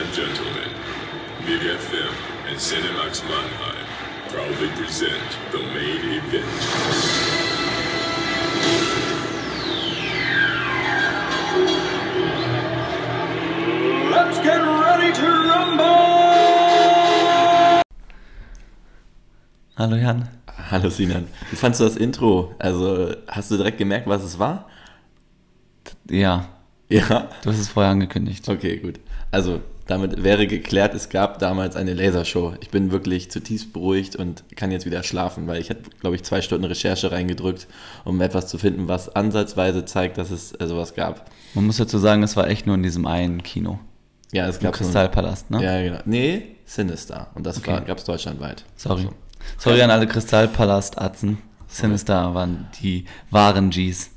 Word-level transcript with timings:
and 0.00 0.14
gentlemen, 0.14 0.70
Big 1.44 1.60
FM 1.60 2.14
and 2.48 2.56
Cinemax 2.56 3.22
Mannheim 3.28 3.86
proudly 4.28 4.68
present 4.68 5.30
the 5.52 5.58
main 5.58 6.02
event. 6.16 6.46
Let's 14.10 14.38
get 14.38 14.60
ready 14.84 15.12
to 15.12 15.26
rumble! 15.50 15.84
Hallo 19.76 19.96
Jan. 19.98 20.28
Hallo 20.70 20.88
Sinan. 20.88 21.28
Wie 21.50 21.56
fandest 21.56 21.80
du 21.80 21.84
das 21.84 21.96
Intro? 21.96 22.54
Also 22.58 23.14
hast 23.28 23.50
du 23.50 23.58
direkt 23.58 23.76
gemerkt, 23.76 24.06
was 24.06 24.22
es 24.22 24.38
war? 24.38 24.66
Ja, 26.08 26.48
Ja. 26.90 27.28
du 27.42 27.50
hast 27.50 27.58
es 27.58 27.68
vorher 27.68 27.92
angekündigt. 27.92 28.48
Okay, 28.48 28.76
gut. 28.78 29.00
Also 29.30 29.60
damit 29.86 30.22
wäre 30.22 30.46
geklärt, 30.46 30.94
es 30.94 31.08
gab 31.08 31.38
damals 31.40 31.74
eine 31.76 31.94
Lasershow. 31.94 32.54
Ich 32.60 32.70
bin 32.70 32.90
wirklich 32.92 33.30
zutiefst 33.30 33.72
beruhigt 33.72 34.14
und 34.16 34.44
kann 34.56 34.70
jetzt 34.70 34.86
wieder 34.86 35.02
schlafen, 35.02 35.46
weil 35.46 35.60
ich 35.60 35.70
habe, 35.70 35.80
glaube 36.00 36.16
ich, 36.16 36.22
zwei 36.22 36.42
Stunden 36.42 36.64
Recherche 36.64 37.10
reingedrückt, 37.10 37.66
um 38.04 38.20
etwas 38.20 38.46
zu 38.48 38.58
finden, 38.58 38.86
was 38.88 39.08
ansatzweise 39.14 39.84
zeigt, 39.84 40.18
dass 40.18 40.30
es 40.30 40.52
äh, 40.52 40.66
sowas 40.66 40.94
gab. 40.94 41.30
Man 41.54 41.66
muss 41.66 41.78
dazu 41.78 41.98
sagen, 41.98 42.22
es 42.22 42.36
war 42.36 42.48
echt 42.48 42.66
nur 42.66 42.76
in 42.76 42.82
diesem 42.82 43.06
einen 43.06 43.42
Kino. 43.42 43.80
Ja, 44.32 44.46
es 44.46 44.58
Im 44.58 44.64
gab 44.64 44.74
Kristallpalast, 44.74 45.50
ne? 45.50 45.62
Ja, 45.64 45.82
genau. 45.82 45.98
Nee, 46.04 46.56
Sinister. 46.64 47.28
Und 47.34 47.44
das 47.44 47.58
Okay. 47.58 47.80
gab 47.84 47.98
es 47.98 48.04
deutschlandweit. 48.04 48.64
Sorry. 48.76 49.08
Sorry 49.58 49.82
an 49.82 49.90
alle 49.90 50.06
Kristallpalast-Atzen. 50.06 51.38
Sinister 51.66 52.32
waren 52.34 52.68
die 52.80 53.06
wahren 53.30 53.70
Gs. 53.70 54.10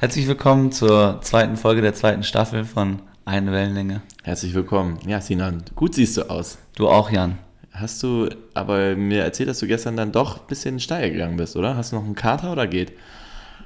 Herzlich 0.00 0.26
willkommen 0.26 0.72
zur 0.72 1.20
zweiten 1.20 1.58
Folge 1.58 1.82
der 1.82 1.92
zweiten 1.92 2.22
Staffel 2.22 2.64
von 2.64 3.02
Eine 3.26 3.52
Wellenlänge. 3.52 4.00
Herzlich 4.22 4.54
willkommen. 4.54 4.98
Ja, 5.06 5.20
Sinan, 5.20 5.62
gut 5.74 5.94
siehst 5.94 6.16
du 6.16 6.22
aus. 6.30 6.56
Du 6.74 6.88
auch, 6.88 7.10
Jan. 7.10 7.36
Hast 7.70 8.02
du 8.02 8.30
aber 8.54 8.96
mir 8.96 9.24
erzählt, 9.24 9.50
dass 9.50 9.58
du 9.58 9.66
gestern 9.66 9.98
dann 9.98 10.10
doch 10.10 10.40
ein 10.40 10.46
bisschen 10.48 10.80
steil 10.80 11.10
gegangen 11.10 11.36
bist, 11.36 11.54
oder? 11.54 11.76
Hast 11.76 11.92
du 11.92 11.96
noch 11.96 12.04
einen 12.04 12.14
Kater 12.14 12.50
oder 12.50 12.66
geht? 12.66 12.94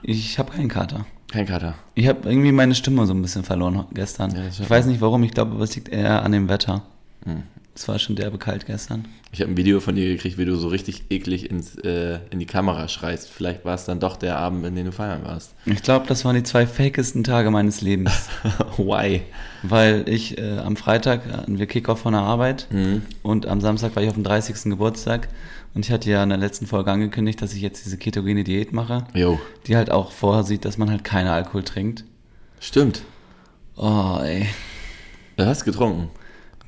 Ich 0.03 0.41
habe 0.41 0.51
keinen 0.51 0.67
Kater. 0.67 1.07
Kein 1.31 1.47
Kater. 1.47 1.75
Ich 1.95 2.09
habe 2.09 2.29
irgendwie 2.29 2.51
meine 2.51 2.75
Stimme 2.75 3.07
so 3.07 3.15
ein 3.15 3.23
bisschen 3.23 3.45
verloren 3.45 3.87
gestern. 3.93 4.35
Ja, 4.35 4.49
ich 4.49 4.69
weiß 4.69 4.87
nicht 4.87 5.01
warum, 5.01 5.23
ich 5.23 5.31
glaube, 5.31 5.63
es 5.63 5.77
liegt 5.77 5.89
eher 5.89 6.25
an 6.25 6.33
dem 6.33 6.49
Wetter. 6.49 6.83
Es 7.77 7.89
war 7.89 7.99
schon 7.99 8.15
derbe 8.15 8.39
kalt 8.39 8.67
gestern. 8.67 9.09
Ich 9.33 9.41
habe 9.41 9.51
ein 9.51 9.57
Video 9.57 9.81
von 9.81 9.97
dir 9.97 10.07
gekriegt, 10.07 10.39
wie 10.39 10.45
du 10.45 10.55
so 10.55 10.69
richtig 10.69 11.07
eklig 11.11 11.51
ins, 11.51 11.75
äh, 11.79 12.21
in 12.31 12.39
die 12.39 12.47
Kamera 12.47 12.87
schreist. 12.87 13.29
Vielleicht 13.29 13.65
war 13.65 13.75
es 13.75 13.85
dann 13.85 13.99
doch 13.99 14.17
der 14.17 14.37
Abend, 14.39 14.65
in 14.65 14.77
dem 14.77 14.87
du 14.87 14.93
feiern 14.93 15.25
warst. 15.25 15.55
Ich 15.67 15.83
glaube, 15.83 16.07
das 16.07 16.25
waren 16.25 16.37
die 16.37 16.45
zwei 16.45 16.69
fakesten 16.69 17.25
Tage 17.25 17.51
meines 17.51 17.81
Lebens. 17.81 18.29
Why? 18.77 19.23
Weil 19.65 20.09
ich 20.09 20.39
äh, 20.39 20.59
am 20.59 20.77
Freitag 20.77 21.27
hatten 21.33 21.59
wir 21.59 21.67
Kickoff 21.67 21.99
von 22.01 22.13
der 22.13 22.23
Arbeit 22.23 22.69
und 23.25 23.47
am 23.47 23.61
Samstag 23.61 23.97
war 23.97 24.03
ich 24.05 24.09
auf 24.09 24.15
dem 24.15 24.23
30. 24.25 24.71
Geburtstag 24.71 25.29
und 25.75 25.85
ich 25.85 25.91
hatte 25.91 26.09
ja 26.09 26.23
in 26.23 26.29
der 26.29 26.39
letzten 26.39 26.67
Folge 26.69 26.93
angekündigt, 26.93 27.43
dass 27.43 27.55
ich 27.55 27.61
jetzt 27.63 27.85
diese 27.85 27.99
ketogene 27.99 28.45
Diät 28.45 28.73
mache, 28.73 29.07
Jo, 29.15 29.41
die 29.67 29.75
halt 29.75 29.91
auch 29.91 30.13
vorsieht, 30.13 30.65
dass 30.65 30.79
man 30.79 30.91
halt 30.91 31.03
keinen 31.03 31.27
Alkohol 31.27 31.65
trinkt. 31.65 32.05
stimmt. 32.61 33.03
Oh, 33.77 34.19
ey. 34.23 34.47
Du 35.37 35.45
hast 35.45 35.65
getrunken. 35.65 36.11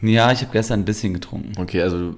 Ja, 0.02 0.30
ich 0.33 0.41
habe 0.42 0.52
gestern 0.52 0.80
ein 0.80 0.84
bisschen 0.84 1.14
getrunken. 1.14 1.52
Okay, 1.61 1.83
also, 1.83 2.16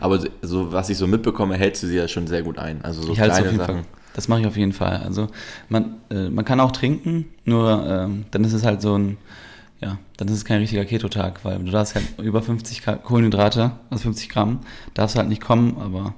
aber 0.00 0.20
so, 0.42 0.72
was 0.72 0.90
ich 0.90 0.98
so 0.98 1.06
mitbekomme, 1.06 1.56
hältst 1.56 1.82
du 1.82 1.86
sie 1.86 1.96
ja 1.96 2.08
schon 2.08 2.26
sehr 2.26 2.42
gut 2.42 2.58
ein. 2.58 2.84
Also 2.84 3.02
so 3.02 3.12
ich 3.12 3.20
halte 3.20 3.32
es 3.32 3.38
kleine 3.38 3.46
auf 3.48 3.52
jeden 3.52 3.66
Sachen. 3.66 3.84
Fall. 3.84 3.92
Das 4.14 4.28
mache 4.28 4.40
ich 4.40 4.46
auf 4.46 4.56
jeden 4.56 4.72
Fall. 4.72 4.96
Also 4.98 5.28
man, 5.68 5.96
äh, 6.10 6.28
man 6.30 6.44
kann 6.44 6.60
auch 6.60 6.72
trinken, 6.72 7.26
nur 7.44 7.86
ähm, 7.86 8.24
dann 8.30 8.44
ist 8.44 8.52
es 8.54 8.64
halt 8.64 8.80
so 8.82 8.96
ein, 8.96 9.18
ja, 9.80 9.98
dann 10.16 10.28
ist 10.28 10.34
es 10.34 10.44
kein 10.46 10.60
richtiger 10.60 10.84
Keto-Tag, 10.86 11.44
weil 11.44 11.58
du 11.58 11.70
darfst 11.70 11.94
halt 11.94 12.04
über 12.22 12.40
50 12.42 12.80
Ka- 12.82 12.96
Kohlenhydrate, 12.96 13.72
also 13.90 14.02
50 14.04 14.28
Gramm, 14.30 14.60
darfst 14.94 15.16
halt 15.16 15.28
nicht 15.28 15.42
kommen, 15.42 15.76
aber 15.78 16.14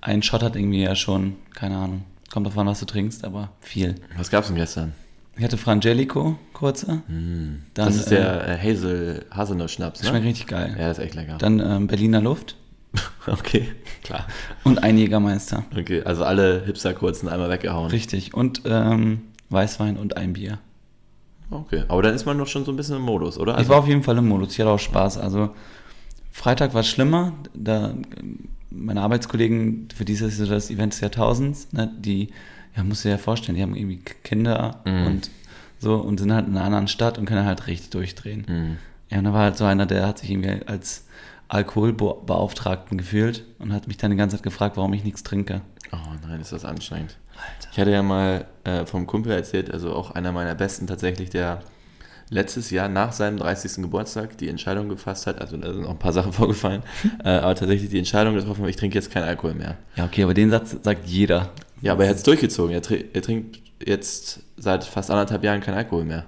ein 0.00 0.22
Shot 0.22 0.42
hat 0.44 0.54
irgendwie 0.54 0.82
ja 0.82 0.94
schon, 0.94 1.34
keine 1.54 1.76
Ahnung, 1.76 2.04
kommt 2.32 2.46
drauf 2.46 2.56
an, 2.58 2.66
was 2.68 2.78
du 2.80 2.86
trinkst, 2.86 3.24
aber 3.24 3.50
viel. 3.60 3.96
Was 4.16 4.30
gab's 4.30 4.46
denn 4.48 4.56
gestern? 4.56 4.92
Ich 5.36 5.42
hatte 5.44 5.56
Frangelico, 5.56 6.38
kurze. 6.52 6.86
Dann, 6.86 7.02
Hm. 7.08 7.62
das 7.74 7.96
ist 7.96 8.10
der 8.10 8.48
äh, 8.48 8.58
Hazel, 8.58 9.24
Haselnuss-Schnaps, 9.30 10.00
äh, 10.02 10.06
schmeckt 10.06 10.24
ne? 10.24 10.30
richtig 10.30 10.46
geil. 10.46 10.76
Ja, 10.78 10.88
das 10.88 10.98
ist 10.98 11.04
echt 11.04 11.14
lecker. 11.14 11.38
Dann 11.38 11.58
ähm, 11.60 11.86
Berliner 11.88 12.20
Luft 12.20 12.56
okay, 13.26 13.68
klar. 14.04 14.26
und 14.62 14.82
ein 14.84 14.96
Jägermeister. 14.96 15.64
Okay, 15.76 16.02
also 16.04 16.24
alle 16.24 16.62
Hipster-Kurzen 16.64 17.28
einmal 17.28 17.50
weggehauen. 17.50 17.90
Richtig. 17.90 18.34
Und 18.34 18.62
ähm, 18.66 19.22
Weißwein 19.50 19.96
und 19.96 20.16
ein 20.16 20.34
Bier. 20.34 20.58
Okay, 21.50 21.82
aber 21.88 22.02
dann 22.02 22.14
ist 22.14 22.24
man 22.24 22.38
doch 22.38 22.46
schon 22.46 22.64
so 22.64 22.72
ein 22.72 22.76
bisschen 22.76 22.96
im 22.96 23.02
Modus, 23.02 23.36
oder? 23.38 23.54
Also 23.56 23.64
Ich 23.64 23.68
war 23.68 23.78
auf 23.78 23.88
jeden 23.88 24.02
Fall 24.04 24.16
im 24.18 24.28
Modus, 24.28 24.52
ich 24.52 24.60
hatte 24.60 24.70
auch 24.70 24.78
Spaß. 24.78 25.18
Also 25.18 25.50
Freitag 26.30 26.72
war 26.74 26.80
es 26.80 26.88
schlimmer, 26.88 27.32
da 27.54 27.94
meine 28.70 29.02
Arbeitskollegen, 29.02 29.88
für 29.94 30.04
die 30.04 30.14
ist 30.14 30.22
das 30.22 30.36
so 30.36 30.46
das 30.46 30.70
Event 30.70 30.92
des 30.94 31.00
Jahrtausends, 31.00 31.72
ne, 31.72 31.92
die, 31.98 32.30
ja, 32.76 32.84
musst 32.84 33.04
du 33.04 33.08
dir 33.08 33.12
ja 33.14 33.18
vorstellen, 33.18 33.56
die 33.56 33.62
haben 33.62 33.74
irgendwie 33.76 34.02
Kinder 34.22 34.80
Mhm. 34.84 35.06
und 35.06 35.30
so 35.78 35.96
und 35.96 36.18
sind 36.18 36.32
halt 36.32 36.46
in 36.46 36.56
einer 36.56 36.64
anderen 36.64 36.88
Stadt 36.88 37.18
und 37.18 37.26
können 37.26 37.44
halt 37.46 37.66
richtig 37.66 37.90
durchdrehen. 37.90 38.44
Mhm. 38.48 38.76
Ja, 39.10 39.18
und 39.18 39.24
da 39.24 39.32
war 39.32 39.42
halt 39.42 39.56
so 39.56 39.64
einer, 39.64 39.86
der 39.86 40.06
hat 40.06 40.18
sich 40.18 40.30
irgendwie 40.30 40.66
als 40.66 41.04
Alkoholbeauftragten 41.48 42.98
gefühlt 42.98 43.44
und 43.58 43.72
hat 43.72 43.86
mich 43.86 43.96
dann 43.96 44.10
die 44.10 44.16
ganze 44.16 44.36
Zeit 44.36 44.42
gefragt, 44.42 44.76
warum 44.76 44.92
ich 44.94 45.04
nichts 45.04 45.22
trinke. 45.22 45.60
Oh 45.92 45.96
nein, 46.26 46.40
ist 46.40 46.52
das 46.52 46.64
anstrengend. 46.64 47.16
Ich 47.72 47.78
hatte 47.78 47.90
ja 47.90 48.02
mal 48.02 48.46
äh, 48.64 48.86
vom 48.86 49.06
Kumpel 49.06 49.32
erzählt, 49.32 49.70
also 49.70 49.92
auch 49.92 50.12
einer 50.12 50.32
meiner 50.32 50.54
besten 50.54 50.86
tatsächlich, 50.86 51.30
der 51.30 51.60
letztes 52.30 52.70
Jahr 52.70 52.88
nach 52.88 53.12
seinem 53.12 53.36
30. 53.38 53.82
Geburtstag 53.82 54.38
die 54.38 54.48
Entscheidung 54.48 54.88
gefasst 54.88 55.26
hat, 55.26 55.40
also 55.40 55.56
da 55.56 55.72
sind 55.72 55.84
auch 55.84 55.90
ein 55.90 55.98
paar 55.98 56.12
Sachen 56.12 56.32
vorgefallen, 56.40 56.82
äh, 57.24 57.28
aber 57.28 57.54
tatsächlich 57.54 57.90
die 57.90 57.98
Entscheidung 57.98 58.34
getroffen 58.34 58.66
ich 58.66 58.76
trinke 58.76 58.94
jetzt 58.96 59.10
keinen 59.10 59.24
Alkohol 59.24 59.54
mehr. 59.54 59.76
Ja, 59.96 60.04
okay, 60.06 60.22
aber 60.24 60.34
den 60.34 60.50
Satz 60.50 60.76
sagt 60.82 61.06
jeder. 61.06 61.50
Ja, 61.84 61.92
aber 61.92 62.04
er 62.04 62.10
hat 62.10 62.16
es 62.16 62.22
durchgezogen. 62.22 62.72
Er, 62.74 62.82
tr 62.82 62.94
er 63.12 63.22
trinkt 63.22 63.60
jetzt 63.84 64.40
seit 64.56 64.84
fast 64.84 65.10
anderthalb 65.10 65.44
Jahren 65.44 65.60
keinen 65.60 65.76
Alkohol 65.76 66.04
mehr. 66.04 66.24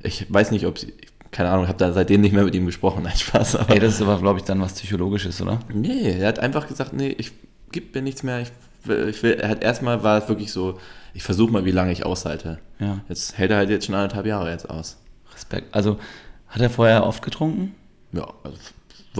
Ich 0.00 0.32
weiß 0.32 0.52
nicht, 0.52 0.66
ob 0.66 0.78
sie, 0.78 0.94
keine 1.32 1.50
Ahnung, 1.50 1.66
habe 1.66 1.78
da 1.78 1.92
seitdem 1.92 2.20
nicht 2.20 2.32
mehr 2.32 2.44
mit 2.44 2.54
ihm 2.54 2.66
gesprochen, 2.66 3.02
nein, 3.04 3.16
Spaß. 3.16 3.56
Aber 3.56 3.74
Ey, 3.74 3.80
das 3.80 3.94
ist 3.94 4.02
aber, 4.02 4.18
glaube 4.18 4.38
ich, 4.38 4.44
dann 4.44 4.60
was 4.60 4.74
Psychologisches, 4.74 5.42
oder? 5.42 5.58
Nee, 5.74 6.18
er 6.20 6.28
hat 6.28 6.38
einfach 6.38 6.68
gesagt, 6.68 6.92
nee, 6.92 7.08
ich 7.18 7.32
gib 7.72 7.94
mir 7.94 8.02
nichts 8.02 8.22
mehr. 8.22 8.40
Ich, 8.40 8.50
will- 8.84 9.08
ich 9.08 9.22
will, 9.22 9.32
er 9.34 9.48
hat 9.48 9.62
erstmal 9.62 10.02
war 10.04 10.22
es 10.22 10.28
wirklich 10.28 10.52
so, 10.52 10.78
ich 11.12 11.22
versuche 11.24 11.52
mal, 11.52 11.64
wie 11.64 11.72
lange 11.72 11.90
ich 11.92 12.06
aushalte. 12.06 12.60
Ja. 12.78 13.00
Jetzt 13.08 13.36
hält 13.36 13.50
er 13.50 13.56
halt 13.56 13.70
jetzt 13.70 13.86
schon 13.86 13.94
anderthalb 13.96 14.26
Jahre 14.26 14.50
jetzt 14.52 14.70
aus. 14.70 14.98
Respekt. 15.34 15.74
Also, 15.74 15.98
hat 16.46 16.62
er 16.62 16.70
vorher 16.70 17.04
oft 17.04 17.22
getrunken? 17.22 17.74
Ja, 18.12 18.26
also 18.44 18.56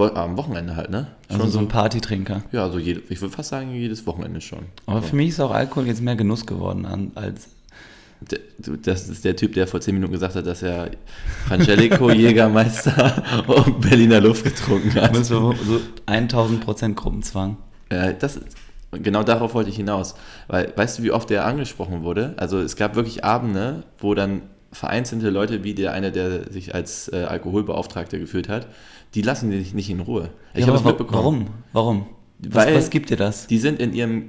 am 0.05 0.37
Wochenende 0.37 0.75
halt, 0.75 0.89
ne? 0.89 1.07
Also 1.27 1.47
so 1.47 1.59
ein 1.59 1.67
Partytrinker. 1.67 2.43
Ja, 2.51 2.69
so 2.69 2.79
jede, 2.79 3.01
ich 3.09 3.21
würde 3.21 3.33
fast 3.33 3.49
sagen, 3.49 3.73
jedes 3.73 4.05
Wochenende 4.05 4.41
schon. 4.41 4.59
Aber 4.85 5.01
für 5.01 5.15
mich 5.15 5.29
ist 5.29 5.39
auch 5.39 5.51
Alkohol 5.51 5.87
jetzt 5.87 6.01
mehr 6.01 6.15
Genuss 6.15 6.45
geworden 6.45 6.85
an, 6.85 7.11
als. 7.15 7.47
Das 8.83 9.07
ist 9.07 9.23
der 9.23 9.37
Typ, 9.37 9.53
der 9.53 9.65
vor 9.65 9.79
zehn 9.79 9.93
Minuten 9.93 10.11
gesagt 10.11 10.35
hat, 10.35 10.45
dass 10.45 10.61
er 10.61 10.91
Frangelico, 11.47 12.11
Jägermeister 12.11 13.23
und 13.47 13.79
Berliner 13.79 14.19
Luft 14.19 14.43
getrunken 14.43 14.93
hat. 14.95 15.15
So, 15.23 15.53
so 15.53 15.79
1000 16.05 16.59
Prozent 16.59 16.97
Gruppenzwang. 16.97 17.55
Äh, 17.87 18.15
das, 18.19 18.41
genau 18.91 19.23
darauf 19.23 19.53
wollte 19.53 19.69
ich 19.69 19.77
hinaus. 19.77 20.15
Weil, 20.47 20.73
weißt 20.75 20.99
du, 20.99 21.03
wie 21.03 21.11
oft 21.11 21.29
der 21.29 21.45
angesprochen 21.45 22.03
wurde? 22.03 22.33
Also 22.35 22.59
es 22.59 22.75
gab 22.75 22.95
wirklich 22.95 23.23
Abende, 23.23 23.83
wo 23.99 24.13
dann 24.15 24.41
vereinzelte 24.71 25.29
Leute, 25.29 25.63
wie 25.63 25.73
der 25.73 25.93
eine, 25.93 26.11
der 26.11 26.51
sich 26.51 26.75
als 26.75 27.11
äh, 27.11 27.23
Alkoholbeauftragter 27.23 28.19
geführt 28.19 28.49
hat, 28.49 28.67
die 29.15 29.21
lassen 29.21 29.49
dich 29.51 29.73
nicht 29.73 29.89
in 29.89 29.99
Ruhe. 30.01 30.29
Ich 30.53 30.61
Ja, 30.61 30.67
habe 30.67 30.77
es 30.77 30.83
mitbekommen. 30.83 31.13
Warum? 31.23 31.47
Warum? 31.73 32.05
Was, 32.39 32.65
Weil- 32.67 32.75
was 32.75 32.89
gibt 32.89 33.09
dir 33.09 33.17
das? 33.17 33.47
Die 33.47 33.57
sind 33.57 33.79
in 33.79 33.93
ihrem, 33.93 34.23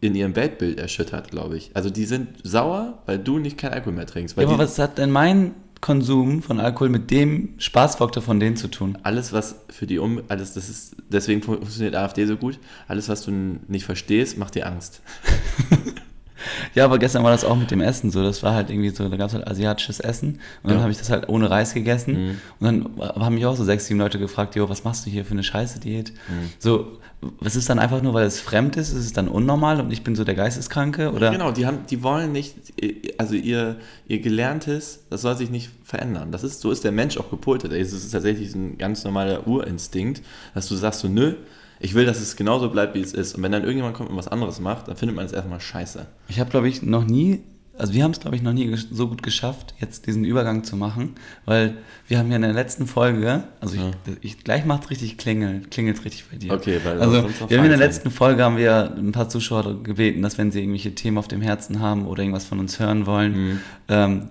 in 0.00 0.14
ihrem 0.14 0.36
Weltbild 0.36 0.78
erschüttert, 0.78 1.30
glaube 1.30 1.56
ich. 1.56 1.70
Also 1.74 1.90
die 1.90 2.04
sind 2.04 2.28
sauer, 2.42 3.02
weil 3.06 3.18
du 3.18 3.38
nicht 3.38 3.56
kein 3.58 3.72
Alkohol 3.72 3.94
mehr 3.94 4.06
trinkst. 4.06 4.36
Weil 4.36 4.44
Ja, 4.44 4.50
aber 4.50 4.58
was 4.64 4.78
hat 4.78 4.98
denn 4.98 5.10
mein 5.10 5.52
Konsum 5.80 6.42
von 6.42 6.58
Alkohol 6.58 6.88
mit 6.88 7.10
dem 7.10 7.50
Spaßfaktor 7.58 8.22
von 8.22 8.40
denen 8.40 8.56
zu 8.56 8.68
tun? 8.68 8.98
alles, 9.02 9.32
was 9.32 9.56
für 9.70 9.86
die 9.86 9.98
um, 9.98 10.20
alles, 10.28 10.54
das 10.54 10.68
ist, 10.68 10.96
deswegen 11.10 11.42
fun- 11.42 11.58
funktioniert 11.58 11.94
AfD 11.94 12.26
so 12.26 12.36
gut. 12.36 12.58
Alles, 12.88 13.08
was 13.08 13.22
du 13.24 13.30
nicht 13.68 13.84
verstehst, 13.84 14.36
macht 14.38 14.54
dir 14.54 14.66
Angst. 14.66 15.00
Ja, 16.74 16.84
aber 16.84 16.98
gestern 16.98 17.22
war 17.24 17.30
das 17.30 17.44
auch 17.44 17.56
mit 17.56 17.70
dem 17.70 17.80
Essen 17.80 18.10
so. 18.10 18.22
Das 18.22 18.42
war 18.42 18.54
halt 18.54 18.70
irgendwie 18.70 18.90
so, 18.90 19.08
da 19.08 19.16
gab 19.16 19.28
es 19.28 19.34
halt 19.34 19.46
asiatisches 19.46 20.00
Essen 20.00 20.40
und 20.62 20.70
dann 20.70 20.74
Ja. 20.78 20.82
habe 20.82 20.92
ich 20.92 20.98
das 20.98 21.10
halt 21.10 21.28
ohne 21.28 21.50
Reis 21.50 21.74
gegessen. 21.74 22.12
Mhm. 22.12 22.40
Und 22.60 22.66
dann 22.98 23.08
haben 23.24 23.34
mich 23.34 23.46
auch 23.46 23.56
so 23.56 23.64
sechs, 23.64 23.86
sieben 23.86 24.00
Leute 24.00 24.18
gefragt, 24.18 24.56
jo, 24.56 24.68
was 24.68 24.84
machst 24.84 25.06
du 25.06 25.10
hier 25.10 25.24
für 25.24 25.32
eine 25.32 25.42
scheiße 25.42 25.80
Diät? 25.80 26.12
Mhm. 26.28 26.50
So, 26.58 26.98
was 27.40 27.56
ist 27.56 27.68
dann 27.70 27.78
einfach 27.78 28.02
nur, 28.02 28.12
weil 28.14 28.26
es 28.26 28.40
fremd 28.40 28.76
ist? 28.76 28.90
Ist 28.90 29.04
es 29.06 29.12
dann 29.12 29.28
unnormal 29.28 29.80
und 29.80 29.90
ich 29.92 30.04
bin 30.04 30.14
so 30.14 30.22
der 30.22 30.34
Geisteskranke? 30.34 31.12
Oder? 31.12 31.30
Genau, 31.30 31.50
die 31.50 31.66
haben, 31.66 31.78
die 31.88 32.02
wollen 32.02 32.30
nicht, 32.32 32.54
also 33.18 33.34
ihr, 33.34 33.76
ihr 34.06 34.20
Gelerntes, 34.20 35.00
das 35.10 35.22
soll 35.22 35.36
sich 35.36 35.50
nicht 35.50 35.70
verändern. 35.82 36.30
Das 36.30 36.44
ist, 36.44 36.60
so 36.60 36.70
ist 36.70 36.84
der 36.84 36.92
Mensch 36.92 37.16
auch 37.16 37.30
gepolt. 37.30 37.64
Es 37.64 37.92
ist 37.92 38.10
tatsächlich 38.10 38.54
ein 38.54 38.76
ganz 38.78 39.02
normaler 39.04 39.46
Urinstinkt, 39.46 40.22
dass 40.54 40.68
du 40.68 40.76
sagst 40.76 41.00
so, 41.00 41.08
nö, 41.08 41.34
ich 41.80 41.94
will, 41.94 42.04
dass 42.06 42.20
es 42.20 42.36
genauso 42.36 42.70
bleibt, 42.70 42.94
wie 42.94 43.00
es 43.00 43.12
ist. 43.12 43.34
Und 43.34 43.42
wenn 43.42 43.52
dann 43.52 43.62
irgendjemand 43.62 43.94
kommt 43.96 44.10
und 44.10 44.16
was 44.16 44.28
anderes 44.28 44.60
macht, 44.60 44.88
dann 44.88 44.96
findet 44.96 45.16
man 45.16 45.26
es 45.26 45.32
erstmal 45.32 45.60
scheiße. 45.60 46.06
Ich 46.28 46.40
habe, 46.40 46.50
glaube 46.50 46.68
ich, 46.68 46.82
noch 46.82 47.04
nie 47.04 47.40
also 47.78 47.92
wir 47.92 48.04
haben 48.04 48.12
es, 48.12 48.20
glaube 48.20 48.36
ich, 48.36 48.40
noch 48.42 48.54
nie 48.54 48.74
so 48.90 49.06
gut 49.06 49.22
geschafft, 49.22 49.74
jetzt 49.78 50.06
diesen 50.06 50.24
Übergang 50.24 50.64
zu 50.64 50.76
machen, 50.76 51.14
weil 51.44 51.76
wir 52.08 52.18
haben 52.18 52.30
ja 52.30 52.36
in 52.36 52.40
der 52.42 52.54
letzten 52.54 52.86
Folge, 52.86 53.44
also 53.60 53.76
Ja. 53.76 53.90
ich, 54.22 54.36
ich 54.36 54.44
gleich 54.44 54.64
macht 54.64 54.84
es 54.84 54.90
richtig 54.92 55.18
klingelt, 55.18 55.70
klingelt 55.70 56.02
richtig 56.06 56.24
bei 56.30 56.38
dir. 56.38 56.52
Okay, 56.54 56.80
weil 56.84 56.98
also 57.02 57.24
wir 57.48 57.58
haben 57.58 57.64
in 57.64 57.70
der 57.70 57.78
letzten 57.78 58.10
Folge 58.10 58.42
haben 58.44 58.56
wir 58.56 58.94
ein 58.96 59.12
paar 59.12 59.28
Zuschauer 59.28 59.82
gebeten, 59.82 60.22
dass 60.22 60.38
wenn 60.38 60.50
sie 60.50 60.60
irgendwelche 60.60 60.94
Themen 60.94 61.18
auf 61.18 61.28
dem 61.28 61.42
Herzen 61.42 61.80
haben 61.80 62.06
oder 62.06 62.22
irgendwas 62.22 62.46
von 62.46 62.60
uns 62.60 62.80
hören 62.80 63.04
wollen, 63.04 63.32
Mhm. 63.36 63.60
ähm, 63.88 64.22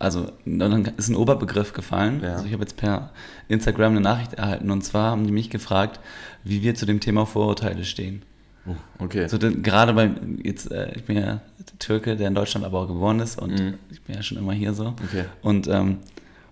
also 0.00 0.26
dann 0.44 0.86
ist 0.96 1.08
ein 1.08 1.14
Oberbegriff 1.14 1.72
gefallen. 1.72 2.20
Ja. 2.24 2.32
Also 2.32 2.46
ich 2.46 2.52
habe 2.52 2.62
jetzt 2.62 2.76
per 2.76 3.10
Instagram 3.48 3.92
eine 3.92 4.00
Nachricht 4.00 4.34
erhalten 4.34 4.70
und 4.70 4.82
zwar 4.82 5.12
haben 5.12 5.24
die 5.26 5.32
mich 5.32 5.50
gefragt, 5.50 6.00
wie 6.42 6.62
wir 6.62 6.74
zu 6.74 6.86
dem 6.86 6.98
Thema 7.00 7.26
Vorurteile 7.26 7.84
stehen. 7.84 8.22
Oh, 8.66 8.74
okay. 9.04 9.28
So, 9.28 9.38
denn, 9.38 9.62
gerade 9.62 9.92
bei, 9.94 10.10
jetzt, 10.42 10.70
äh, 10.72 10.92
ich 10.94 11.04
bin 11.04 11.16
ja 11.16 11.40
Türke, 11.78 12.16
der 12.16 12.28
in 12.28 12.34
Deutschland 12.34 12.66
aber 12.66 12.80
auch 12.80 12.88
geboren 12.88 13.20
ist 13.20 13.40
und 13.40 13.52
Mhm. 13.58 13.74
ich 13.90 14.02
bin 14.02 14.16
ja 14.16 14.22
schon 14.22 14.38
immer 14.38 14.52
hier 14.52 14.74
so. 14.74 14.88
Okay. 14.88 15.24
Und 15.42 15.68
ähm, 15.68 15.98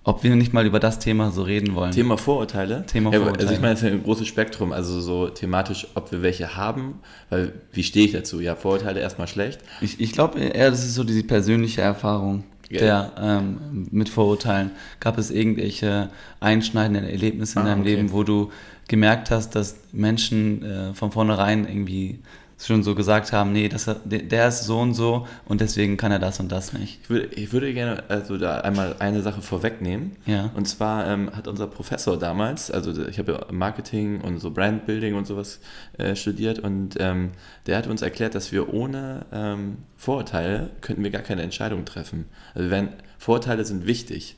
ob 0.04 0.22
wir 0.24 0.34
nicht 0.36 0.54
mal 0.54 0.64
über 0.64 0.80
das 0.80 0.98
Thema 0.98 1.30
so 1.32 1.42
reden 1.42 1.74
wollen. 1.74 1.92
Thema 1.92 2.16
Vorurteile. 2.16 2.86
Thema 2.86 3.10
ja, 3.10 3.18
Also 3.18 3.24
Vorurteile. 3.26 3.52
ich 3.54 3.60
meine, 3.60 3.74
es 3.74 3.82
ist 3.82 3.92
ein 3.92 4.02
großes 4.02 4.26
Spektrum, 4.26 4.72
also 4.72 5.00
so 5.02 5.28
thematisch, 5.28 5.86
ob 5.94 6.10
wir 6.12 6.22
welche 6.22 6.56
haben, 6.56 7.00
weil 7.28 7.52
wie 7.72 7.82
stehe 7.82 8.06
ich 8.06 8.12
dazu? 8.12 8.40
Ja, 8.40 8.56
Vorurteile 8.56 9.00
erstmal 9.00 9.28
schlecht. 9.28 9.60
Ich, 9.82 10.00
ich 10.00 10.12
glaube 10.12 10.38
eher, 10.38 10.70
das 10.70 10.84
ist 10.84 10.94
so 10.94 11.04
diese 11.04 11.24
persönliche 11.24 11.82
Erfahrung 11.82 12.44
Ja. 12.70 12.80
der 12.80 13.12
ähm, 13.20 13.86
mit 13.90 14.08
Vorurteilen. 14.08 14.72
Gab 15.00 15.18
es 15.18 15.30
irgendwelche 15.30 16.10
einschneidenden 16.40 17.04
Erlebnisse 17.04 17.58
in 17.60 17.64
Ah, 17.64 17.68
deinem 17.70 17.80
okay. 17.80 17.94
Leben, 17.96 18.12
wo 18.12 18.24
du 18.24 18.50
gemerkt 18.88 19.30
hast, 19.30 19.54
dass 19.54 19.76
Menschen 19.92 20.62
äh, 20.62 20.94
von 20.94 21.10
vornherein 21.12 21.66
irgendwie 21.68 22.18
schon 22.66 22.82
so 22.82 22.94
gesagt 22.94 23.32
haben, 23.32 23.52
nee, 23.52 23.68
das, 23.68 23.88
der, 24.04 24.48
ist 24.48 24.64
so 24.64 24.80
und 24.80 24.94
so 24.94 25.26
und 25.46 25.60
deswegen 25.60 25.96
kann 25.96 26.10
er 26.10 26.18
das 26.18 26.40
und 26.40 26.50
das 26.50 26.72
nicht. 26.72 27.00
Ich 27.02 27.10
würde, 27.10 27.26
ich 27.34 27.52
würde 27.52 27.72
gerne 27.72 28.02
also 28.08 28.36
da 28.36 28.60
einmal 28.60 28.96
eine 28.98 29.22
Sache 29.22 29.42
vorwegnehmen. 29.42 30.16
Ja. 30.26 30.50
Und 30.54 30.66
zwar 30.66 31.06
ähm, 31.06 31.30
hat 31.34 31.46
unser 31.46 31.68
Professor 31.68 32.18
damals, 32.18 32.70
also 32.70 33.06
ich 33.06 33.18
habe 33.18 33.32
ja 33.32 33.52
Marketing 33.52 34.20
und 34.20 34.40
so 34.40 34.50
Brandbuilding 34.50 35.14
und 35.14 35.26
sowas 35.26 35.60
äh, 35.98 36.16
studiert 36.16 36.58
und 36.58 36.96
ähm, 36.98 37.30
der 37.66 37.78
hat 37.78 37.86
uns 37.86 38.02
erklärt, 38.02 38.34
dass 38.34 38.50
wir 38.50 38.74
ohne 38.74 39.26
ähm, 39.32 39.78
Vorurteile 39.96 40.70
könnten 40.80 41.04
wir 41.04 41.10
gar 41.10 41.22
keine 41.22 41.42
Entscheidung 41.42 41.84
treffen. 41.84 42.26
Also 42.54 42.70
wenn 42.70 42.88
Vorurteile 43.18 43.64
sind 43.64 43.86
wichtig, 43.86 44.36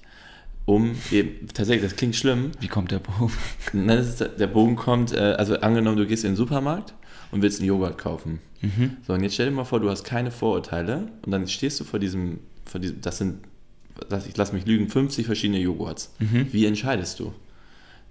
um 0.66 0.94
eben 1.10 1.48
tatsächlich, 1.48 1.90
das 1.90 1.96
klingt 1.96 2.16
schlimm, 2.16 2.52
Wie 2.60 2.68
kommt 2.68 2.90
der 2.90 2.98
Beruf? 2.98 3.38
Nein, 3.72 4.06
der 4.38 4.46
Bogen 4.46 4.76
kommt, 4.76 5.12
äh, 5.14 5.34
also 5.38 5.58
angenommen, 5.60 5.96
du 5.96 6.06
gehst 6.06 6.24
in 6.24 6.32
den 6.32 6.36
Supermarkt 6.36 6.94
und 7.30 7.42
willst 7.42 7.60
einen 7.60 7.68
Joghurt 7.68 7.98
kaufen. 7.98 8.40
So, 9.06 9.14
und 9.14 9.22
jetzt 9.22 9.34
stell 9.34 9.46
dir 9.48 9.52
mal 9.56 9.64
vor, 9.64 9.80
du 9.80 9.88
hast 9.88 10.04
keine 10.04 10.30
Vorurteile 10.30 11.08
und 11.24 11.32
dann 11.32 11.46
stehst 11.48 11.80
du 11.80 11.84
vor 11.84 11.98
diesem, 11.98 12.40
vor 12.66 12.78
diesem 12.80 13.00
das 13.00 13.16
sind, 13.18 13.38
ich 14.28 14.36
lass 14.36 14.52
mich 14.52 14.66
lügen, 14.66 14.88
50 14.88 15.24
verschiedene 15.26 15.58
Joghurts. 15.60 16.14
Wie 16.18 16.66
entscheidest 16.66 17.20
du? 17.20 17.32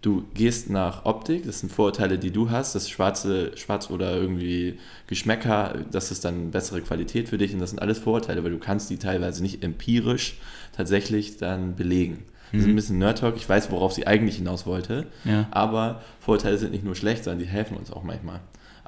Du 0.02 0.24
gehst 0.34 0.70
nach 0.70 1.04
Optik, 1.06 1.46
das 1.46 1.60
sind 1.60 1.72
Vorurteile, 1.74 2.18
die 2.18 2.32
du 2.32 2.50
hast, 2.50 2.74
das 2.74 2.90
schwarze, 2.90 3.52
schwarz 3.58 3.90
oder 3.90 4.16
irgendwie 4.16 4.80
Geschmäcker, 5.08 5.76
das 5.92 6.10
ist 6.10 6.24
dann 6.24 6.52
bessere 6.52 6.82
Qualität 6.82 7.28
für 7.28 7.38
dich 7.38 7.54
und 7.54 7.60
das 7.60 7.72
sind 7.72 7.80
alles 7.82 7.98
Vorurteile, 8.00 8.44
weil 8.44 8.52
du 8.52 8.60
kannst 8.60 8.90
die 8.90 8.98
teilweise 8.98 9.42
nicht 9.44 9.62
empirisch 9.64 10.38
tatsächlich 10.76 11.36
dann 11.38 11.76
belegen. 11.76 12.24
Das 12.54 12.62
ist 12.62 12.68
ein 12.68 12.76
bisschen 12.76 12.98
Nerd-Talk, 12.98 13.36
ich 13.36 13.48
weiß, 13.48 13.70
worauf 13.72 13.94
sie 13.94 14.08
eigentlich 14.08 14.38
hinaus 14.38 14.66
wollte, 14.66 15.06
Ja. 15.26 15.48
aber 15.52 16.02
Vorurteile 16.22 16.58
sind 16.58 16.72
nicht 16.72 16.84
nur 16.86 16.96
schlecht, 16.96 17.26
sondern 17.26 17.40
die 17.40 17.46
helfen 17.46 17.76
uns 17.78 17.92
auch 17.92 18.04
manchmal. 18.04 18.40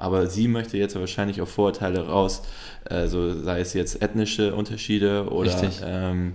Aber 0.02 0.26
sie 0.26 0.48
möchte 0.48 0.76
jetzt 0.78 0.98
wahrscheinlich 0.98 1.40
auf 1.40 1.48
Vorurteile 1.50 2.08
raus, 2.08 2.42
also 2.90 3.40
sei 3.40 3.60
es 3.60 3.72
jetzt 3.72 4.02
ethnische 4.02 4.52
Unterschiede 4.52 5.28
oder 5.30 5.52
ähm, 5.86 6.32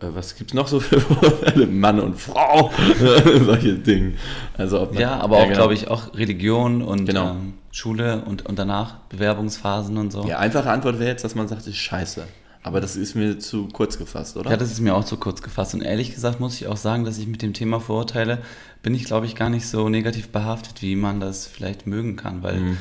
äh, 0.00 0.06
was 0.14 0.34
gibt 0.36 0.50
es 0.50 0.54
noch 0.54 0.68
so 0.68 0.80
für 0.80 1.00
Vorurteile? 1.00 1.66
Mann 1.66 1.98
und 1.98 2.20
Frau, 2.20 2.70
solche 3.44 3.74
Dinge. 3.78 4.12
Also 4.58 4.80
man- 4.84 4.98
Ja, 4.98 5.18
aber 5.18 5.38
auch, 5.38 5.44
genau. 5.44 5.54
glaube 5.56 5.72
ich, 5.74 5.88
auch 5.88 6.14
Religion 6.14 6.82
und 6.82 7.06
Genau. 7.06 7.30
ähm, 7.30 7.54
Schule 7.72 8.22
und, 8.26 8.44
und 8.44 8.58
danach 8.58 8.96
Bewerbungsphasen 9.08 9.96
und 9.96 10.12
so. 10.12 10.26
Ja, 10.26 10.38
einfache 10.38 10.68
Antwort 10.70 10.98
wäre 10.98 11.08
jetzt, 11.10 11.24
dass 11.24 11.34
man 11.34 11.48
sagt, 11.48 11.66
ist 11.66 11.76
scheiße. 11.78 12.24
Aber 12.62 12.80
das 12.82 12.94
ist 12.96 13.14
mir 13.14 13.38
zu 13.38 13.68
kurz 13.68 13.96
gefasst, 13.96 14.36
oder? 14.36 14.50
Ja, 14.50 14.56
das 14.58 14.70
ist 14.70 14.80
mir 14.80 14.94
auch 14.94 15.04
zu 15.04 15.16
kurz 15.16 15.40
gefasst. 15.40 15.72
Und 15.74 15.80
ehrlich 15.82 16.14
gesagt 16.14 16.40
muss 16.40 16.54
ich 16.60 16.66
auch 16.66 16.76
sagen, 16.76 17.04
dass 17.04 17.16
ich 17.18 17.26
mit 17.26 17.40
dem 17.40 17.54
Thema 17.54 17.80
Vorurteile 17.80 18.42
bin 18.82 18.94
ich, 18.94 19.04
glaube 19.04 19.24
ich, 19.26 19.34
gar 19.34 19.48
nicht 19.48 19.66
so 19.66 19.88
negativ 19.88 20.28
behaftet, 20.28 20.82
wie 20.82 20.94
man 20.96 21.20
das 21.20 21.46
vielleicht 21.46 21.86
mögen 21.86 22.16
kann. 22.16 22.42
Weil, 22.42 22.60
Mhm. 22.60 22.76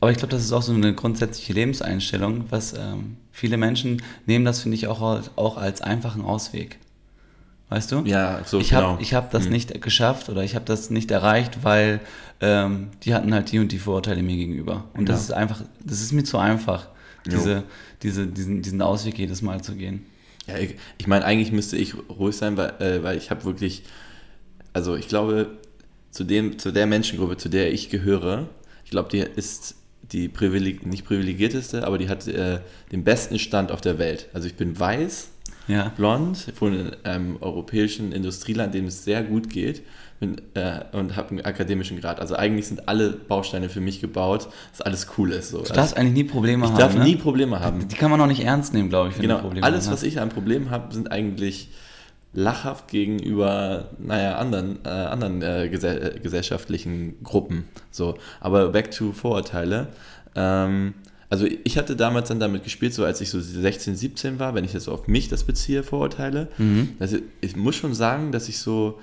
aber 0.00 0.12
ich 0.12 0.18
glaube, 0.18 0.30
das 0.30 0.44
ist 0.44 0.52
auch 0.52 0.62
so 0.62 0.72
eine 0.72 0.94
grundsätzliche 0.94 1.52
Lebenseinstellung, 1.52 2.44
was 2.50 2.74
ähm, 2.74 3.16
viele 3.32 3.56
Menschen 3.56 4.02
nehmen 4.26 4.44
das, 4.44 4.60
finde 4.60 4.76
ich, 4.76 4.86
auch, 4.86 5.02
als- 5.02 5.30
auch 5.36 5.56
als 5.56 5.80
einfachen 5.82 6.22
Ausweg. 6.22 6.78
Weißt 7.70 7.90
du? 7.90 8.02
Ja, 8.04 8.40
so 8.44 8.60
ich 8.60 8.70
genau. 8.70 8.82
habe 8.92 9.02
ich 9.02 9.14
hab 9.14 9.30
das 9.32 9.46
Mhm. 9.46 9.50
nicht 9.52 9.80
geschafft 9.82 10.28
oder 10.28 10.44
ich 10.44 10.54
habe 10.54 10.64
das 10.64 10.90
nicht 10.90 11.10
erreicht, 11.10 11.64
weil 11.64 12.00
ähm, 12.40 12.88
die 13.02 13.14
hatten 13.14 13.32
halt 13.34 13.50
die 13.50 13.58
und 13.58 13.72
die 13.72 13.78
Vorurteile 13.78 14.22
mir 14.22 14.36
gegenüber. 14.36 14.84
Und 14.94 15.08
das 15.08 15.28
Ja. 15.28 15.34
ist 15.34 15.40
einfach, 15.40 15.62
das 15.82 16.00
ist 16.02 16.12
mir 16.12 16.24
zu 16.24 16.36
einfach, 16.38 16.88
Jo. 17.26 17.38
diese, 17.38 17.64
diese, 18.02 18.26
diesen, 18.26 18.62
diesen 18.62 18.82
Ausweg 18.82 19.18
jedes 19.18 19.42
Mal 19.42 19.62
zu 19.62 19.74
gehen. 19.74 20.06
Ja, 20.46 20.58
ich, 20.58 20.74
ich 20.98 21.06
meine, 21.06 21.24
eigentlich 21.24 21.52
müsste 21.52 21.76
ich 21.76 21.94
ruhig 22.08 22.36
sein, 22.36 22.56
weil, 22.56 22.70
äh, 22.80 23.02
weil 23.02 23.16
ich 23.16 23.30
habe 23.30 23.44
wirklich, 23.44 23.82
also 24.72 24.94
ich 24.96 25.08
glaube, 25.08 25.58
zu, 26.10 26.24
dem, 26.24 26.58
zu 26.58 26.70
der 26.70 26.86
Menschengruppe, 26.86 27.36
zu 27.36 27.48
der 27.48 27.72
ich 27.72 27.88
gehöre, 27.88 28.48
ich 28.84 28.90
glaube, 28.90 29.08
die 29.10 29.18
ist 29.18 29.76
die 30.12 30.28
privileg, 30.28 30.84
nicht 30.86 31.06
privilegierteste, 31.06 31.86
aber 31.86 31.96
die 31.96 32.08
hat 32.10 32.28
äh, 32.28 32.60
den 32.92 33.04
besten 33.04 33.38
Stand 33.38 33.72
auf 33.72 33.80
der 33.80 33.98
Welt. 33.98 34.28
Also 34.34 34.46
ich 34.46 34.54
bin 34.54 34.78
weiß, 34.78 35.28
Ja. 35.66 35.88
blond, 35.96 36.46
ich 36.52 36.60
wohne 36.60 36.76
in 36.78 37.04
einem 37.06 37.36
europäischen 37.40 38.12
Industrieland, 38.12 38.74
dem 38.74 38.84
es 38.86 39.02
sehr 39.04 39.22
gut 39.24 39.48
geht 39.48 39.82
bin, 40.24 40.40
äh, 40.54 40.80
und 40.92 41.16
habe 41.16 41.30
einen 41.30 41.40
akademischen 41.42 42.00
Grad. 42.00 42.20
Also 42.20 42.36
eigentlich 42.36 42.66
sind 42.66 42.88
alle 42.88 43.10
Bausteine 43.10 43.68
für 43.68 43.80
mich 43.80 44.00
gebaut, 44.00 44.48
dass 44.72 44.80
alles 44.80 45.08
cool 45.18 45.32
ist. 45.32 45.50
So. 45.50 45.62
Du 45.62 45.72
darfst 45.72 45.96
eigentlich 45.96 46.14
nie 46.14 46.24
Probleme 46.24 46.64
ich 46.64 46.70
haben. 46.70 46.78
darf 46.78 46.94
ne? 46.94 47.04
nie 47.04 47.16
Probleme 47.16 47.60
haben. 47.60 47.86
Die 47.88 47.96
kann 47.96 48.10
man 48.10 48.20
auch 48.20 48.26
nicht 48.26 48.42
ernst 48.42 48.74
nehmen, 48.74 48.88
glaube 48.88 49.10
ich, 49.10 49.18
Genau, 49.18 49.50
alles, 49.60 49.90
was 49.90 50.02
ich 50.02 50.20
an 50.20 50.28
Problemen 50.28 50.70
habe, 50.70 50.92
sind 50.94 51.10
eigentlich 51.12 51.68
lachhaft 52.32 52.88
gegenüber, 52.88 53.90
naja, 53.98 54.38
anderen, 54.38 54.78
äh, 54.84 54.88
anderen 54.88 55.40
äh, 55.42 55.68
gesell 55.68 56.16
äh, 56.16 56.20
gesellschaftlichen 56.20 57.22
Gruppen. 57.22 57.68
So, 57.90 58.16
aber 58.40 58.70
back 58.70 58.90
to 58.90 59.12
Vorurteile. 59.12 59.88
Ähm, 60.34 60.94
also 61.30 61.46
ich 61.64 61.78
hatte 61.78 61.96
damals 61.96 62.28
dann 62.28 62.40
damit 62.40 62.64
gespielt, 62.64 62.92
so 62.92 63.04
als 63.04 63.20
ich 63.20 63.30
so 63.30 63.40
16, 63.40 63.96
17 63.96 64.38
war, 64.38 64.54
wenn 64.54 64.64
ich 64.64 64.72
jetzt 64.72 64.84
so 64.84 64.92
auf 64.92 65.06
mich 65.06 65.28
das 65.28 65.44
beziehe, 65.44 65.82
Vorurteile. 65.82 66.48
Mhm. 66.58 66.90
Also 66.98 67.18
ich 67.40 67.56
muss 67.56 67.76
schon 67.76 67.94
sagen, 67.94 68.32
dass 68.32 68.48
ich 68.48 68.58
so 68.58 69.00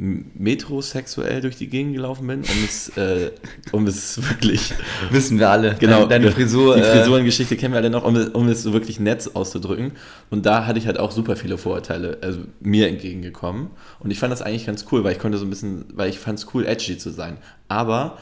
metrosexuell 0.00 1.40
durch 1.40 1.56
die 1.56 1.68
Gegend 1.68 1.94
gelaufen 1.94 2.26
bin, 2.26 2.40
um 2.40 2.64
es, 2.64 2.88
äh, 2.96 3.30
um 3.72 3.86
es 3.86 4.16
wirklich 4.28 4.72
Wissen 5.10 5.38
wir 5.38 5.50
alle. 5.50 5.76
Genau, 5.78 6.06
Deine, 6.06 6.24
deine 6.26 6.32
Frisur. 6.32 6.76
Die 6.76 6.82
äh, 6.82 6.96
Frisurengeschichte 6.96 7.56
kennen 7.56 7.74
wir 7.74 7.78
alle 7.78 7.90
noch, 7.90 8.04
um, 8.04 8.16
es- 8.16 8.28
um 8.30 8.48
es 8.48 8.62
so 8.62 8.72
wirklich 8.72 8.98
nett 8.98 9.30
auszudrücken. 9.34 9.92
Und 10.30 10.46
da 10.46 10.66
hatte 10.66 10.78
ich 10.78 10.86
halt 10.86 10.98
auch 10.98 11.10
super 11.12 11.36
viele 11.36 11.58
Vorurteile 11.58 12.18
also 12.22 12.40
mir 12.60 12.88
entgegengekommen. 12.88 13.70
Und 13.98 14.10
ich 14.10 14.18
fand 14.18 14.32
das 14.32 14.42
eigentlich 14.42 14.66
ganz 14.66 14.86
cool, 14.90 15.04
weil 15.04 15.12
ich 15.12 15.18
konnte 15.18 15.38
so 15.38 15.44
ein 15.46 15.50
bisschen, 15.50 15.84
weil 15.94 16.08
ich 16.08 16.18
fand 16.18 16.38
es 16.38 16.46
cool, 16.54 16.66
edgy 16.66 16.96
zu 16.98 17.10
sein. 17.10 17.36
Aber 17.68 18.18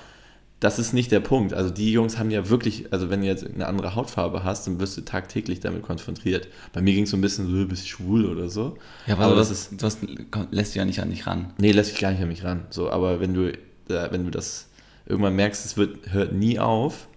das 0.61 0.79
ist 0.79 0.93
nicht 0.93 1.13
der 1.13 1.21
Punkt. 1.21 1.53
Also 1.53 1.71
die 1.71 1.93
Jungs 1.93 2.19
haben 2.19 2.31
ja 2.31 2.49
wirklich, 2.49 2.93
also 2.93 3.11
wenn 3.11 3.21
du 3.21 3.27
jetzt 3.27 3.47
eine 3.47 3.67
andere 3.67 3.95
Hautfarbe 3.95 4.43
hast, 4.43 4.67
dann 4.67 4.81
wirst 4.81 4.97
du 4.97 5.03
tagtäglich 5.03 5.61
damit 5.61 5.83
konfrontiert. 5.83 6.49
Bei 6.73 6.81
mir 6.81 6.95
ging 6.95 7.05
es 7.05 7.11
so 7.11 7.17
ein 7.17 7.21
bisschen 7.21 7.47
so, 7.47 7.67
bist 7.67 7.89
schwul 7.89 8.27
oder 8.27 8.49
so. 8.49 8.77
ja, 9.07 9.15
aber, 9.15 9.27
aber 9.27 9.37
das, 9.37 9.49
das 9.49 9.95
ist, 9.95 10.09
komm, 10.31 10.49
lässt 10.51 10.75
dich 10.75 10.79
ja 10.79 10.85
nicht 10.85 11.01
an 11.01 11.11
dich 11.11 11.27
ran. 11.27 11.53
Nee, 11.59 11.71
lässt 11.71 11.91
sich 11.91 12.01
gar 12.01 12.11
nicht 12.11 12.21
an 12.21 12.29
mich 12.29 12.43
ran. 12.43 12.67
So, 12.71 12.91
aber 12.91 13.21
wenn 13.21 13.35
du, 13.35 13.53
äh, 13.53 14.11
wenn 14.11 14.25
du 14.25 14.31
das 14.31 14.69
irgendwann 15.07 15.37
merkst, 15.37 15.65
es 15.65 15.77
wird, 15.77 16.13
hört 16.13 16.33
nie 16.33 16.59
auf, 16.59 17.09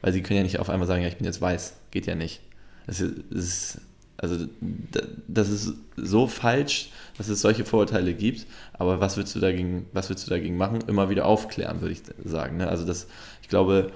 weil 0.00 0.12
sie 0.12 0.22
können 0.22 0.38
ja 0.38 0.42
nicht 0.42 0.58
auf 0.58 0.70
einmal 0.70 0.88
sagen, 0.88 1.02
ja, 1.02 1.08
ich 1.08 1.16
bin 1.16 1.26
jetzt 1.26 1.40
weiß. 1.40 1.74
Geht 1.90 2.06
ja 2.06 2.14
nicht. 2.14 2.40
Das 2.86 3.00
ist, 3.00 3.14
das 3.30 3.44
ist, 3.44 3.78
also 4.18 4.46
da- 4.92 5.00
das 5.28 5.48
ist 5.50 5.74
so 5.96 6.26
falsch, 6.26 6.90
dass 7.18 7.28
es 7.28 7.40
solche 7.40 7.64
Vorurteile 7.64 8.14
gibt. 8.14 8.46
Aber 8.74 9.00
was 9.00 9.16
willst 9.16 9.34
du 9.34 9.40
dagegen, 9.40 9.86
was 9.92 10.08
willst 10.08 10.26
du 10.26 10.30
dagegen 10.30 10.56
machen? 10.56 10.80
Immer 10.86 11.10
wieder 11.10 11.26
aufklären, 11.26 11.80
würde 11.80 11.92
ich 11.92 12.02
sagen. 12.24 12.58
Ne? 12.58 12.68
Also 12.68 12.84
das, 12.84 13.06
ich 13.42 13.48
glaube, 13.48 13.90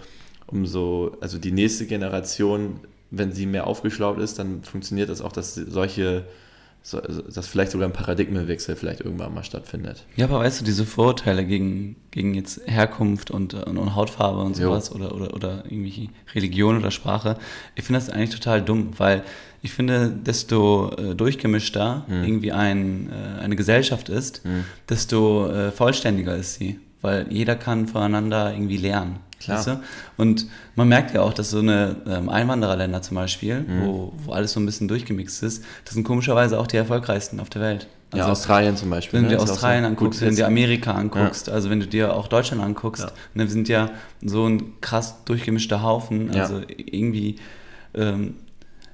umso, 0.46 1.16
also 1.20 1.38
die 1.38 1.52
nächste 1.52 1.86
Generation, 1.86 2.80
wenn 3.10 3.32
sie 3.32 3.46
mehr 3.46 3.66
aufgeschlaut 3.66 4.18
ist, 4.18 4.38
dann 4.38 4.62
funktioniert 4.62 5.08
das 5.08 5.20
auch, 5.20 5.32
dass 5.32 5.54
solche, 5.54 6.24
so, 6.82 7.00
also, 7.00 7.20
dass 7.22 7.46
vielleicht 7.46 7.72
sogar 7.72 7.88
ein 7.88 7.92
Paradigmenwechsel 7.92 8.74
vielleicht 8.74 9.00
irgendwann 9.02 9.34
mal 9.34 9.44
stattfindet. 9.44 10.04
Ja, 10.16 10.24
aber 10.26 10.38
weißt 10.40 10.60
du, 10.60 10.64
diese 10.64 10.86
Vorurteile 10.86 11.44
gegen, 11.44 11.96
gegen 12.10 12.34
jetzt 12.34 12.60
Herkunft 12.66 13.30
und, 13.30 13.52
und, 13.54 13.76
und 13.76 13.94
Hautfarbe 13.94 14.40
und 14.40 14.56
Jo. 14.58 14.68
sowas 14.70 14.90
oder, 14.94 15.14
oder, 15.14 15.34
oder 15.34 15.64
irgendwie 15.66 16.08
Religion 16.34 16.78
oder 16.78 16.90
Sprache, 16.90 17.36
ich 17.76 17.84
finde 17.84 18.00
das 18.00 18.08
eigentlich 18.08 18.30
total 18.30 18.62
dumm, 18.62 18.90
weil 18.96 19.22
ich 19.62 19.72
finde, 19.72 20.10
desto 20.10 20.90
äh, 20.96 21.14
durchgemischter 21.14 22.04
Mhm. 22.08 22.24
irgendwie 22.24 22.52
ein, 22.52 23.10
äh, 23.10 23.40
eine 23.42 23.56
Gesellschaft 23.56 24.08
ist, 24.08 24.40
desto 24.88 25.48
äh, 25.50 25.70
vollständiger 25.70 26.34
ist 26.34 26.54
sie, 26.54 26.80
weil 27.02 27.26
jeder 27.30 27.56
kann 27.56 27.86
voneinander 27.88 28.52
irgendwie 28.54 28.78
lernen. 28.78 29.16
Klar. 29.40 29.58
Weißt 29.58 29.66
du? 29.68 29.80
Und 30.18 30.46
man 30.76 30.86
merkt 30.88 31.14
ja 31.14 31.22
auch, 31.22 31.32
dass 31.32 31.50
so 31.50 31.58
eine 31.60 31.96
ähm, 32.06 32.28
Einwandererländer 32.28 33.00
zum 33.02 33.14
Beispiel, 33.16 33.60
Mhm. 33.60 33.86
wo, 33.86 34.12
wo 34.24 34.32
alles 34.32 34.52
so 34.52 34.60
ein 34.60 34.66
bisschen 34.66 34.86
durchgemixt 34.86 35.42
ist, 35.42 35.64
das 35.84 35.94
sind 35.94 36.04
komischerweise 36.04 36.58
auch 36.60 36.66
die 36.66 36.76
erfolgreichsten 36.76 37.40
auf 37.40 37.48
der 37.50 37.62
Welt. 37.62 37.88
ja, 38.12 38.20
Also, 38.20 38.32
Australien 38.32 38.76
zum 38.76 38.90
Beispiel. 38.90 39.18
wenn 39.18 39.24
du 39.28 39.30
ne, 39.30 39.36
dir 39.36 39.42
Australien 39.42 39.84
so. 39.84 39.88
anguckst, 39.88 40.20
wenn 40.20 40.30
du 40.30 40.34
dir 40.36 40.46
Amerika 40.46 40.92
anguckst, 40.92 41.48
also 41.48 41.70
wenn 41.70 41.80
du 41.80 41.86
dir 41.86 42.14
auch 42.14 42.28
Deutschland 42.28 42.62
anguckst, 42.62 43.02
Ja. 43.04 43.10
ne, 43.34 43.44
wir 43.44 43.50
sind 43.50 43.68
ja 43.68 43.90
so 44.22 44.46
ein 44.46 44.78
krass 44.82 45.24
durchgemischter 45.24 45.82
Haufen. 45.82 46.32
Ja. 46.32 46.42
Also 46.42 46.60
irgendwie, 46.76 47.36
ähm, 47.94 48.34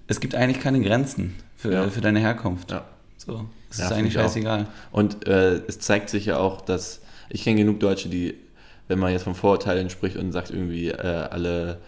es 0.07 0.21
gibt 0.21 0.35
eigentlich 0.37 0.61
keine 0.63 0.81
Grenzen 0.81 1.35
für, 1.57 1.73
Ja. 1.73 1.89
für 1.89 2.01
deine 2.01 2.21
Herkunft. 2.21 2.71
Ja. 2.71 2.85
So, 3.17 3.47
es 3.71 3.79
Ja, 3.79 3.87
ist 3.87 3.93
eigentlich 3.93 4.13
scheißegal. 4.15 4.67
Und 4.93 5.27
äh, 5.27 5.57
es 5.67 5.81
zeigt 5.81 6.09
sich 6.11 6.27
ja 6.27 6.39
auch, 6.39 6.61
dass 6.61 7.01
ich 7.31 7.43
kenne 7.43 7.57
genug 7.57 7.81
Deutsche, 7.81 8.09
die, 8.09 8.35
wenn 8.89 8.99
man 8.99 9.13
jetzt 9.13 9.25
von 9.25 9.35
Vorurteilen 9.35 9.91
spricht 9.91 10.17
und 10.17 10.33
sagt 10.33 10.51
irgendwie, 10.51 10.89
äh, 10.89 11.27
alle 11.31 11.79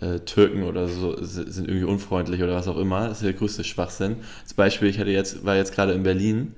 äh, 0.00 0.20
Türken 0.20 0.62
oder 0.62 0.88
so 0.88 1.22
si- 1.22 1.50
sind 1.50 1.68
irgendwie 1.68 1.86
unfreundlich 1.86 2.42
oder 2.42 2.54
was 2.54 2.68
auch 2.68 2.78
immer, 2.78 3.08
das 3.08 3.18
ist 3.18 3.24
der 3.24 3.32
größte 3.32 3.64
Schwachsinn. 3.64 4.16
Zum 4.46 4.56
Beispiel, 4.56 4.88
ich 4.88 4.98
hatte 4.98 5.10
jetzt, 5.10 5.44
war 5.44 5.56
jetzt 5.56 5.74
gerade 5.74 5.92
in 5.92 6.02
Berlin 6.02 6.54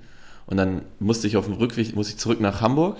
und 0.47 0.56
dann 0.56 0.82
musste 0.99 1.26
ich 1.26 1.37
auf 1.37 1.47
dem 1.47 1.54
Rückweg, 1.54 1.94
musste 1.94 2.12
ich 2.14 2.18
zurück 2.18 2.40
nach 2.40 2.61
Hamburg 2.61 2.99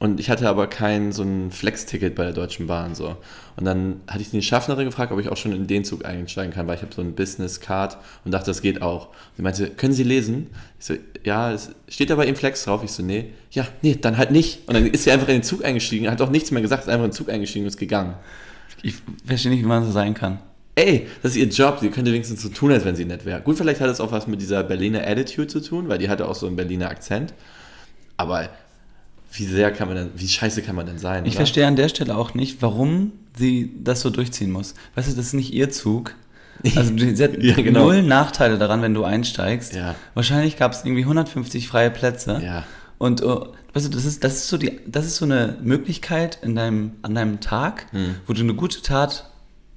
und 0.00 0.18
ich 0.18 0.30
hatte 0.30 0.48
aber 0.48 0.66
kein 0.66 1.12
so 1.12 1.22
ein 1.22 1.50
Flex-Ticket 1.50 2.14
bei 2.14 2.24
der 2.24 2.32
Deutschen 2.32 2.66
Bahn 2.66 2.94
so. 2.94 3.18
Und 3.56 3.66
dann 3.66 4.00
hatte 4.08 4.22
ich 4.22 4.30
die 4.30 4.40
Schaffnerin 4.40 4.86
gefragt, 4.86 5.12
ob 5.12 5.20
ich 5.20 5.28
auch 5.28 5.36
schon 5.36 5.52
in 5.52 5.66
den 5.66 5.84
Zug 5.84 6.06
einsteigen 6.06 6.54
kann, 6.54 6.66
weil 6.66 6.76
ich 6.76 6.82
habe 6.82 6.94
so 6.94 7.02
ein 7.02 7.14
Business-Card 7.14 7.98
und 8.24 8.32
dachte, 8.32 8.46
das 8.46 8.62
geht 8.62 8.80
auch. 8.80 9.08
Sie 9.36 9.42
meinte, 9.42 9.68
können 9.68 9.92
Sie 9.92 10.02
lesen? 10.02 10.46
Ich 10.78 10.86
so, 10.86 10.94
ja, 11.22 11.52
es 11.52 11.72
steht 11.86 12.10
aber 12.10 12.26
eben 12.26 12.34
Flex 12.34 12.64
drauf. 12.64 12.82
Ich 12.82 12.92
so, 12.92 13.02
nee. 13.02 13.26
Ja, 13.50 13.68
nee, 13.82 13.94
dann 13.94 14.16
halt 14.16 14.30
nicht. 14.30 14.66
Und 14.66 14.72
dann 14.72 14.86
ist 14.86 15.04
sie 15.04 15.10
einfach 15.10 15.28
in 15.28 15.34
den 15.34 15.42
Zug 15.42 15.62
eingestiegen, 15.62 16.10
hat 16.10 16.22
auch 16.22 16.30
nichts 16.30 16.50
mehr 16.50 16.62
gesagt, 16.62 16.84
ist 16.84 16.88
einfach 16.88 17.04
in 17.04 17.10
den 17.10 17.16
Zug 17.16 17.28
eingestiegen 17.28 17.66
und 17.66 17.68
ist 17.68 17.76
gegangen. 17.76 18.14
Ich 18.82 18.94
verstehe 19.26 19.52
nicht, 19.52 19.62
wie 19.62 19.66
man 19.66 19.84
so 19.84 19.92
sein 19.92 20.14
kann. 20.14 20.38
Ey, 20.76 21.08
das 21.22 21.32
ist 21.32 21.36
ihr 21.36 21.48
Job, 21.48 21.78
sie 21.80 21.90
könnte 21.90 22.10
wenigstens 22.10 22.40
so 22.40 22.48
tun, 22.48 22.72
als 22.72 22.86
wenn 22.86 22.96
sie 22.96 23.04
nett 23.04 23.26
wäre. 23.26 23.42
Gut, 23.42 23.58
vielleicht 23.58 23.82
hat 23.82 23.90
es 23.90 24.00
auch 24.00 24.12
was 24.12 24.26
mit 24.26 24.40
dieser 24.40 24.62
Berliner 24.64 25.06
Attitude 25.06 25.48
zu 25.48 25.60
tun, 25.60 25.90
weil 25.90 25.98
die 25.98 26.08
hatte 26.08 26.26
auch 26.26 26.34
so 26.34 26.46
einen 26.46 26.56
Berliner 26.56 26.88
Akzent. 26.88 27.34
Aber 28.16 28.48
wie 29.32 29.44
sehr 29.44 29.70
kann 29.70 29.88
man 29.88 29.96
denn, 29.96 30.10
wie 30.16 30.28
scheiße 30.28 30.62
kann 30.62 30.76
man 30.76 30.86
denn 30.86 30.98
sein? 30.98 31.24
Ich 31.24 31.32
oder? 31.32 31.38
verstehe 31.38 31.66
an 31.66 31.76
der 31.76 31.88
Stelle 31.88 32.16
auch 32.16 32.34
nicht, 32.34 32.62
warum 32.62 33.12
sie 33.36 33.72
das 33.82 34.00
so 34.00 34.10
durchziehen 34.10 34.50
muss. 34.50 34.74
Weißt 34.94 35.10
du, 35.10 35.14
das 35.14 35.26
ist 35.26 35.34
nicht 35.34 35.52
ihr 35.52 35.70
Zug. 35.70 36.14
Also 36.76 36.96
sie 36.96 37.22
hat 37.22 37.38
Ja, 37.42 37.54
genau. 37.54 37.84
null 37.84 38.02
Nachteile 38.02 38.58
daran, 38.58 38.82
wenn 38.82 38.94
du 38.94 39.04
einsteigst. 39.04 39.74
Ja. 39.74 39.94
Wahrscheinlich 40.14 40.56
gab 40.56 40.72
es 40.72 40.84
irgendwie 40.84 41.02
150 41.02 41.68
freie 41.68 41.90
Plätze. 41.90 42.40
Ja. 42.44 42.64
Und 42.98 43.22
oh, 43.22 43.54
weißt 43.72 43.86
du, 43.86 43.90
das 43.90 44.04
ist, 44.04 44.24
das 44.24 44.34
ist 44.34 44.48
so 44.48 44.58
die, 44.58 44.80
das 44.86 45.06
ist 45.06 45.16
so 45.16 45.24
eine 45.24 45.56
Möglichkeit 45.62 46.38
in 46.42 46.54
deinem, 46.54 46.92
an 47.02 47.14
deinem 47.14 47.40
Tag, 47.40 47.86
wo 48.26 48.32
du 48.32 48.42
eine 48.42 48.54
gute 48.54 48.82
Tat 48.82 49.30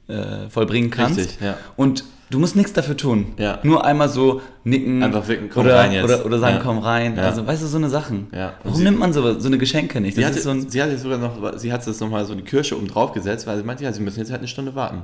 äh, 0.08 0.50
vollbringen 0.50 0.90
kannst. 0.90 1.18
Hm. 1.18 1.24
Richtig, 1.26 1.42
ja. 1.42 1.58
Und 1.78 2.04
du 2.34 2.40
musst 2.40 2.56
nichts 2.56 2.74
dafür 2.74 2.98
tun. 2.98 3.34
Ja. 3.38 3.60
Nur 3.64 3.86
einmal 3.86 4.10
so 4.10 4.42
nicken. 4.64 5.04
Einfach 5.04 5.28
winken, 5.28 5.50
komm 5.54 5.66
oder, 5.66 5.76
rein 5.78 5.92
jetzt. 5.92 6.04
Oder, 6.06 6.26
oder 6.26 6.40
sagen, 6.40 6.56
Ja. 6.58 6.62
komm 6.64 6.80
rein. 6.80 7.16
Ja. 7.16 7.24
Also, 7.24 7.46
weißt 7.46 7.62
du, 7.64 7.68
so 7.68 7.78
eine 7.78 7.90
Sachen. 7.90 8.28
Ja. 8.34 8.54
Warum 8.64 8.78
sie- 8.78 8.84
nimmt 8.84 9.00
man 9.00 9.14
so, 9.14 9.40
so 9.40 9.48
eine 9.48 9.58
Geschenke 9.58 10.02
nicht? 10.02 10.16
Sie 10.16 10.22
Das 10.22 10.30
hatte, 10.32 10.38
ist 10.40 10.44
so 10.46 10.50
ein, 10.52 10.70
sie 10.70 10.82
hatte 10.82 10.98
sogar 10.98 11.18
noch, 11.18 11.58
sie 11.58 11.72
hat 11.72 11.86
das 11.86 12.00
nochmal 12.00 12.26
so 12.26 12.34
eine 12.34 12.42
Kirsche 12.42 12.76
oben 12.78 12.88
drauf 12.88 13.12
gesetzt, 13.14 13.46
weil 13.48 13.58
sie 13.58 13.64
meinte, 13.64 13.84
ja, 13.84 13.94
sie 13.94 14.02
müssen 14.02 14.20
jetzt 14.20 14.32
halt 14.32 14.40
eine 14.40 14.48
Stunde 14.48 14.76
warten. 14.76 15.04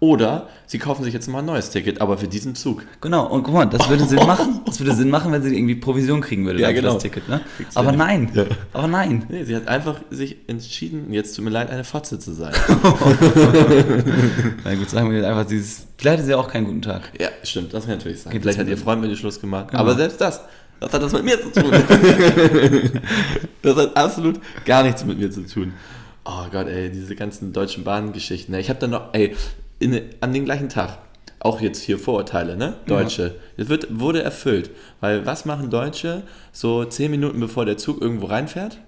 Oder 0.00 0.48
sie 0.66 0.78
kaufen 0.78 1.02
sich 1.02 1.12
jetzt 1.12 1.26
mal 1.26 1.40
ein 1.40 1.44
neues 1.44 1.70
Ticket, 1.70 2.00
aber 2.00 2.18
für 2.18 2.28
diesen 2.28 2.54
Zug. 2.54 2.84
Genau, 3.00 3.26
und 3.26 3.42
guck 3.42 3.52
mal, 3.54 3.64
das 3.66 3.88
würde 3.88 4.04
Sinn 4.04 4.18
machen. 4.28 4.60
Das 4.64 4.78
würde 4.78 4.94
Sinn 4.94 5.10
machen, 5.10 5.32
wenn 5.32 5.42
sie 5.42 5.52
irgendwie 5.56 5.74
Provision 5.74 6.20
kriegen 6.20 6.46
würde 6.46 6.60
Ja, 6.60 6.70
genau. 6.70 6.94
das 6.94 7.02
Ticket. 7.02 7.28
Ne? 7.28 7.40
Aber 7.74 7.90
nein, 7.90 8.30
Ja. 8.32 8.44
aber 8.72 8.86
nein. 8.86 9.24
Nee, 9.28 9.42
sie 9.42 9.56
hat 9.56 9.66
einfach 9.66 10.00
sich 10.10 10.36
entschieden, 10.46 11.12
jetzt 11.12 11.34
tut 11.34 11.44
mir 11.44 11.50
leid, 11.50 11.68
eine 11.70 11.82
Fotze 11.82 12.20
zu 12.20 12.32
sein. 12.32 12.52
Na 14.64 14.74
gut, 14.74 14.88
sagen 14.90 15.10
wir 15.10 15.26
einfach 15.28 15.46
dieses. 15.46 15.86
Vielleicht 15.96 16.18
hat 16.20 16.26
sie 16.26 16.34
auch 16.34 16.48
keinen 16.48 16.66
guten 16.66 16.82
Tag. 16.82 17.10
ja, 17.18 17.28
stimmt, 17.42 17.74
das 17.74 17.86
kann 17.86 17.96
natürlich 17.96 18.20
sein. 18.22 18.32
Gibt 18.32 18.44
Vielleicht 18.44 18.58
hat 18.60 18.68
ihr 18.68 18.78
Freund 18.78 19.00
mit 19.00 19.10
ihr 19.10 19.16
Schluss 19.16 19.40
gemacht. 19.40 19.68
Genau. 19.70 19.80
Aber 19.80 19.94
selbst 19.96 20.20
das, 20.20 20.42
was 20.80 20.92
hat 20.92 21.02
das 21.02 21.12
mit 21.12 21.24
mir 21.24 21.40
zu 21.40 21.50
tun? 21.60 21.72
das 23.62 23.76
hat 23.76 23.96
absolut 23.96 24.40
gar 24.64 24.84
nichts 24.84 25.04
mit 25.04 25.18
mir 25.18 25.30
zu 25.30 25.44
tun. 25.46 25.72
Oh 26.24 26.44
Gott, 26.52 26.68
ey, 26.68 26.90
diese 26.90 27.16
ganzen 27.16 27.52
deutschen 27.52 27.84
Bahngeschichten. 27.84 28.54
Ich 28.54 28.68
habe 28.68 28.78
dann 28.78 28.90
noch, 28.90 29.12
ey, 29.14 29.34
in, 29.78 30.00
an 30.20 30.32
den 30.32 30.44
gleichen 30.44 30.68
Tag, 30.68 30.98
auch 31.40 31.60
jetzt 31.60 31.82
hier 31.82 31.98
Vorurteile, 31.98 32.56
ne? 32.56 32.74
Deutsche. 32.86 33.36
Das 33.56 33.68
wird, 33.68 34.00
wurde 34.00 34.22
erfüllt. 34.22 34.70
Weil 35.00 35.24
was 35.26 35.44
machen 35.44 35.70
Deutsche 35.70 36.22
so 36.52 36.84
zehn 36.84 37.10
Minuten 37.10 37.38
bevor 37.40 37.64
der 37.64 37.76
Zug 37.76 38.00
irgendwo 38.00 38.26
reinfährt? 38.26 38.78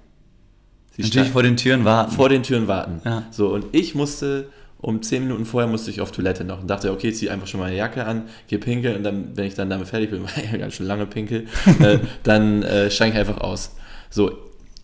Sie 0.91 1.03
Natürlich 1.03 1.31
vor 1.31 1.43
den 1.43 1.57
Türen 1.57 1.85
warten. 1.85 2.13
vor 2.13 2.29
den 2.29 2.43
Türen 2.43 2.67
warten. 2.67 3.01
Ja. 3.05 3.25
So, 3.31 3.49
und 3.49 3.67
ich 3.73 3.95
musste 3.95 4.49
um 4.81 5.03
10 5.03 5.25
Minuten 5.25 5.45
vorher 5.45 5.69
musste 5.69 5.91
ich 5.91 6.01
auf 6.01 6.11
Toilette 6.11 6.45
noch 6.45 6.63
und 6.63 6.69
dachte, 6.69 6.91
okay, 6.91 7.13
zieh 7.13 7.29
einfach 7.29 7.47
schon 7.47 7.61
meine 7.61 7.77
Jacke 7.77 8.07
an, 8.07 8.25
geh 8.49 8.57
pinkeln 8.57 8.97
und 8.97 9.03
dann, 9.03 9.37
wenn 9.37 9.45
ich 9.45 9.55
dann 9.55 9.69
damit 9.69 9.89
fertig 9.89 10.11
bin, 10.11 10.23
weil 10.25 10.45
ich 10.45 10.59
ganz 10.59 10.75
schön 10.75 10.87
lange 10.87 11.07
pinkel, 11.07 11.47
äh, 11.81 11.99
dann 12.23 12.63
äh, 12.63 12.91
steige 12.91 13.13
ich 13.13 13.19
einfach 13.19 13.39
aus. 13.39 13.77
So, 14.09 14.33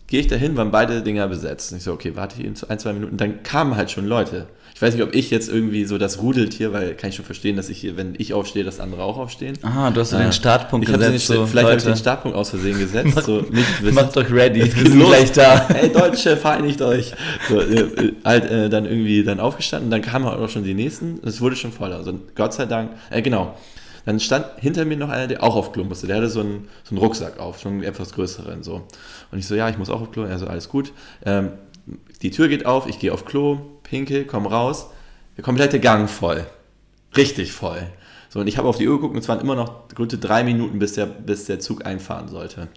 gehe 0.05 0.19
ich 0.19 0.27
dahin, 0.27 0.55
waren 0.55 0.71
beide 0.71 1.01
Dinger 1.01 1.27
besetzt. 1.27 1.71
Und 1.71 1.79
ich 1.79 1.83
so, 1.83 1.93
okay, 1.93 2.15
warte 2.15 2.37
hier 2.37 2.45
ein, 2.45 2.79
zwei 2.79 2.93
Minuten. 2.93 3.17
Dann 3.17 3.43
kamen 3.43 3.75
halt 3.75 3.91
schon 3.91 4.05
Leute. 4.05 4.47
Ich 4.77 4.81
weiß 4.83 4.93
nicht, 4.93 5.01
ob 5.01 5.15
ich 5.15 5.31
jetzt 5.31 5.49
irgendwie 5.49 5.85
so 5.85 5.97
das 5.97 6.21
Rudeltier, 6.21 6.71
weil 6.71 6.93
kann 6.93 7.09
ich 7.09 7.15
schon 7.15 7.25
verstehen, 7.25 7.55
dass 7.55 7.67
ich 7.67 7.79
hier, 7.79 7.97
wenn 7.97 8.13
ich 8.19 8.35
aufstehe, 8.35 8.63
dass 8.63 8.79
andere 8.79 9.01
auch 9.01 9.17
aufstehen. 9.17 9.57
Aha, 9.63 9.89
du 9.89 10.01
hast 10.01 10.11
so 10.11 10.17
Äh, 10.17 10.21
den 10.21 10.31
Startpunkt 10.31 10.87
ich 10.87 10.93
gesetzt. 10.93 11.29
Den, 11.29 11.35
so, 11.37 11.47
vielleicht 11.47 11.67
habe 11.67 11.77
ich 11.77 11.83
den 11.83 11.97
Startpunkt 11.97 12.37
aus 12.37 12.51
Versehen 12.51 12.77
gesetzt. 12.79 13.23
so, 13.23 13.41
nicht 13.41 13.81
wissen. 13.81 13.95
Macht 13.95 14.15
euch 14.15 14.31
ready, 14.31 14.59
wir 14.59 14.91
sind 14.91 14.99
gleich 14.99 15.31
da. 15.31 15.67
Hey 15.73 15.91
Deutsche, 15.91 16.37
vereinigt 16.37 16.79
euch. 16.83 17.11
So, 17.49 17.59
äh, 17.59 17.79
äh, 17.79 18.13
halt 18.23 18.51
äh, 18.51 18.69
dann 18.69 18.85
irgendwie 18.85 19.23
dann 19.23 19.39
aufgestanden, 19.39 19.89
dann 19.89 20.03
kamen 20.03 20.27
auch 20.27 20.47
schon 20.47 20.63
die 20.63 20.75
nächsten. 20.75 21.21
Es 21.25 21.41
wurde 21.41 21.55
schon 21.55 21.71
voller. 21.71 21.95
Also 21.95 22.13
Gott 22.35 22.53
sei 22.53 22.67
Dank. 22.67 22.91
Äh, 23.09 23.23
genau. 23.23 23.57
Dann 24.05 24.19
stand 24.19 24.45
hinter 24.59 24.85
mir 24.85 24.97
noch 24.97 25.09
einer, 25.09 25.25
der 25.25 25.41
auch 25.41 25.55
auf 25.55 25.71
Klo 25.71 25.85
musste. 25.85 26.05
Der 26.05 26.17
hatte 26.17 26.29
so 26.29 26.41
einen, 26.41 26.67
so 26.83 26.91
einen 26.91 26.99
Rucksack 26.99 27.39
auf, 27.39 27.59
schon 27.59 27.71
einen 27.73 27.83
etwas 27.83 28.13
größeren. 28.13 28.61
So. 28.61 28.83
Und 29.31 29.39
ich 29.39 29.47
so, 29.47 29.55
ja, 29.55 29.69
ich 29.69 29.79
muss 29.79 29.89
auch 29.89 30.01
auf 30.01 30.11
Klo. 30.11 30.21
Er 30.25 30.37
so, 30.37 30.45
alles 30.45 30.69
gut. 30.69 30.93
Ähm, 31.25 31.53
die 32.21 32.31
Tür 32.31 32.47
geht 32.47 32.65
auf, 32.65 32.87
ich 32.87 32.99
gehe 32.99 33.13
auf 33.13 33.25
Klo, 33.25 33.59
pinkel, 33.89 34.25
komm 34.25 34.45
raus. 34.45 34.87
Der 35.35 35.43
komplette 35.43 35.79
Gang 35.79 36.09
voll. 36.09 36.45
Richtig 37.15 37.51
voll. 37.51 37.81
So, 38.29 38.39
und 38.41 38.47
ich 38.47 38.57
habe 38.57 38.67
auf 38.67 38.77
die 38.77 38.87
Uhr 38.87 38.97
geguckt 38.97 39.13
und 39.15 39.21
es 39.21 39.29
waren 39.29 39.39
immer 39.39 39.55
noch 39.55 39.87
gute 39.95 40.17
drei 40.17 40.43
Minuten, 40.43 40.79
bis 40.79 40.93
der, 40.93 41.05
bis 41.05 41.45
der 41.45 41.59
Zug 41.59 41.85
einfahren 41.85 42.27
sollte. 42.27 42.67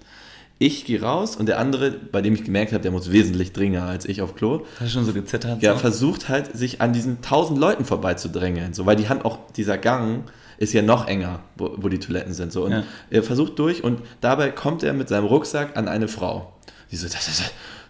Ich 0.59 0.85
gehe 0.85 1.01
raus 1.01 1.37
und 1.37 1.47
der 1.47 1.59
andere, 1.59 1.91
bei 1.91 2.21
dem 2.21 2.35
ich 2.35 2.45
gemerkt 2.45 2.73
habe, 2.73 2.83
der 2.83 2.91
muss 2.93 3.11
wesentlich 3.11 3.53
dringender 3.55 3.85
als 3.87 4.05
ich 4.05 4.21
auf 4.21 4.35
Klo, 4.37 4.67
Hast 4.79 4.89
du 4.89 4.89
schon 4.91 5.05
so 5.07 5.13
gezittert? 5.15 5.63
ja, 5.63 5.73
so? 5.73 5.79
versucht 5.79 6.29
halt, 6.29 6.55
sich 6.57 6.83
an 6.83 6.93
diesen 6.93 7.23
tausend 7.23 7.59
Leuten 7.59 7.85
vorbeizudrängeln. 7.87 8.75
So, 8.75 8.85
weil 8.85 8.97
die 8.97 9.09
haben 9.09 9.23
auch, 9.23 9.39
dieser 9.57 9.79
Gang 9.79 10.25
ist 10.59 10.75
ja 10.75 10.83
noch 10.83 11.09
enger, 11.09 11.41
wo, 11.57 11.73
wo 11.79 11.89
die 11.89 11.99
Toiletten 11.99 12.35
sind. 12.35 12.53
So, 12.53 12.67
und 12.67 12.73
Ja. 12.73 12.83
er 13.09 13.23
versucht 13.23 13.59
durch 13.59 13.83
und 13.83 14.03
dabei 14.21 14.51
kommt 14.51 14.83
er 14.83 14.93
mit 14.93 15.09
seinem 15.09 15.25
Rucksack 15.25 15.79
an 15.79 15.89
eine 15.89 16.09
Frau. 16.09 16.53
Die 16.93 16.97
so, 16.97 17.07
das 17.07 17.25
das 17.25 17.43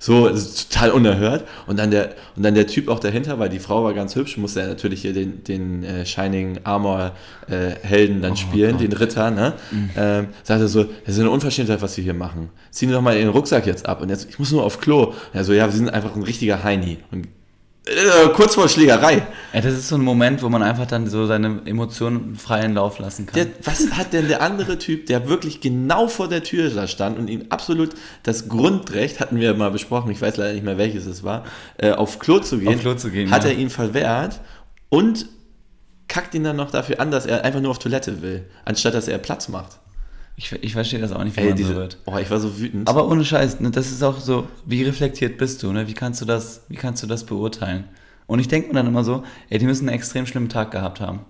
ist 0.08 0.72
total 0.72 0.90
unerhört. 0.92 1.44
Und 1.66 1.78
dann, 1.78 1.90
der, 1.90 2.14
und 2.34 2.42
dann 2.42 2.54
der 2.54 2.66
Typ 2.66 2.88
auch 2.88 3.00
dahinter, 3.00 3.38
weil 3.38 3.50
die 3.50 3.58
Frau 3.58 3.84
war 3.84 3.92
ganz 3.92 4.16
hübsch, 4.16 4.38
musste 4.38 4.62
er 4.62 4.68
natürlich 4.68 5.02
hier 5.02 5.12
den, 5.12 5.44
den 5.44 5.84
äh, 5.84 6.06
Shining 6.06 6.60
Armor 6.64 7.12
äh, 7.48 7.72
Helden 7.82 8.22
dann 8.22 8.36
spielen, 8.36 8.78
den 8.78 8.92
Ritter, 8.92 9.30
ne? 9.30 9.52
Ähm, 9.96 10.28
sagte 10.42 10.68
so, 10.68 10.84
das 10.84 11.14
ist 11.14 11.20
eine 11.20 11.30
Unverschämtheit, 11.30 11.82
was 11.82 11.94
sie 11.94 12.02
hier 12.02 12.14
machen. 12.14 12.48
Ziehen 12.70 12.88
Sie 12.88 12.94
doch 12.94 13.02
mal 13.02 13.16
Ihren 13.16 13.28
Rucksack 13.28 13.66
jetzt 13.66 13.86
ab. 13.86 14.00
Und 14.00 14.08
jetzt, 14.08 14.28
ich 14.30 14.38
muss 14.38 14.50
nur 14.52 14.64
auf 14.64 14.80
Klo. 14.80 15.12
Er 15.32 15.44
so, 15.44 15.52
ja, 15.52 15.66
wir 15.66 15.72
sind 15.72 15.90
einfach 15.90 16.16
ein 16.16 16.22
richtiger 16.22 16.64
Heini. 16.64 16.98
Und, 17.10 17.28
äh, 17.86 18.28
kurz 18.34 18.54
vor 18.54 18.68
Schlägerei. 18.68 19.26
Ey, 19.52 19.62
das 19.62 19.72
ist 19.72 19.88
so 19.88 19.96
ein 19.96 20.02
Moment, 20.02 20.42
wo 20.42 20.48
man 20.48 20.62
einfach 20.62 20.86
dann 20.86 21.08
so 21.08 21.26
seine 21.26 21.62
Emotionen 21.64 22.36
freien 22.36 22.74
Lauf 22.74 22.98
lassen 22.98 23.26
kann. 23.26 23.34
Der, 23.34 23.46
was 23.64 23.92
hat 23.92 24.12
denn 24.12 24.28
der 24.28 24.42
andere 24.42 24.78
Typ, 24.78 25.06
der 25.06 25.28
wirklich 25.28 25.60
genau 25.60 26.06
vor 26.06 26.28
der 26.28 26.42
Tür 26.42 26.68
da 26.70 26.86
stand 26.86 27.18
und 27.18 27.28
ihm 27.28 27.46
absolut 27.48 27.90
das 28.22 28.48
Grundrecht, 28.48 29.20
hatten 29.20 29.40
wir 29.40 29.54
mal 29.54 29.70
besprochen, 29.70 30.10
ich 30.10 30.20
weiß 30.20 30.36
leider 30.36 30.52
nicht 30.52 30.64
mehr 30.64 30.78
welches 30.78 31.06
es 31.06 31.24
war, 31.24 31.44
äh, 31.78 31.92
auf 31.92 32.18
Klo 32.18 32.38
zu 32.38 32.58
gehen, 32.58 32.74
Auf 32.74 32.80
Klo 32.80 32.94
zu 32.94 33.10
gehen, 33.10 33.30
hat 33.30 33.44
ja. 33.44 33.50
er 33.50 33.56
ihn 33.56 33.70
verwehrt 33.70 34.40
und 34.90 35.26
kackt 36.06 36.34
ihn 36.34 36.44
dann 36.44 36.56
noch 36.56 36.70
dafür 36.70 37.00
an, 37.00 37.10
dass 37.10 37.24
er 37.24 37.44
einfach 37.44 37.60
nur 37.60 37.70
auf 37.70 37.78
Toilette 37.78 38.20
will, 38.20 38.44
anstatt 38.64 38.94
dass 38.94 39.08
er 39.08 39.18
Platz 39.18 39.48
macht. 39.48 39.78
Ich, 40.40 40.52
ich 40.62 40.72
verstehe 40.72 41.00
das 41.00 41.12
auch 41.12 41.22
nicht, 41.22 41.36
wie 41.36 41.40
Ey, 41.42 41.48
man 41.48 41.56
diese, 41.56 41.74
so 41.74 41.76
wird. 41.76 41.98
oh, 42.06 42.16
ich 42.16 42.30
war 42.30 42.40
so 42.40 42.58
wütend. 42.58 42.88
Aber 42.88 43.06
ohne 43.06 43.24
Scheiß, 43.26 43.60
ne, 43.60 43.70
das 43.70 43.90
ist 43.90 44.02
auch 44.02 44.18
so, 44.18 44.48
wie 44.64 44.82
reflektiert 44.82 45.36
bist 45.36 45.62
du, 45.62 45.70
ne? 45.70 45.86
Wie 45.86 45.92
kannst 45.92 46.22
du 46.22 46.24
das, 46.24 46.62
wie 46.68 46.76
kannst 46.76 47.02
du 47.02 47.06
das 47.06 47.24
beurteilen? 47.24 47.84
Und 48.26 48.38
ich 48.38 48.48
denke 48.48 48.68
mir 48.68 48.74
dann 48.74 48.86
immer 48.86 49.04
so, 49.04 49.22
ey, 49.50 49.58
die 49.58 49.66
müssen 49.66 49.86
einen 49.88 49.96
extrem 49.96 50.24
schlimmen 50.24 50.48
Tag 50.48 50.70
gehabt 50.70 51.00
haben. 51.00 51.20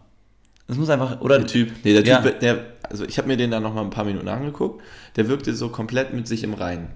Das 0.69 0.77
muss 0.77 0.89
einfach, 0.91 1.21
oder 1.23 1.39
der 1.39 1.49
Typ, 1.49 1.73
nee, 1.83 1.93
der 1.93 2.05
Ja. 2.05 2.21
Typ, 2.23 2.39
der, 2.39 2.65
also 2.89 3.05
ich 3.05 3.19
habe 3.19 3.27
mir 3.27 3.37
den 3.37 3.51
dann 3.51 3.65
noch 3.65 3.75
mal 3.75 3.83
ein 3.83 3.91
paar 3.91 4.05
Minuten 4.05 4.29
angeguckt, 4.29 4.81
der 5.17 5.29
wirkte 5.29 5.55
so 5.55 5.71
komplett 5.71 6.15
mit 6.15 6.29
sich 6.29 6.45
im 6.45 6.55
Reinen. 6.55 6.89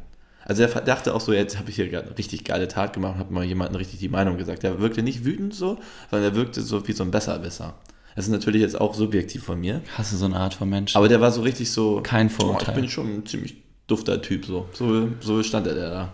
Also 0.44 0.62
er 0.62 0.68
dachte 0.83 1.14
auch 1.14 1.21
so, 1.21 1.33
jetzt 1.33 1.59
habe 1.59 1.71
ich 1.71 1.76
hier 1.76 1.88
gerade 1.88 2.06
eine 2.06 2.18
richtig 2.18 2.44
geile 2.44 2.68
Tat 2.68 2.92
gemacht, 2.92 3.18
habe 3.18 3.35
mal 3.35 3.42
jemandem 3.44 3.76
richtig 3.76 3.99
die 3.99 4.09
Meinung 4.11 4.37
gesagt. 4.38 4.62
Der 4.62 4.78
wirkte 4.78 5.02
nicht 5.02 5.25
wütend 5.25 5.52
so, 5.54 5.78
sondern 6.11 6.30
er 6.33 6.37
wirkte 6.37 6.61
so 6.62 6.87
wie 6.87 6.92
so 6.92 7.02
ein 7.02 7.11
Besserwisser. 7.11 7.75
Das 8.14 8.26
ist 8.26 8.30
natürlich 8.30 8.62
jetzt 8.62 8.80
auch 8.80 8.94
subjektiv 8.94 9.42
von 9.42 9.61
mir, 9.61 9.80
hast 9.97 10.12
du 10.12 10.16
so 10.16 10.25
eine 10.26 10.37
Art 10.37 10.54
von 10.54 10.68
Mensch? 10.68 10.94
aber 10.94 11.09
der 11.09 11.21
war 11.21 11.33
so 11.33 11.42
richtig 11.42 11.71
so, 11.71 12.00
Kein 12.02 12.28
oh, 12.28 12.30
Vorurteil. 12.30 12.75
ich 12.75 12.80
bin 12.80 12.90
schon 12.90 13.18
ein 13.18 13.26
ziemlich 13.26 13.56
dufter 13.87 14.23
Typ 14.23 14.44
so. 14.47 14.68
So, 14.73 15.09
so 15.21 15.42
stand 15.42 15.66
er 15.66 15.75
da. 15.75 16.12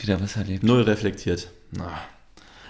Wieder 0.00 0.20
was 0.20 0.36
erlebt. 0.36 0.62
Null 0.62 0.82
reflektiert. 0.82 1.48
Na. 1.70 1.88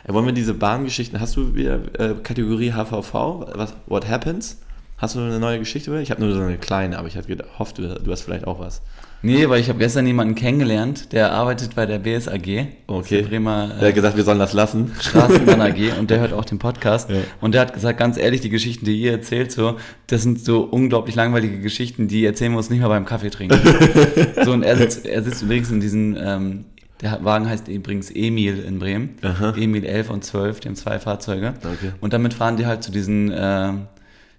Äh, 0.04 0.12
wollen 0.12 0.26
wir 0.26 0.32
diese 0.32 0.54
Bahngeschichten, 0.54 1.20
hast 1.20 1.37
du 1.37 1.54
wieder 1.54 1.80
äh, 1.99 2.14
Kategorie 2.23 2.73
HVV, 2.73 3.14
was, 3.54 3.75
What 3.87 4.08
Happens? 4.08 4.61
Hast 4.99 5.16
du 5.16 5.20
eine 5.20 5.40
neue 5.40 5.58
Geschichte? 5.58 6.00
Ich 6.00 6.11
habe 6.11 6.23
nur 6.23 6.32
so 6.32 6.40
eine 6.40 6.58
kleine, 6.58 6.99
aber 6.99 7.08
ich 7.08 7.16
hatte 7.16 7.34
gehofft, 7.34 7.78
du, 7.78 8.00
du 8.00 8.12
hast 8.12 8.23
vielleicht 8.23 8.46
auch 8.46 8.61
was. 8.61 8.82
Nee, 9.25 9.49
weil 9.49 9.59
ich 9.59 9.71
habe 9.71 9.78
gestern 9.78 10.07
jemanden 10.07 10.35
kennengelernt, 10.35 11.12
der 11.12 11.33
arbeitet 11.33 11.75
bei 11.75 11.87
der 11.87 11.99
BSAG. 11.99 12.66
Okay. 12.87 13.23
Der 13.23 13.28
Bremer 13.28 13.69
Der 13.81 13.88
hat 13.88 13.95
gesagt, 13.95 14.16
wir 14.19 14.23
sollen 14.23 14.38
das 14.38 14.52
lassen. 14.52 14.93
Straßenbahn 15.00 15.62
AG 15.62 15.78
und 15.99 16.11
der 16.11 16.21
hört 16.21 16.35
auch 16.35 16.45
den 16.45 16.59
Podcast. 16.59 17.09
Ja. 17.09 17.16
Und 17.40 17.54
der 17.54 17.62
hat 17.62 17.73
gesagt, 17.73 17.99
ganz 17.99 18.19
ehrlich, 18.19 18.43
die 18.43 18.50
Geschichten, 18.50 18.85
die 18.85 19.00
ihr 19.00 19.12
erzählt, 19.12 19.50
so, 19.50 19.78
das 20.09 20.23
sind 20.23 20.45
so 20.45 20.61
unglaublich 20.64 21.14
langweilige 21.14 21.59
Geschichten, 21.61 22.07
die 22.07 22.26
erzählen 22.26 22.52
wir 22.52 22.59
uns 22.59 22.69
nicht 22.69 22.81
mal 22.81 22.88
beim 22.88 23.07
Kaffee 23.07 23.31
trinken. 23.31 23.59
so, 24.45 24.52
und 24.52 24.62
er 24.62 24.76
sitzt, 24.76 25.07
er 25.07 25.23
sitzt 25.23 25.43
übrigens 25.43 25.71
in 25.71 25.81
diesen, 25.81 26.19
ähm, 26.21 26.64
der 27.00 27.25
Wagen 27.25 27.49
heißt 27.49 27.69
übrigens 27.69 28.11
Emil 28.11 28.62
in 28.62 28.78
Bremen. 28.78 29.16
Aha. 29.23 29.54
Emil 29.57 29.85
11 29.85 30.11
und 30.11 30.25
12, 30.25 30.61
die 30.61 30.69
haben 30.69 30.76
zwei 30.76 30.99
Fahrzeuge. 30.99 31.54
Okay. 31.61 31.93
Und 32.02 32.12
damit 32.12 32.35
fahren 32.35 32.59
die 32.59 32.66
halt 32.66 32.83
zu 32.83 32.93
diesen 32.93 33.33
ähm, 33.35 33.87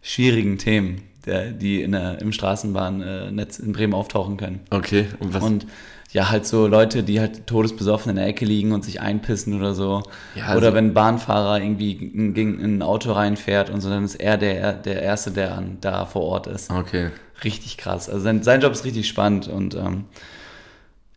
schwierigen 0.03 0.59
Themen, 0.59 1.01
der, 1.25 1.51
die 1.51 1.81
in 1.81 1.91
der, 1.93 2.21
im 2.21 2.31
Straßenbahnnetz 2.31 3.59
in 3.59 3.73
Bremen 3.73 3.93
auftauchen 3.93 4.37
können. 4.37 4.59
Okay, 4.69 5.07
und 5.19 5.33
was? 5.33 5.43
Und 5.43 5.65
ja, 6.11 6.29
halt 6.29 6.45
so 6.45 6.67
Leute, 6.67 7.03
die 7.03 7.19
halt 7.19 7.45
todesbesoffen 7.45 8.11
in 8.11 8.15
der 8.15 8.27
Ecke 8.27 8.45
liegen 8.45 8.71
und 8.71 8.85
sich 8.85 9.01
einpissen 9.01 9.53
oder 9.53 9.73
so. 9.73 10.03
Ja, 10.35 10.45
also- 10.45 10.59
oder 10.59 10.73
wenn 10.73 10.87
ein 10.87 10.93
Bahnfahrer 10.93 11.59
irgendwie 11.59 11.95
gegen 11.95 12.59
in 12.59 12.77
ein 12.77 12.81
Auto 12.81 13.11
reinfährt 13.11 13.69
und 13.69 13.81
so, 13.81 13.89
dann 13.89 14.05
ist 14.05 14.15
er 14.15 14.37
der, 14.37 14.73
der 14.73 15.01
Erste, 15.01 15.31
der 15.31 15.57
an, 15.57 15.77
da 15.81 16.05
vor 16.05 16.23
Ort 16.23 16.47
ist. 16.47 16.71
okay. 16.71 17.09
Richtig 17.43 17.75
krass. 17.77 18.07
Also 18.07 18.21
sein, 18.23 18.43
sein 18.43 18.61
Job 18.61 18.71
ist 18.71 18.85
richtig 18.85 19.09
spannend 19.09 19.49
und 19.49 19.75
ähm, 19.75 20.05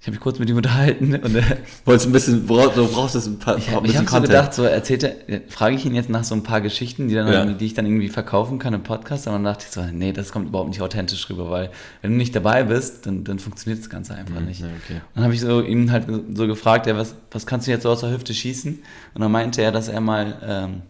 habe 0.08 0.14
mich 0.16 0.20
kurz 0.20 0.38
mit 0.38 0.48
ihm 0.50 0.56
unterhalten 0.56 1.14
und 1.14 1.34
äh, 1.36 1.42
Wolltest 1.84 2.06
du 2.06 2.10
ein 2.10 2.12
bisschen, 2.12 2.46
brauchst, 2.46 2.76
du 2.76 2.86
brauchst 2.88 3.14
es 3.14 3.26
ein 3.26 3.38
paar, 3.38 3.56
ich, 3.58 3.68
ein 3.68 3.76
ich 3.76 3.92
bisschen 3.92 4.10
habe 4.10 4.26
so 4.26 4.32
gedacht, 4.32 4.54
so 4.54 4.64
erzählt 4.64 5.02
er, 5.04 5.40
frage 5.48 5.76
ich 5.76 5.84
ihn 5.84 5.94
jetzt 5.94 6.08
nach 6.10 6.24
so 6.24 6.34
ein 6.34 6.42
paar 6.42 6.60
Geschichten, 6.60 7.08
die, 7.08 7.14
dann 7.14 7.32
Ja. 7.32 7.44
die 7.44 7.66
ich 7.66 7.74
dann 7.74 7.86
irgendwie 7.86 8.08
verkaufen 8.08 8.58
kann 8.58 8.74
im 8.74 8.82
Podcast, 8.82 9.26
und 9.26 9.34
dann 9.34 9.44
dachte 9.44 9.66
ich 9.68 9.72
so, 9.72 9.82
nee, 9.92 10.12
das 10.12 10.32
kommt 10.32 10.48
überhaupt 10.48 10.70
nicht 10.70 10.82
authentisch 10.82 11.28
rüber, 11.30 11.50
weil 11.50 11.70
wenn 12.02 12.12
du 12.12 12.16
nicht 12.16 12.34
dabei 12.34 12.64
bist, 12.64 13.06
dann, 13.06 13.24
dann 13.24 13.38
funktioniert 13.38 13.80
das 13.82 13.90
Ganze 13.90 14.14
einfach 14.14 14.40
nicht. 14.40 14.60
ja, 14.60 14.66
okay. 14.84 15.00
Dann 15.14 15.24
habe 15.24 15.34
ich 15.34 15.40
so 15.40 15.60
ihn 15.62 15.92
halt 15.92 16.06
so 16.34 16.46
gefragt, 16.46 16.86
ja, 16.86 16.96
was, 16.96 17.14
was 17.30 17.46
kannst 17.46 17.66
du 17.66 17.70
jetzt 17.70 17.82
so 17.82 17.90
aus 17.90 18.00
der 18.00 18.10
Hüfte 18.10 18.34
schießen? 18.34 18.78
Und 19.14 19.20
dann 19.20 19.30
meinte 19.30 19.62
er, 19.62 19.72
dass 19.72 19.88
er 19.88 20.00
mal 20.00 20.36
ähm, 20.46 20.82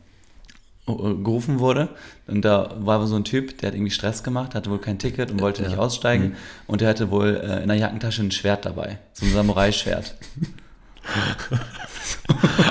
gerufen 0.96 1.58
wurde. 1.60 1.88
Und 2.26 2.44
da 2.44 2.74
war 2.80 3.06
so 3.06 3.16
ein 3.16 3.24
Typ, 3.24 3.58
der 3.58 3.68
hat 3.68 3.74
irgendwie 3.74 3.90
Stress 3.92 4.22
gemacht, 4.22 4.54
hatte 4.54 4.70
wohl 4.70 4.78
kein 4.80 4.98
Ticket 4.98 5.30
und 5.30 5.40
wollte 5.40 5.62
Ja. 5.62 5.68
nicht 5.68 5.78
aussteigen. 5.78 6.34
Und 6.66 6.80
der 6.80 6.88
hatte 6.88 7.10
wohl 7.10 7.36
äh, 7.36 7.62
in 7.62 7.68
der 7.68 7.76
Jackentasche 7.76 8.22
ein 8.22 8.30
Schwert 8.30 8.64
dabei. 8.66 8.98
So 9.12 9.26
ein 9.26 9.32
Samurai-Schwert. 9.32 10.14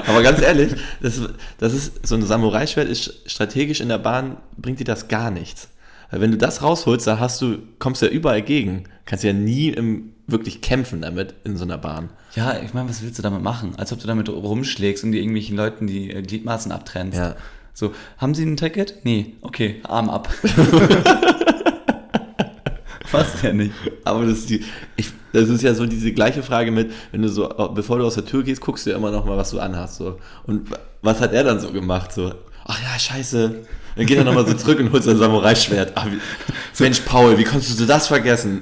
Aber 0.08 0.22
ganz 0.22 0.42
ehrlich, 0.42 0.74
das, 1.02 1.22
das 1.58 1.74
ist, 1.74 2.08
so 2.08 2.16
ein 2.16 2.22
Samurai-Schwert 2.24 2.88
ist 2.88 3.22
strategisch 3.30 3.82
in 3.82 3.90
der 3.90 3.98
Bahn, 3.98 4.38
bringt 4.58 4.80
dir 4.80 4.84
das 4.86 5.08
gar 5.08 5.32
nichts. 5.32 5.70
Weil 6.12 6.22
wenn 6.22 6.32
du 6.32 6.38
das 6.38 6.62
rausholst, 6.62 7.06
da 7.08 7.20
hast 7.20 7.42
du, 7.42 7.58
kommst 7.80 8.02
du 8.02 8.06
ja 8.06 8.12
überall 8.12 8.42
gegen. 8.42 8.86
Kannst 9.06 9.24
ja 9.24 9.34
nie 9.34 9.70
im, 9.70 10.14
wirklich 10.26 10.62
kämpfen 10.62 11.02
damit 11.02 11.34
in 11.44 11.58
so 11.58 11.64
einer 11.66 11.78
Bahn. 11.78 12.10
Ja, 12.36 12.60
ich 12.64 12.74
meine, 12.74 12.88
was 12.88 13.02
willst 13.02 13.18
du 13.18 13.24
damit 13.24 13.42
machen? 13.42 13.74
Als 13.78 13.92
ob 13.92 14.00
du 14.00 14.08
damit 14.08 14.30
rumschlägst 14.30 15.04
und 15.04 15.12
dir 15.12 15.20
irgendwelchen 15.20 15.58
Leuten 15.58 15.88
die 15.88 16.12
äh, 16.12 16.22
Gliedmaßen 16.22 16.72
abtrennst. 16.72 17.18
Ja. 17.18 17.36
So, 17.80 17.94
haben 18.18 18.34
sie 18.34 18.44
ein 18.44 18.58
Ticket? 18.58 18.96
Nee, 19.04 19.36
okay, 19.42 19.82
Arm 19.84 20.10
ab. 20.10 20.28
was 23.12 23.40
ja 23.44 23.54
nicht. 23.54 23.72
Aber 24.04 24.26
das 24.26 24.40
ist, 24.40 24.50
die, 24.50 24.64
ich, 24.96 25.12
das 25.32 25.48
ist 25.48 25.62
ja 25.62 25.76
so 25.76 25.86
diese 25.86 26.12
gleiche 26.12 26.42
Frage 26.42 26.72
mit, 26.72 26.92
wenn 27.12 27.22
du 27.22 27.30
so, 27.30 27.48
bevor 27.76 28.00
du 28.00 28.06
aus 28.08 28.16
der 28.16 28.26
Tür 28.26 28.42
gehst, 28.42 28.62
guckst 28.62 28.88
du 28.88 28.90
ja 28.90 28.98
immer 28.98 29.12
noch 29.12 29.26
mal, 29.26 29.38
was 29.38 29.52
du 29.52 29.60
anhast. 29.60 29.98
So. 29.98 30.18
Und 30.48 30.70
was 31.04 31.22
hat 31.22 31.34
er 31.34 31.44
dann 31.44 31.60
so 31.60 31.72
gemacht? 31.72 32.12
So, 32.14 32.34
ach 32.66 32.80
ja, 32.82 32.98
scheiße. 32.98 33.54
Dann 33.96 34.06
geht 34.08 34.18
er 34.18 34.24
nochmal 34.24 34.48
so 34.48 34.56
zurück 34.56 34.80
und 34.80 34.92
holt 34.92 35.04
sein 35.04 35.18
Samurai-Schwert. 35.18 35.94
Wie- 36.08 36.84
Mensch, 36.84 37.02
Paul, 37.02 37.38
wie 37.38 37.44
konntest 37.44 37.80
du 37.80 37.86
das 37.86 38.08
vergessen? 38.08 38.60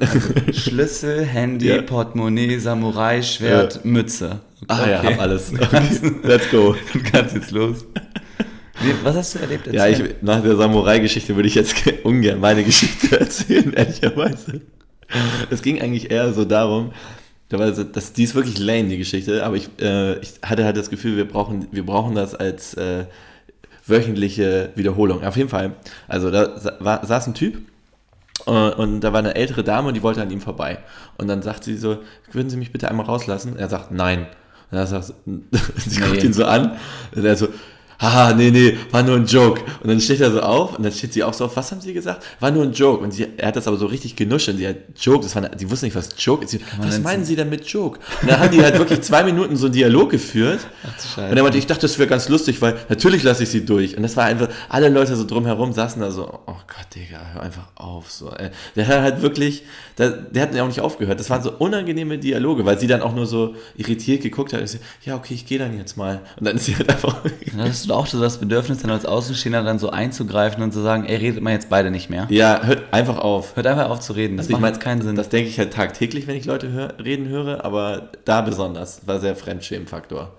Schlüssel, 0.51 1.23
Handy, 1.23 1.69
Ja. 1.69 1.81
Portemonnaie, 1.81 2.57
Samurai, 2.59 3.21
Schwert, 3.21 3.75
Ja. 3.75 3.81
Mütze. 3.85 4.41
Ah 4.67 4.89
ja, 4.89 5.01
hab 5.03 5.21
alles. 5.21 5.53
Okay, 5.57 5.87
let's 6.23 6.49
go. 6.51 6.75
du 6.91 6.99
kannst 7.09 7.33
jetzt 7.33 7.51
los. 7.51 7.85
Was 9.03 9.15
hast 9.15 9.35
du 9.35 9.39
erlebt? 9.39 9.67
Ja, 9.67 9.87
ich, 9.87 9.99
Erzähl. 9.99 10.15
nach 10.21 10.41
der 10.41 10.55
Samurai-Geschichte 10.57 11.35
würde 11.35 11.47
ich 11.47 11.55
jetzt 11.55 11.75
ungern 12.03 12.39
meine 12.39 12.63
Geschichte 12.63 13.19
erzählen, 13.19 13.73
ehrlicherweise. 13.75 14.61
Es 15.49 15.61
ging 15.61 15.81
eigentlich 15.81 16.11
eher 16.11 16.33
so 16.33 16.45
darum, 16.45 16.91
da 17.49 17.59
war 17.59 17.71
so- 17.73 17.83
das, 17.83 18.13
die 18.13 18.23
ist 18.23 18.35
wirklich 18.35 18.57
lame, 18.59 18.89
die 18.89 18.97
Geschichte, 18.97 19.45
aber 19.45 19.55
ich, 19.55 19.69
äh, 19.79 20.17
ich 20.19 20.33
hatte 20.43 20.65
halt 20.65 20.75
das 20.77 20.89
Gefühl, 20.89 21.15
wir 21.15 21.27
brauchen, 21.27 21.67
wir 21.71 21.85
brauchen 21.85 22.15
das 22.15 22.35
als 22.35 22.73
äh, 22.73 23.05
wöchentliche 23.85 24.71
Wiederholung. 24.75 25.23
Auf 25.23 25.37
jeden 25.37 25.49
Fall, 25.49 25.71
also 26.07 26.31
da 26.31 26.75
war, 26.79 27.05
saß 27.05 27.27
ein 27.27 27.33
Typ 27.33 27.57
äh, 28.47 28.51
und 28.51 29.01
da 29.01 29.13
war 29.13 29.19
eine 29.19 29.35
ältere 29.35 29.63
Dame 29.63 29.89
und 29.89 29.93
die 29.93 30.03
wollte 30.03 30.21
an 30.21 30.31
ihm 30.31 30.41
vorbei. 30.41 30.79
Und 31.17 31.27
dann 31.27 31.41
sagt 31.41 31.63
sie 31.63 31.77
so, 31.77 31.99
würden 32.31 32.49
Sie 32.49 32.57
mich 32.57 32.71
bitte 32.71 32.89
einmal 32.89 33.05
rauslassen? 33.05 33.57
Er 33.57 33.69
sagt, 33.69 33.91
nein. 33.91 34.25
Und 34.71 34.77
er 34.79 34.87
sagt, 34.87 35.13
sie 35.77 35.99
guckt 36.01 36.15
Nee. 36.17 36.25
ihn 36.25 36.33
so 36.33 36.45
an 36.45 36.77
und 37.15 37.23
er 37.23 37.35
so, 37.35 37.47
haha, 37.99 38.33
nee, 38.33 38.51
nee, 38.51 38.77
war 38.91 39.03
nur 39.03 39.15
ein 39.15 39.25
Joke. 39.25 39.61
Und 39.81 39.89
dann 39.89 39.99
steht 39.99 40.21
er 40.21 40.31
so 40.31 40.41
auf 40.41 40.77
und 40.77 40.83
dann 40.83 40.91
steht 40.91 41.13
sie 41.13 41.23
auch 41.23 41.33
so 41.33 41.45
auf, 41.45 41.55
was 41.55 41.71
haben 41.71 41.81
sie 41.81 41.93
gesagt? 41.93 42.23
War 42.39 42.51
nur 42.51 42.63
ein 42.63 42.73
Joke. 42.73 43.03
Und 43.03 43.11
sie, 43.11 43.27
er 43.37 43.47
hat 43.47 43.55
das 43.55 43.67
aber 43.67 43.77
so 43.77 43.85
richtig 43.85 44.15
genuschelt. 44.15 44.57
Sie 44.57 44.67
hat 44.67 44.77
Joke, 44.99 45.23
das 45.23 45.35
war, 45.35 45.49
sie 45.57 45.69
wusste 45.69 45.85
nicht, 45.85 45.95
was 45.95 46.09
Joke 46.17 46.43
ist. 46.43 46.51
Sie, 46.51 46.59
was 46.79 46.99
meinen 46.99 47.25
sie 47.25 47.35
denn 47.35 47.49
mit 47.49 47.65
Joke? 47.67 47.99
Und 48.21 48.29
dann 48.29 48.39
haben 48.39 48.51
die 48.51 48.61
halt 48.61 48.77
wirklich 48.77 49.01
zwei 49.01 49.23
Minuten 49.23 49.55
so 49.55 49.67
einen 49.67 49.73
Dialog 49.73 50.09
geführt. 50.09 50.59
Ach. 50.83 51.17
Und 51.29 51.37
er 51.37 51.43
meinte, 51.43 51.57
ich 51.57 51.67
dachte, 51.67 51.81
das 51.81 51.97
wäre 51.97 52.09
ganz 52.09 52.29
lustig, 52.29 52.61
weil 52.61 52.75
natürlich 52.89 53.23
lasse 53.23 53.43
ich 53.43 53.49
sie 53.49 53.65
durch. 53.65 53.95
Und 53.95 54.03
das 54.03 54.17
war 54.17 54.25
einfach, 54.25 54.49
alle 54.69 54.89
Leute 54.89 55.15
so 55.15 55.25
drumherum 55.25 55.73
saßen 55.73 56.01
da 56.01 56.11
so, 56.11 56.27
oh 56.27 56.55
Gott, 56.67 56.87
Digga, 56.95 57.19
hör 57.33 57.43
einfach 57.43 57.67
auf. 57.75 58.11
So, 58.11 58.29
ey. 58.31 58.49
Der 58.75 58.87
hat 58.87 59.01
halt 59.01 59.21
wirklich, 59.21 59.63
der, 59.97 60.09
der 60.11 60.43
hat 60.43 60.55
ja 60.55 60.63
auch 60.63 60.67
nicht 60.67 60.81
aufgehört. 60.81 61.19
Das 61.19 61.29
waren 61.29 61.41
so 61.41 61.51
unangenehme 61.51 62.17
Dialoge, 62.17 62.65
weil 62.65 62.79
sie 62.79 62.87
dann 62.87 63.01
auch 63.01 63.15
nur 63.15 63.25
so 63.25 63.55
irritiert 63.75 64.21
geguckt 64.21 64.53
hat. 64.53 64.61
Und 64.61 64.67
sie, 64.67 64.79
ja, 65.03 65.15
okay, 65.15 65.33
ich 65.33 65.45
gehe 65.45 65.59
dann 65.59 65.77
jetzt 65.77 65.97
mal. 65.97 66.21
Und 66.37 66.45
dann 66.45 66.55
ist 66.55 66.65
sie 66.65 66.75
halt 66.75 66.89
einfach, 66.89 67.21
Du 67.87 67.93
auch 67.93 68.07
so 68.07 68.19
das 68.19 68.37
Bedürfnis, 68.39 68.79
dann 68.79 68.91
als 68.91 69.05
Außenstehender 69.05 69.63
dann 69.63 69.79
so 69.79 69.89
einzugreifen 69.89 70.63
und 70.63 70.71
zu 70.71 70.81
sagen, 70.81 71.05
ey, 71.05 71.15
redet 71.17 71.41
mal 71.41 71.51
jetzt 71.51 71.69
beide 71.69 71.91
nicht 71.91 72.09
mehr. 72.09 72.27
ja, 72.29 72.61
hört 72.63 72.83
einfach 72.91 73.17
auf. 73.17 73.55
Hört 73.55 73.67
einfach 73.67 73.89
auf 73.89 73.99
zu 73.99 74.13
reden. 74.13 74.37
Das 74.37 74.45
Also 74.45 74.53
macht 74.53 74.61
meine, 74.61 74.73
jetzt 74.73 74.83
keinen 74.83 75.01
Sinn. 75.01 75.15
Das 75.15 75.29
denke 75.29 75.49
ich 75.49 75.59
halt 75.59 75.73
tagtäglich, 75.73 76.27
wenn 76.27 76.35
ich 76.35 76.45
Leute 76.45 76.71
hör, 76.71 76.93
reden 77.03 77.27
höre, 77.27 77.63
aber 77.63 78.09
da 78.25 78.41
besonders. 78.41 79.07
War 79.07 79.19
sehr 79.19 79.35
Fremdschämenfaktor. 79.35 80.33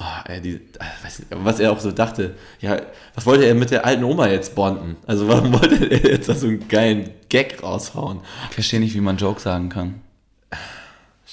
Oh, 0.00 0.04
ey, 0.28 0.40
die, 0.40 0.60
weiß 1.02 1.18
nicht, 1.18 1.28
was 1.32 1.58
er 1.58 1.72
auch 1.72 1.80
so 1.80 1.90
dachte, 1.90 2.34
ja, 2.60 2.76
was 3.16 3.26
wollte 3.26 3.46
er 3.46 3.56
mit 3.56 3.72
der 3.72 3.84
alten 3.84 4.04
Oma 4.04 4.28
jetzt 4.28 4.54
bonden? 4.54 4.96
Also 5.08 5.26
warum 5.26 5.52
wollte 5.52 5.86
er 5.86 6.12
jetzt 6.12 6.28
da 6.28 6.36
so 6.36 6.46
einen 6.46 6.68
geilen 6.68 7.10
Gag 7.28 7.60
raushauen? 7.64 8.20
ich 8.48 8.54
verstehe 8.54 8.78
nicht, 8.78 8.94
wie 8.94 9.00
man 9.00 9.16
Joke 9.16 9.40
sagen 9.40 9.70
kann. 9.70 10.00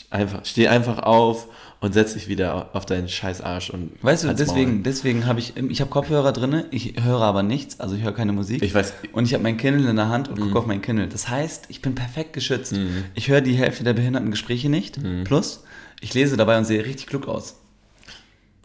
Einfach, 0.09 0.45
steh 0.45 0.67
einfach 0.67 0.99
auf 0.99 1.47
und 1.81 1.93
setz 1.93 2.13
dich 2.13 2.27
wieder 2.27 2.69
auf 2.73 2.85
deinen 2.85 3.07
scheiß 3.09 3.41
Arsch 3.41 3.69
und 3.69 3.91
Weißt 4.01 4.23
du, 4.23 4.33
deswegen, 4.33 4.75
Maul. 4.75 4.83
deswegen 4.83 5.25
habe 5.25 5.39
ich, 5.39 5.55
ich 5.57 5.81
habe 5.81 5.89
Kopfhörer 5.91 6.31
drinne, 6.31 6.65
ich 6.71 6.95
höre 7.03 7.21
aber 7.21 7.43
nichts, 7.43 7.79
also 7.79 7.95
ich 7.95 8.03
höre 8.03 8.13
keine 8.13 8.31
Musik. 8.33 8.63
Ich 8.63 8.73
weiß- 8.73 8.93
Und 9.11 9.25
ich 9.25 9.33
habe 9.33 9.43
mein 9.43 9.57
Kindle 9.57 9.89
in 9.89 9.95
der 9.95 10.09
Hand 10.09 10.27
und 10.29 10.39
Mhm. 10.39 10.43
gucke 10.45 10.59
auf 10.59 10.65
mein 10.65 10.81
Kindle. 10.81 11.07
Das 11.07 11.29
heißt, 11.29 11.65
ich 11.69 11.81
bin 11.81 11.93
perfekt 11.95 12.33
geschützt. 12.33 12.73
Ich 13.13 13.27
höre 13.27 13.41
die 13.41 13.53
Hälfte 13.55 13.83
der 13.83 13.93
behinderten 13.93 14.31
Gespräche 14.31 14.69
nicht. 14.69 15.01
Mhm. 15.01 15.23
Plus, 15.25 15.63
ich 16.01 16.13
lese 16.13 16.37
dabei 16.37 16.57
und 16.57 16.65
sehe 16.65 16.83
richtig 16.85 17.07
klug 17.07 17.27
aus. 17.27 17.55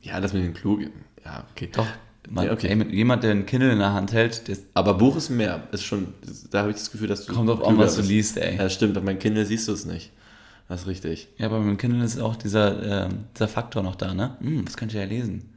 Ja, 0.03 0.21
das 0.21 0.33
mit 0.33 0.43
den 0.43 0.55
Klug, 0.55 0.81
ja, 1.25 1.45
okay. 1.53 1.69
Doch. 1.73 1.87
Man, 2.29 2.47
Ja, 2.47 2.53
okay. 2.53 2.69
ey, 2.69 2.95
jemand, 2.95 3.25
der 3.25 3.33
ein 3.33 3.45
Kindle 3.45 3.73
in 3.73 3.79
der 3.81 3.93
Hand 3.93 4.13
hält, 4.13 4.47
der 4.47 4.57
Aber 4.75 4.95
Buch 4.95 5.17
ist 5.17 5.31
mehr, 5.31 5.65
ist 5.73 5.85
schon, 5.85 6.15
da 6.51 6.61
habe 6.61 6.71
ich 6.71 6.77
das 6.77 6.91
Gefühl, 6.93 7.09
dass 7.09 7.27
du 7.27 7.33
kommt 7.35 7.49
drauf 7.49 7.65
an, 7.67 7.77
was 7.77 7.97
du 7.97 8.03
liest, 8.03 8.37
ey. 8.37 8.57
Ja, 8.57 8.69
stimmt, 8.71 8.97
auf 8.97 9.03
meinem 9.05 9.19
Kindle 9.19 9.45
siehst 9.45 9.67
du 9.69 9.73
es 9.73 9.85
nicht. 9.85 10.11
Das 10.71 10.83
ist 10.83 10.87
richtig. 10.87 11.27
Ja, 11.37 11.47
aber 11.47 11.59
mit 11.59 11.69
dem 11.69 11.79
Kindle 11.79 12.05
ist 12.05 12.21
auch 12.21 12.37
dieser, 12.37 13.09
ähm, 13.09 13.25
dieser 13.35 13.49
Faktor 13.49 13.83
noch 13.83 13.97
da, 13.97 14.15
ne? 14.15 14.37
Hm, 14.41 14.65
das 14.65 14.77
könnt 14.77 14.95
ihr 14.95 15.01
ja 15.01 15.07
lesen. 15.07 15.53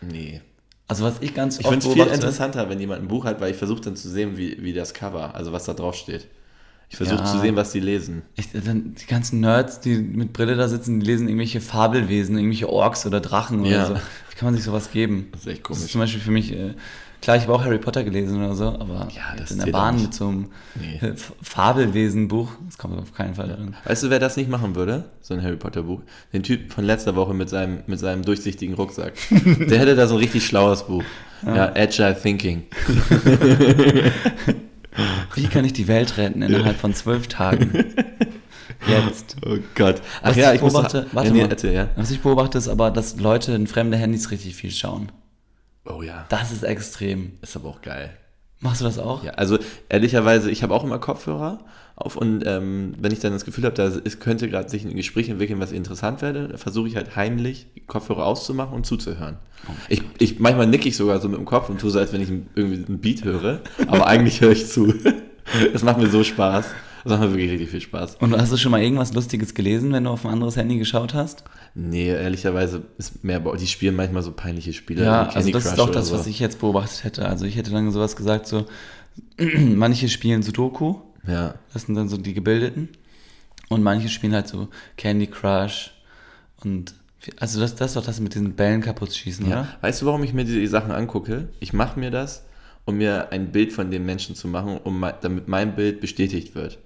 Nee. 0.00 0.40
Also 0.88 1.04
was 1.04 1.20
ich 1.20 1.34
ganz 1.34 1.58
Ich 1.58 1.66
oft 1.66 1.74
finde 1.74 1.86
es 1.86 1.92
viel 1.92 2.14
interessanter, 2.14 2.70
wenn 2.70 2.80
jemand 2.80 3.02
ein 3.02 3.08
Buch 3.08 3.26
hat, 3.26 3.38
weil 3.38 3.50
ich 3.50 3.58
versuche 3.58 3.82
dann 3.82 3.96
zu 3.96 4.08
sehen, 4.08 4.38
wie, 4.38 4.62
wie 4.62 4.72
das 4.72 4.94
Cover, 4.94 5.34
also 5.34 5.52
was 5.52 5.64
da 5.64 5.74
drauf 5.74 5.94
steht. 5.94 6.28
Ich 6.88 6.96
versuche 6.96 7.18
Ja. 7.18 7.24
zu 7.24 7.38
sehen, 7.40 7.56
was 7.56 7.72
die 7.72 7.80
lesen. 7.80 8.22
Ich, 8.36 8.50
dann, 8.52 8.94
die 8.94 9.06
ganzen 9.06 9.40
Nerds, 9.40 9.80
die 9.80 9.96
mit 9.98 10.32
Brille 10.32 10.54
da 10.54 10.68
sitzen, 10.68 11.00
die 11.00 11.06
lesen 11.06 11.26
irgendwelche 11.28 11.60
Fabelwesen, 11.60 12.36
irgendwelche 12.38 12.68
Orks 12.68 13.04
oder 13.06 13.20
Drachen 13.20 13.64
Ja. 13.64 13.86
oder 13.86 13.86
so. 13.86 13.94
Wie 14.30 14.36
kann 14.36 14.46
man 14.46 14.54
sich 14.54 14.62
sowas 14.64 14.90
geben? 14.92 15.28
Das 15.32 15.40
ist 15.42 15.46
echt 15.48 15.68
Das 15.68 15.78
ist 15.78 15.80
komisch. 15.80 15.92
zum 15.92 16.00
Beispiel 16.02 16.20
für 16.20 16.30
mich, 16.30 16.52
äh, 16.52 16.74
klar, 17.20 17.36
ich 17.38 17.42
habe 17.42 17.54
auch 17.54 17.64
Harry 17.64 17.78
Potter 17.78 18.04
gelesen 18.04 18.36
oder 18.38 18.54
so, 18.54 18.66
aber 18.68 19.08
Ja, 19.16 19.34
in 19.50 19.58
der 19.58 19.66
Bahn 19.72 20.00
mit 20.00 20.14
so 20.14 20.28
einem 20.28 20.46
Nee. 20.80 21.04
äh, 21.04 21.14
Fabelwesen-Buch, 21.42 22.50
das 22.66 22.78
kommt 22.78 22.96
auf 23.00 23.12
keinen 23.12 23.34
Fall 23.34 23.48
drin. 23.48 23.74
Weißt 23.84 24.04
du, 24.04 24.10
wer 24.10 24.20
das 24.20 24.36
nicht 24.36 24.48
machen 24.48 24.76
würde? 24.76 25.06
So 25.22 25.34
ein 25.34 25.42
Harry 25.42 25.56
Potter 25.56 25.82
Buch. 25.82 26.02
Den 26.32 26.44
Typ 26.44 26.72
von 26.72 26.84
letzter 26.84 27.16
Woche 27.16 27.34
mit 27.34 27.48
seinem, 27.48 27.78
mit 27.88 27.98
seinem 27.98 28.22
durchsichtigen 28.24 28.74
Rucksack. 28.76 29.14
Der 29.30 29.78
hätte 29.80 29.96
da 29.96 30.06
so 30.06 30.14
ein 30.14 30.20
richtig 30.20 30.46
schlaues 30.46 30.84
Buch. 30.84 31.02
Ja, 31.44 31.72
Agile 31.74 32.16
Thinking. 32.20 32.62
Wie 35.34 35.46
kann 35.46 35.64
ich 35.64 35.72
die 35.72 35.88
Welt 35.88 36.16
retten 36.16 36.42
innerhalb 36.42 36.76
von 36.76 36.94
zwölf 36.94 37.28
Tagen? 37.28 37.72
Jetzt. 38.86 39.36
Oh 39.44 39.56
Gott. 39.74 40.00
Ach 40.22 40.30
Was 40.30 40.36
ja, 40.36 40.50
ich 40.50 40.56
ich 40.56 40.62
muss 40.62 40.72
beobachte, 40.72 41.06
warte 41.12 41.28
ja, 41.28 41.42
mal. 41.44 41.50
erzähl, 41.50 41.72
ja. 41.72 41.88
Was 41.96 42.10
ich 42.10 42.20
beobachte, 42.20 42.58
ist 42.58 42.68
aber, 42.68 42.90
dass 42.90 43.18
Leute 43.18 43.52
in 43.52 43.66
fremde 43.66 43.96
Handys 43.96 44.30
richtig 44.30 44.54
viel 44.54 44.70
schauen. 44.70 45.10
Oh 45.84 46.02
ja. 46.02 46.26
Das 46.28 46.52
ist 46.52 46.62
extrem. 46.62 47.32
Ist 47.42 47.56
aber 47.56 47.68
auch 47.68 47.82
geil. 47.82 48.16
Machst 48.60 48.80
du 48.80 48.84
das 48.84 48.98
auch? 48.98 49.22
Ja, 49.22 49.32
also 49.32 49.58
ehrlicherweise, 49.88 50.50
ich 50.50 50.62
habe 50.62 50.74
auch 50.74 50.84
immer 50.84 50.98
Kopfhörer 50.98 51.58
auf 51.96 52.14
und 52.16 52.44
ähm, 52.46 52.94
wenn 53.00 53.10
ich 53.10 53.20
dann 53.20 53.32
das 53.32 53.44
Gefühl 53.46 53.64
habe, 53.64 53.74
da 53.74 53.90
könnte 54.20 54.48
gerade 54.48 54.68
sich 54.68 54.84
ein 54.84 54.94
Gespräch 54.94 55.28
entwickeln, 55.30 55.58
was 55.60 55.72
interessant 55.72 56.20
werde, 56.22 56.48
dann 56.48 56.58
versuche 56.58 56.88
ich 56.88 56.96
halt 56.96 57.16
heimlich 57.16 57.66
Kopfhörer 57.86 58.26
auszumachen 58.26 58.74
und 58.74 58.84
zuzuhören. 58.86 59.38
Ich, 59.88 60.02
ich 60.18 60.38
manchmal 60.38 60.66
nicke 60.66 60.88
ich 60.88 60.96
sogar 60.96 61.20
so 61.20 61.28
mit 61.28 61.38
dem 61.38 61.46
Kopf 61.46 61.70
und 61.70 61.80
tue 61.80 61.90
so, 61.90 61.98
als 61.98 62.12
wenn 62.12 62.20
ich 62.20 62.28
irgendwie 62.54 62.92
ein 62.92 62.98
Beat 62.98 63.24
höre, 63.24 63.60
aber 63.86 64.06
eigentlich 64.06 64.40
höre 64.40 64.52
ich 64.52 64.66
zu. 64.68 64.92
Das 65.72 65.84
macht 65.84 65.98
mir 65.98 66.08
so 66.08 66.24
Spaß. 66.24 66.66
Das 67.04 67.12
macht 67.12 67.20
mir 67.20 67.34
wirklich 67.34 67.52
richtig 67.52 67.70
viel 67.70 67.80
Spaß. 67.80 68.16
Und 68.16 68.36
hast 68.36 68.52
du 68.52 68.56
schon 68.56 68.72
mal 68.72 68.82
irgendwas 68.82 69.14
Lustiges 69.14 69.54
gelesen, 69.54 69.92
wenn 69.92 70.02
du 70.02 70.10
auf 70.10 70.26
ein 70.26 70.32
anderes 70.32 70.56
Handy 70.56 70.76
geschaut 70.76 71.14
hast? 71.14 71.44
Nee, 71.76 72.08
ehrlicherweise 72.08 72.82
ist 72.98 73.22
mehr, 73.22 73.38
bei- 73.38 73.56
die 73.56 73.68
spielen 73.68 73.94
manchmal 73.94 74.24
so 74.24 74.32
peinliche 74.32 74.72
Spiele. 74.72 75.04
Ja, 75.04 75.28
also 75.28 75.50
das 75.52 75.66
ist 75.66 75.78
doch 75.78 75.88
das, 75.88 76.08
so. 76.08 76.14
was 76.18 76.26
ich 76.26 76.40
jetzt 76.40 76.58
beobachtet 76.58 77.04
hätte. 77.04 77.28
Also 77.28 77.44
ich 77.44 77.56
hätte 77.56 77.70
dann 77.70 77.92
sowas 77.92 78.16
gesagt, 78.16 78.48
so, 78.48 78.66
manche 79.38 80.08
spielen 80.08 80.42
Sudoku, 80.42 80.96
Ja, 81.26 81.54
das 81.72 81.82
sind 81.82 81.94
dann 81.94 82.08
so 82.08 82.16
die 82.16 82.34
Gebildeten, 82.34 82.88
und 83.68 83.82
manche 83.82 84.08
spielen 84.08 84.32
halt 84.34 84.46
so 84.48 84.68
Candy 84.96 85.26
Crush 85.26 85.92
und, 86.62 86.94
also 87.38 87.58
das, 87.60 87.74
das 87.74 87.90
ist 87.90 87.96
doch 87.96 88.04
das 88.04 88.20
mit 88.20 88.34
diesen 88.34 88.54
Bällen 88.54 88.80
kaputt 88.80 89.12
schießen, 89.14 89.48
Ja. 89.48 89.60
oder? 89.60 89.68
Weißt 89.80 90.02
du, 90.02 90.06
warum 90.06 90.22
ich 90.22 90.32
mir 90.32 90.44
die 90.44 90.66
Sachen 90.66 90.92
angucke? 90.92 91.48
Ich 91.58 91.72
mache 91.72 91.98
mir 91.98 92.10
das, 92.12 92.44
um 92.84 92.98
mir 92.98 93.32
ein 93.32 93.50
Bild 93.50 93.72
von 93.72 93.90
dem 93.90 94.06
Menschen 94.06 94.36
zu 94.36 94.46
machen, 94.46 94.78
um 94.84 95.04
damit 95.20 95.48
mein 95.48 95.74
Bild 95.74 96.00
bestätigt 96.00 96.54
wird. 96.54 96.78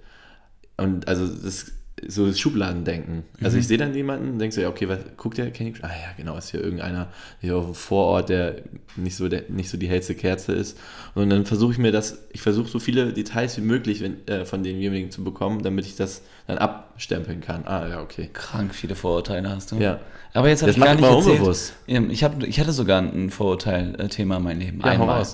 Und 0.77 1.07
also 1.07 1.27
das 1.27 1.71
so 2.07 2.25
das 2.27 2.39
Schubladendenken. 2.39 3.23
Also 3.43 3.55
Mhm. 3.55 3.61
ich 3.61 3.67
sehe 3.67 3.77
dann 3.77 3.93
jemanden, 3.93 4.39
denkst 4.39 4.55
so, 4.55 4.61
ja, 4.61 4.69
okay, 4.69 4.87
was 4.89 4.99
guckt 5.17 5.37
der 5.37 5.51
Candy 5.51 5.73
Crush? 5.73 5.83
Ah 5.83 5.89
ja, 5.93 6.13
genau, 6.17 6.37
ist 6.37 6.51
hier 6.51 6.61
irgendeiner 6.61 7.07
hier 7.39 7.57
auf 7.57 7.65
dem 7.65 7.73
Vorort, 7.75 8.29
der 8.29 8.55
nicht 8.95 9.15
so, 9.15 9.27
der, 9.29 9.43
nicht 9.49 9.69
so 9.69 9.77
die 9.77 9.87
hellste 9.89 10.15
Kerze 10.15 10.53
ist. 10.53 10.77
Und 11.15 11.29
dann 11.29 11.45
versuche 11.45 11.71
ich 11.73 11.77
mir 11.77 11.91
das, 11.91 12.19
ich 12.31 12.41
versuche 12.41 12.69
so 12.69 12.79
viele 12.79 13.13
Details 13.13 13.57
wie 13.57 13.61
möglich 13.61 14.01
wenn, 14.01 14.27
äh, 14.27 14.45
von 14.45 14.63
demjenigen 14.63 15.11
zu 15.11 15.23
bekommen, 15.23 15.61
damit 15.63 15.85
ich 15.85 15.95
das 15.95 16.21
dann 16.47 16.57
abstempeln 16.57 17.41
kann. 17.41 17.65
Ah 17.65 17.87
ja, 17.87 18.01
okay. 18.01 18.29
Krank 18.33 18.73
viele 18.75 18.95
Vorurteile 18.95 19.49
hast 19.49 19.71
du. 19.71 19.75
Ja. 19.77 19.99
Aber 20.33 20.47
jetzt 20.49 20.61
habe 20.61 20.71
ich 20.71 20.79
gar 20.79 20.95
nicht 20.95 21.03
erzählt. 21.03 21.25
unbewusst. 21.39 21.73
Ich, 21.87 22.23
hab, 22.23 22.41
ich 22.43 22.59
hatte 22.59 22.71
sogar 22.71 23.01
ein 23.01 23.29
Vorurteil-Thema 23.29 24.37
in 24.37 24.43
meinem 24.43 24.59
Leben. 24.59 24.79
Ja, 24.79 24.85
einmal. 24.91 25.25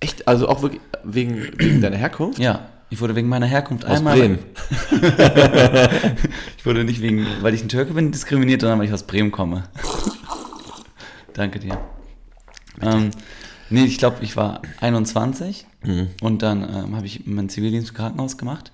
Echt? 0.00 0.28
Also 0.28 0.48
auch 0.48 0.60
wirklich 0.62 0.82
wegen, 1.04 1.48
wegen 1.56 1.80
deiner 1.80 1.96
Herkunft? 1.96 2.38
Ja, 2.38 2.68
ich 2.90 3.00
wurde 3.00 3.14
wegen 3.16 3.28
meiner 3.28 3.46
Herkunft 3.46 3.84
Aus 3.84 3.98
einmal. 3.98 4.16
Bremen. 4.18 4.38
Ich 6.58 6.66
wurde 6.66 6.82
nicht 6.84 7.00
wegen, 7.00 7.26
weil 7.42 7.54
ich 7.54 7.62
ein 7.62 7.68
Türke 7.68 7.94
bin, 7.94 8.10
diskriminiert, 8.10 8.60
sondern 8.60 8.78
weil 8.80 8.86
ich 8.86 8.92
aus 8.92 9.04
Bremen 9.04 9.30
komme. 9.30 9.64
Danke 11.34 11.60
dir. 11.60 11.78
Ähm, 12.82 13.10
nee, 13.70 13.84
ich 13.84 13.98
glaube, 13.98 14.16
ich 14.22 14.36
war 14.36 14.62
21 14.80 15.66
Mhm. 15.84 16.08
und 16.20 16.42
dann 16.42 16.62
ähm, 16.62 16.96
habe 16.96 17.06
ich 17.06 17.26
meinen 17.26 17.48
Zivildienst 17.48 17.90
im 17.90 17.94
Krankenhaus 17.94 18.36
gemacht. 18.38 18.72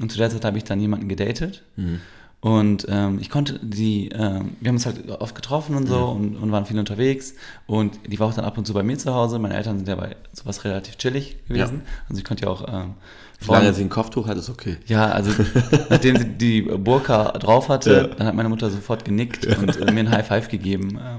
Und 0.00 0.10
zu 0.10 0.16
der 0.16 0.30
Zeit 0.30 0.44
habe 0.46 0.56
ich 0.56 0.64
dann 0.64 0.80
jemanden 0.80 1.06
gedatet. 1.08 1.64
Mhm. 1.76 2.00
Und 2.40 2.86
ähm, 2.88 3.18
ich 3.20 3.28
konnte 3.28 3.58
die, 3.62 4.08
ähm, 4.10 4.56
wir 4.60 4.68
haben 4.68 4.76
uns 4.76 4.86
halt 4.86 5.06
oft 5.10 5.34
getroffen 5.34 5.74
und 5.76 5.86
so 5.86 6.06
und, 6.06 6.36
und 6.36 6.52
waren 6.52 6.64
viel 6.64 6.78
unterwegs. 6.78 7.34
Und 7.66 7.98
die 8.06 8.18
war 8.18 8.28
auch 8.28 8.34
dann 8.34 8.44
ab 8.46 8.56
und 8.56 8.66
zu 8.66 8.72
bei 8.72 8.82
mir 8.82 8.96
zu 8.96 9.12
Hause. 9.14 9.38
Meine 9.38 9.54
Eltern 9.54 9.76
sind 9.78 9.88
ja 9.88 9.96
bei 9.96 10.16
sowas 10.32 10.64
relativ 10.64 10.96
chillig 10.96 11.36
gewesen. 11.48 11.82
Also 12.08 12.18
ich 12.18 12.24
konnte 12.24 12.44
ja 12.44 12.50
auch 12.50 12.64
ähm, 12.68 12.94
Solange 13.40 13.72
sie 13.74 13.82
ein 13.82 13.90
Kopftuch 13.90 14.26
hat, 14.26 14.36
ist 14.38 14.48
okay. 14.48 14.78
ja, 14.86 15.06
also 15.10 15.30
nachdem 15.90 16.16
sie 16.16 16.24
die 16.24 16.62
Burka 16.62 17.32
drauf 17.32 17.68
hatte, 17.68 17.92
Ja. 18.10 18.14
dann 18.16 18.26
hat 18.28 18.34
meine 18.34 18.48
Mutter 18.48 18.70
sofort 18.70 19.04
genickt 19.04 19.44
und 19.46 19.76
äh, 19.76 19.92
mir 19.92 20.00
ein 20.00 20.10
High 20.10 20.26
Five 20.26 20.48
gegeben. 20.48 20.98
Ähm, 21.00 21.18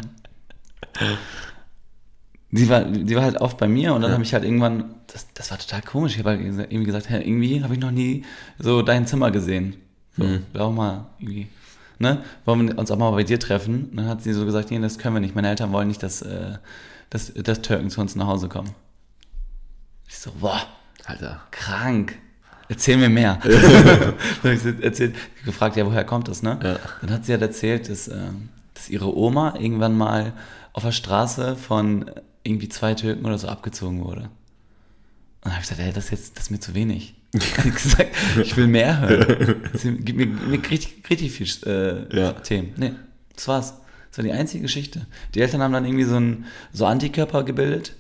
die 2.52 2.70
war, 2.70 2.82
die 2.86 3.16
war 3.16 3.24
halt 3.24 3.40
oft 3.42 3.58
bei 3.58 3.68
mir 3.68 3.94
und 3.94 4.02
dann 4.02 4.12
habe 4.12 4.24
ich 4.24 4.34
halt 4.34 4.44
irgendwann, 4.46 4.96
das, 5.08 5.28
das 5.34 5.52
war 5.52 5.58
total 5.60 5.82
komisch, 5.82 6.14
ich 6.14 6.20
habe 6.20 6.30
halt 6.32 6.42
irgendwie 6.42 6.86
gesagt, 6.86 7.10
hey, 7.10 7.22
irgendwie 7.22 7.62
habe 7.64 7.74
ich 7.74 7.80
noch 7.80 7.92
nie 7.92 8.24
so 8.58 8.82
dein 8.82 9.06
Zimmer 9.06 9.32
gesehen. 9.32 9.76
So, 10.18 10.24
Mhm. 10.24 10.44
auch 10.58 10.72
mal 10.72 11.06
irgendwie, 11.20 11.48
ne? 12.00 12.24
Wollen 12.46 12.68
wir 12.70 12.78
uns 12.80 12.90
auch 12.90 12.98
mal 12.98 13.12
bei 13.12 13.24
dir 13.24 13.40
treffen? 13.40 13.90
Und 13.92 13.98
dann 13.98 14.08
hat 14.08 14.24
sie 14.24 14.34
so 14.34 14.46
gesagt, 14.46 14.72
nee, 14.72 14.80
das 14.80 14.98
können 14.98 15.16
wir 15.16 15.20
nicht. 15.20 15.36
Meine 15.36 15.50
Eltern 15.50 15.72
wollen 15.72 15.88
nicht, 15.90 16.02
dass, 16.02 16.22
äh, 16.24 16.54
dass, 17.12 17.32
dass 17.36 17.62
Türken 17.62 17.90
zu 17.92 18.02
uns 18.02 18.16
nach 18.16 18.26
Hause 18.28 18.48
kommen. 18.50 18.72
Ich 20.08 20.18
so, 20.18 20.32
boah, 20.40 20.62
Alter. 21.08 21.42
krank. 21.52 22.18
Erzähl 22.70 22.98
mir 22.98 23.10
mehr. 23.10 23.40
Dann 24.44 24.54
ich 24.54 24.60
sie 24.60 24.84
erzählt, 24.84 25.16
gefragt, 25.46 25.78
ja, 25.78 25.86
woher 25.86 26.04
kommt 26.04 26.28
das, 26.28 26.44
ne? 26.44 26.60
Ja. 26.62 26.80
Dann 27.02 27.12
hat 27.12 27.26
sie 27.26 27.32
halt 27.32 27.42
erzählt, 27.42 27.90
dass, 27.90 28.10
ähm, 28.10 28.50
dass 28.74 28.90
ihre 28.90 29.16
Oma 29.18 29.56
irgendwann 29.58 29.98
mal 29.98 30.34
auf 30.74 30.84
der 30.84 30.92
Straße 30.92 31.56
von 31.56 32.12
irgendwie 32.44 32.70
zwei 32.70 32.94
Türken 32.94 33.26
oder 33.26 33.38
so 33.38 33.48
abgezogen 33.48 34.04
wurde. 34.04 34.24
Und 34.24 34.30
dann 35.44 35.54
habe 35.54 35.64
ich 35.64 35.70
gesagt, 35.70 35.88
ey, 35.88 35.94
das 35.94 36.06
ist 36.06 36.12
jetzt, 36.12 36.38
das 36.38 36.46
ist 36.46 36.52
mir 36.52 36.60
zu 36.60 36.76
wenig. 36.76 37.16
Ich 37.34 37.54
gesagt, 37.54 38.16
ich 38.42 38.56
will 38.56 38.68
mehr 38.68 39.02
hören. 39.02 39.70
Gib 40.00 40.16
mir, 40.16 40.28
gib 40.28 40.48
mir 40.48 40.72
richtig, 40.72 41.04
richtig 41.10 41.32
viel 41.32 41.48
äh, 41.68 42.18
Ja. 42.18 42.32
Themen. 42.34 42.74
Nee, 42.78 42.94
das 43.36 43.48
war's. 43.48 43.74
Das 44.10 44.18
war 44.18 44.24
die 44.24 44.32
einzige 44.32 44.64
Geschichte. 44.64 45.06
Die 45.36 45.42
Eltern 45.42 45.62
haben 45.62 45.74
dann 45.74 45.86
irgendwie 45.86 46.06
so, 46.06 46.16
ein, 46.16 46.46
so 46.72 46.86
Antikörper 46.86 47.44
gebildet 47.44 47.94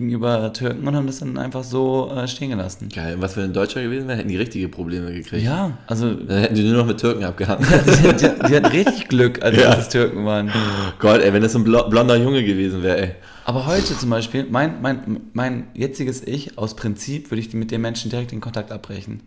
gegenüber 0.00 0.52
Türken 0.52 0.86
und 0.86 0.94
haben 0.94 1.06
das 1.06 1.20
dann 1.20 1.38
einfach 1.38 1.64
so 1.64 2.12
äh, 2.14 2.28
stehen 2.28 2.50
gelassen. 2.50 2.88
Geil. 2.94 3.14
Und 3.14 3.22
was 3.22 3.34
wenn 3.36 3.44
ein 3.44 3.52
Deutscher 3.54 3.82
gewesen 3.82 4.06
wäre, 4.08 4.18
hätten 4.18 4.28
die 4.28 4.36
richtige 4.36 4.68
Probleme 4.68 5.10
gekriegt. 5.12 5.42
Ja, 5.42 5.78
also 5.86 6.12
Dann 6.12 6.38
hätten 6.40 6.54
die 6.54 6.62
nur 6.68 6.76
noch 6.78 6.86
mit 6.86 6.98
Türken 7.00 7.24
abgehangen. 7.24 7.66
die, 7.86 8.12
die, 8.12 8.16
die 8.48 8.56
hatten 8.56 8.66
richtig 8.66 9.08
Glück, 9.08 9.42
als 9.42 9.56
Ja. 9.56 9.74
das 9.74 9.88
Türken 9.88 10.26
waren. 10.26 10.52
Gott, 10.98 11.22
ey, 11.22 11.32
wenn 11.32 11.42
das 11.42 11.56
ein 11.56 11.64
blo- 11.64 11.88
blonder 11.88 12.16
Junge 12.16 12.44
gewesen 12.44 12.82
wäre, 12.82 12.98
ey. 13.00 13.10
Aber 13.46 13.64
heute 13.66 13.96
zum 13.96 14.10
Beispiel, 14.10 14.46
mein, 14.50 14.82
mein, 14.82 15.20
mein 15.32 15.68
jetziges 15.72 16.22
Ich, 16.26 16.58
aus 16.58 16.76
Prinzip, 16.76 17.30
würde 17.30 17.40
ich 17.40 17.54
mit 17.54 17.70
den 17.70 17.80
Menschen 17.80 18.10
direkt 18.10 18.32
den 18.32 18.40
Kontakt 18.42 18.70
abbrechen. 18.72 19.22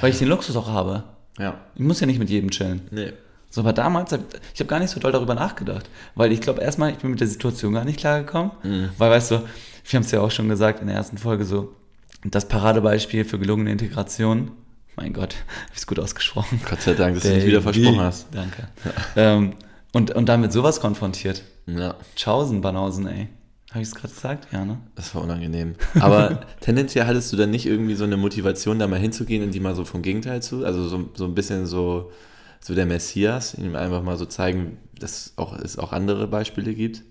Weil 0.00 0.10
ich 0.10 0.18
den 0.18 0.28
Luxus 0.28 0.54
auch 0.56 0.68
habe. 0.68 1.02
Ja. 1.38 1.54
Ich 1.74 1.80
muss 1.82 1.98
ja 1.98 2.06
nicht 2.06 2.18
mit 2.20 2.30
jedem 2.30 2.50
chillen. 2.50 2.82
Nee. 2.92 3.12
So, 3.50 3.60
aber 3.60 3.72
damals, 3.72 4.12
ich 4.12 4.58
habe 4.60 4.66
gar 4.68 4.80
nicht 4.80 4.90
so 4.90 4.98
doll 4.98 5.12
darüber 5.12 5.34
nachgedacht. 5.34 5.88
Weil 6.16 6.32
ich 6.32 6.40
glaube, 6.40 6.60
erstmal, 6.60 6.90
ich 6.90 6.96
bin 6.98 7.10
mit 7.10 7.20
der 7.20 7.28
Situation 7.28 7.72
gar 7.72 7.84
nicht 7.84 7.98
klargekommen. 8.00 8.50
Weil, 8.98 9.10
weißt 9.12 9.30
du, 9.30 9.42
wir 9.84 9.98
haben 9.98 10.04
es 10.04 10.10
ja 10.10 10.20
auch 10.20 10.30
schon 10.30 10.48
gesagt 10.48 10.80
in 10.80 10.86
der 10.86 10.96
ersten 10.96 11.18
Folge 11.18 11.44
so, 11.44 11.74
das 12.24 12.48
Paradebeispiel 12.48 13.24
für 13.24 13.38
gelungene 13.38 13.70
Integration, 13.70 14.52
mein 14.96 15.12
Gott, 15.12 15.34
habe 15.64 15.72
ich 15.72 15.78
es 15.78 15.86
gut 15.86 15.98
ausgesprochen. 15.98 16.60
Gott 16.68 16.80
sei 16.80 16.94
Dank, 16.94 17.14
dass 17.14 17.24
du 17.24 17.34
nicht 17.34 17.46
wieder 17.46 17.62
versprochen 17.62 18.00
hast. 18.00 18.28
Danke. 18.32 18.68
Ähm, 19.16 19.54
und, 19.92 20.10
und 20.10 20.28
damit 20.28 20.52
sowas 20.52 20.80
konfrontiert. 20.80 21.42
Ja, 21.66 21.94
Tschaußen, 22.16 22.60
Banausen, 22.60 23.06
ey. 23.06 23.28
Habe 23.70 23.82
ich 23.82 23.88
es 23.88 23.94
gerade 23.94 24.14
gesagt? 24.14 24.52
Ja, 24.52 24.64
ne? 24.64 24.78
das 24.94 25.14
war 25.14 25.22
unangenehm. 25.22 25.74
Aber 25.98 26.42
tendenziell 26.60 27.06
hattest 27.06 27.32
du 27.32 27.36
dann 27.36 27.50
nicht 27.50 27.66
irgendwie 27.66 27.94
so 27.94 28.04
eine 28.04 28.16
Motivation, 28.16 28.78
da 28.78 28.86
mal 28.86 29.00
hinzugehen 29.00 29.42
und 29.42 29.52
die 29.52 29.60
mal 29.60 29.74
so 29.74 29.84
vom 29.84 30.02
Gegenteil 30.02 30.42
zu, 30.42 30.64
also 30.64 30.86
so, 30.86 31.10
so 31.14 31.24
ein 31.24 31.34
bisschen 31.34 31.66
so, 31.66 32.12
so 32.60 32.74
der 32.74 32.86
Messias, 32.86 33.54
ihm 33.54 33.74
einfach 33.74 34.02
mal 34.02 34.16
so 34.16 34.26
zeigen, 34.26 34.78
dass 35.00 35.32
auch, 35.36 35.58
es 35.58 35.76
auch 35.76 35.92
andere 35.92 36.28
Beispiele 36.28 36.72
gibt. 36.72 37.02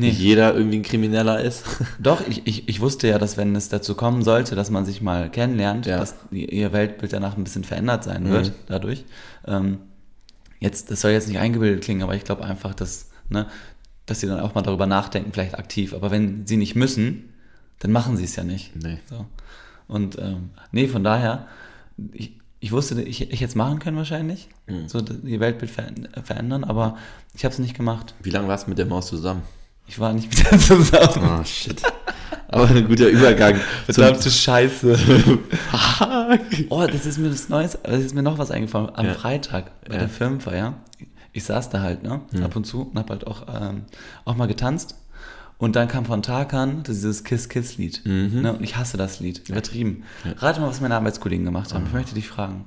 Nee. 0.00 0.10
Jeder 0.10 0.54
irgendwie 0.54 0.78
ein 0.78 0.82
Krimineller 0.82 1.40
ist. 1.40 1.64
Doch, 1.98 2.26
ich, 2.26 2.46
ich, 2.46 2.68
ich 2.68 2.80
wusste 2.80 3.08
ja, 3.08 3.18
dass 3.18 3.36
wenn 3.36 3.54
es 3.56 3.68
dazu 3.68 3.94
kommen 3.94 4.22
sollte, 4.22 4.54
dass 4.54 4.70
man 4.70 4.84
sich 4.84 5.00
mal 5.02 5.30
kennenlernt, 5.30 5.86
Ja. 5.86 5.98
dass 5.98 6.14
ihr 6.30 6.72
Weltbild 6.72 7.12
danach 7.12 7.36
ein 7.36 7.44
bisschen 7.44 7.64
verändert 7.64 8.04
sein 8.04 8.28
wird 8.30 8.48
Mhm. 8.48 8.52
dadurch. 8.66 9.04
Ähm, 9.46 9.78
jetzt, 10.58 10.90
das 10.90 11.00
soll 11.00 11.10
jetzt 11.12 11.28
nicht 11.28 11.38
eingebildet 11.38 11.84
klingen, 11.84 12.02
aber 12.02 12.14
ich 12.14 12.24
glaube 12.24 12.44
einfach, 12.44 12.74
dass, 12.74 13.10
ne, 13.28 13.46
dass 14.06 14.20
sie 14.20 14.26
dann 14.26 14.40
auch 14.40 14.54
mal 14.54 14.62
darüber 14.62 14.86
nachdenken, 14.86 15.32
vielleicht 15.32 15.58
aktiv. 15.58 15.94
Aber 15.94 16.10
wenn 16.10 16.46
sie 16.46 16.56
nicht 16.56 16.74
müssen, 16.74 17.32
dann 17.78 17.92
machen 17.92 18.16
sie 18.16 18.24
es 18.24 18.36
ja 18.36 18.44
nicht. 18.44 18.74
Nee. 18.76 18.98
So. 19.08 19.26
Und 19.88 20.18
ähm, 20.18 20.50
nee, 20.72 20.86
von 20.88 21.02
daher, 21.04 21.46
ich, 22.12 22.32
ich 22.60 22.72
wusste, 22.72 23.00
ich, 23.02 23.22
ich 23.22 23.40
hätte 23.40 23.44
es 23.50 23.54
machen 23.54 23.78
können 23.78 23.96
wahrscheinlich, 23.96 24.48
Mhm. 24.66 24.88
so 24.88 25.02
ihr 25.24 25.40
Weltbild 25.40 25.70
ver 25.70 25.84
verändern, 26.22 26.62
aber 26.64 26.96
ich 27.34 27.44
habe 27.44 27.52
es 27.52 27.58
nicht 27.58 27.74
gemacht. 27.76 28.14
Wie 28.22 28.30
lange 28.30 28.48
warst 28.48 28.66
du 28.66 28.70
mit 28.70 28.78
der 28.78 28.86
Maus 28.86 29.06
zusammen? 29.06 29.42
Ich 29.90 29.98
war 29.98 30.12
nicht 30.12 30.28
mit 30.30 30.48
der 30.48 30.56
zusammen. 30.60 31.40
Oh, 31.40 31.44
shit. 31.44 31.82
Aber 32.46 32.68
ein 32.68 32.86
guter 32.86 33.08
Übergang. 33.08 33.56
Verdammte 33.86 34.30
Scheiße. 34.30 34.96
oh, 36.68 36.86
das 36.86 37.06
ist 37.06 37.18
mir 37.18 37.28
das 37.28 37.48
Neues, 37.48 37.76
das 37.82 38.00
ist 38.00 38.14
mir 38.14 38.22
noch 38.22 38.38
was 38.38 38.52
eingefallen. 38.52 38.90
Am 38.94 39.06
Ja. 39.06 39.14
Freitag 39.14 39.72
bei 39.84 39.94
Ja. 39.94 40.00
der 40.00 40.08
Firmenfeier, 40.08 40.74
ich 41.32 41.42
saß 41.42 41.70
da 41.70 41.80
halt, 41.80 42.04
ne, 42.04 42.20
ab 42.40 42.54
und 42.54 42.64
zu 42.68 42.82
und 42.82 42.98
hab 42.98 43.10
halt 43.10 43.26
auch, 43.26 43.46
ähm, 43.60 43.82
auch 44.24 44.36
mal 44.36 44.46
getanzt. 44.46 44.94
Und 45.58 45.74
dann 45.74 45.88
kam 45.88 46.04
von 46.06 46.22
Tarkan 46.22 46.84
dieses 46.84 47.24
Kiss-Kiss-Lied. 47.24 48.02
Ne, 48.06 48.52
und 48.52 48.62
ich 48.62 48.76
hasse 48.76 48.96
das 48.96 49.18
Lied. 49.20 49.48
Übertrieben. 49.48 50.04
Rate 50.38 50.60
mal, 50.60 50.68
was 50.68 50.80
meine 50.80 50.94
Arbeitskollegen 50.94 51.44
gemacht 51.44 51.74
haben. 51.74 51.84
Ich 51.86 51.92
möchte 51.92 52.14
dich 52.14 52.28
fragen. 52.28 52.64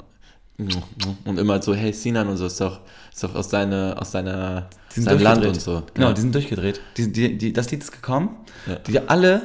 Und 1.26 1.40
immer 1.40 1.62
so, 1.62 1.74
hey 1.74 1.92
Sinan 1.94 2.28
und 2.30 2.38
so, 2.38 2.46
ist 2.46 2.62
doch, 2.62 2.82
ist 3.12 3.24
doch 3.24 3.34
aus, 3.36 3.50
deine, 3.50 3.96
aus 4.00 4.12
sind 4.12 4.26
deinem 4.28 5.20
Land 5.20 5.46
und 5.46 5.60
so. 5.60 5.84
Genau, 5.94 6.08
Ja. 6.10 6.14
die 6.14 6.22
sind 6.22 6.34
durchgedreht. 6.36 6.80
Die, 6.98 7.12
die, 7.12 7.38
die, 7.38 7.54
das 7.54 7.72
Lied 7.72 7.82
ist 7.82 7.92
gekommen. 7.92 8.30
Ja. 8.68 8.76
Die 8.76 9.00
alle, 9.10 9.42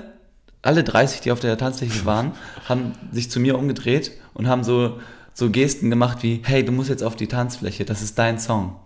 alle 0.63 0.85
30, 0.85 1.21
die 1.23 1.33
auf 1.33 1.41
der 1.41 1.57
Tanzfläche 1.57 2.05
waren, 2.05 2.33
haben 2.69 2.93
sich 3.11 3.31
zu 3.31 3.41
mir 3.41 3.57
umgedreht 3.59 4.13
und 4.35 4.49
haben 4.49 4.65
so, 4.65 5.01
so 5.33 5.51
Gesten 5.51 5.89
gemacht 5.89 6.23
wie, 6.23 6.43
hey, 6.45 6.63
du 6.65 6.73
musst 6.73 6.91
jetzt 6.91 7.03
auf 7.03 7.17
die 7.17 7.27
Tanzfläche, 7.27 7.85
das 7.87 8.03
ist 8.03 8.19
dein 8.19 8.39
Song. 8.39 8.77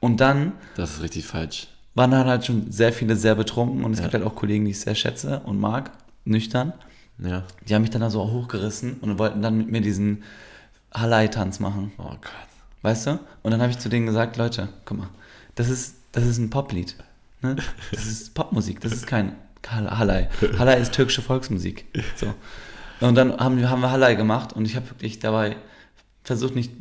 Und 0.00 0.20
dann 0.20 0.52
Das 0.76 0.90
ist 0.96 1.02
richtig 1.02 1.26
falsch. 1.26 1.68
waren 1.94 2.10
dann 2.10 2.26
halt 2.26 2.44
schon 2.44 2.70
sehr 2.70 2.92
viele 2.92 3.16
sehr 3.16 3.34
betrunken 3.36 3.84
und 3.84 3.92
es 3.92 3.98
Ja. 4.00 4.04
gibt 4.04 4.14
halt 4.14 4.24
auch 4.24 4.34
Kollegen, 4.36 4.66
die 4.66 4.72
ich 4.72 4.80
sehr 4.80 4.94
schätze 4.94 5.40
und 5.46 5.58
mag, 5.58 5.92
nüchtern. 6.26 6.74
Ja. 7.18 7.44
Die 7.66 7.74
haben 7.74 7.82
mich 7.82 7.90
dann 7.90 8.02
da 8.02 8.10
so 8.10 8.20
hochgerissen 8.30 8.98
und 9.00 9.18
wollten 9.18 9.40
dann 9.40 9.56
mit 9.56 9.70
mir 9.70 9.80
diesen 9.80 10.24
Halai-Tanz 10.94 11.60
machen. 11.60 11.92
Oh 11.98 12.04
Gott. 12.04 12.20
Weißt 12.82 13.06
du? 13.06 13.18
Und 13.42 13.50
dann 13.50 13.60
habe 13.60 13.70
ich 13.70 13.78
zu 13.78 13.88
denen 13.88 14.06
gesagt, 14.06 14.36
Leute, 14.36 14.68
guck 14.84 14.98
mal, 14.98 15.08
das 15.54 15.68
ist, 15.68 15.96
das 16.12 16.24
ist 16.24 16.38
ein 16.38 16.50
Poplied. 16.50 16.96
Ne? 17.42 17.56
Das 17.92 18.06
ist 18.06 18.34
Popmusik, 18.34 18.80
das 18.80 18.92
ist 18.92 19.06
kein 19.06 19.32
Hal- 19.68 19.90
Halai. 19.98 20.28
Halai 20.58 20.78
ist 20.78 20.92
türkische 20.92 21.22
Volksmusik. 21.22 21.86
So. 22.16 22.34
Und 23.00 23.14
dann 23.16 23.36
haben 23.38 23.56
wir, 23.58 23.70
haben 23.70 23.80
wir 23.80 23.90
Halai 23.90 24.14
gemacht 24.14 24.52
und 24.52 24.66
ich 24.66 24.76
habe 24.76 24.88
wirklich 24.90 25.18
dabei 25.18 25.56
versucht, 26.22 26.54
nicht, 26.54 26.72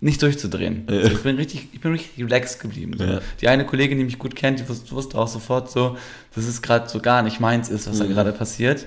nicht 0.00 0.20
durchzudrehen. 0.22 0.86
Ja. 0.88 0.96
Also 0.98 1.12
ich, 1.12 1.22
bin 1.22 1.36
richtig, 1.36 1.68
ich 1.72 1.80
bin 1.80 1.92
richtig 1.92 2.24
relaxed 2.24 2.60
geblieben. 2.60 2.94
So. 2.96 3.04
Ja. 3.04 3.20
Die 3.40 3.48
eine 3.48 3.64
Kollegin, 3.66 3.98
die 3.98 4.04
mich 4.04 4.18
gut 4.18 4.34
kennt, 4.34 4.58
die 4.60 4.64
wus- 4.64 4.90
wusste 4.90 5.18
auch 5.18 5.28
sofort 5.28 5.70
so, 5.70 5.96
dass 6.34 6.44
es 6.44 6.62
gerade 6.62 6.88
so 6.88 6.98
gar 7.00 7.22
nicht 7.22 7.40
meins 7.40 7.68
ist, 7.68 7.88
was 7.88 7.98
da 7.98 8.04
Mhm. 8.04 8.10
gerade 8.10 8.32
passiert. 8.32 8.86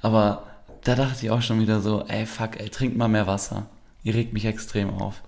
Aber 0.00 0.46
da 0.84 0.94
dachte 0.94 1.24
ich 1.24 1.30
auch 1.30 1.42
schon 1.42 1.60
wieder 1.60 1.80
so, 1.80 2.04
ey, 2.08 2.26
fuck, 2.26 2.58
ey, 2.60 2.68
trink 2.68 2.96
mal 2.96 3.08
mehr 3.08 3.26
Wasser. 3.26 3.66
Ihr 4.02 4.14
regt 4.14 4.32
mich 4.32 4.44
extrem 4.44 4.90
auf. 4.90 5.22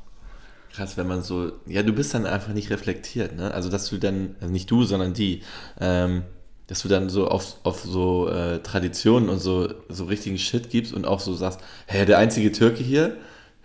Krass, 0.72 0.96
wenn 0.96 1.06
man 1.06 1.22
so, 1.22 1.52
ja, 1.66 1.82
du 1.84 1.92
bist 1.92 2.14
dann 2.14 2.26
einfach 2.26 2.52
nicht 2.52 2.70
reflektiert, 2.70 3.36
ne? 3.36 3.52
Also, 3.54 3.68
dass 3.70 3.88
du 3.88 3.98
dann, 3.98 4.34
also 4.40 4.52
nicht 4.52 4.68
du, 4.70 4.82
sondern 4.84 5.14
die, 5.14 5.42
ähm, 5.80 6.22
dass 6.66 6.82
du 6.82 6.88
dann 6.88 7.08
so 7.08 7.28
auf, 7.28 7.56
auf 7.62 7.82
so 7.82 8.28
äh, 8.28 8.58
Traditionen 8.60 9.28
und 9.28 9.38
so, 9.38 9.68
so 9.88 10.04
richtigen 10.06 10.38
Shit 10.38 10.70
gibst 10.70 10.92
und 10.92 11.06
auch 11.06 11.20
so 11.20 11.34
sagst, 11.34 11.60
hä, 11.86 12.04
der 12.06 12.18
einzige 12.18 12.50
Türke 12.50 12.82
hier, 12.82 13.16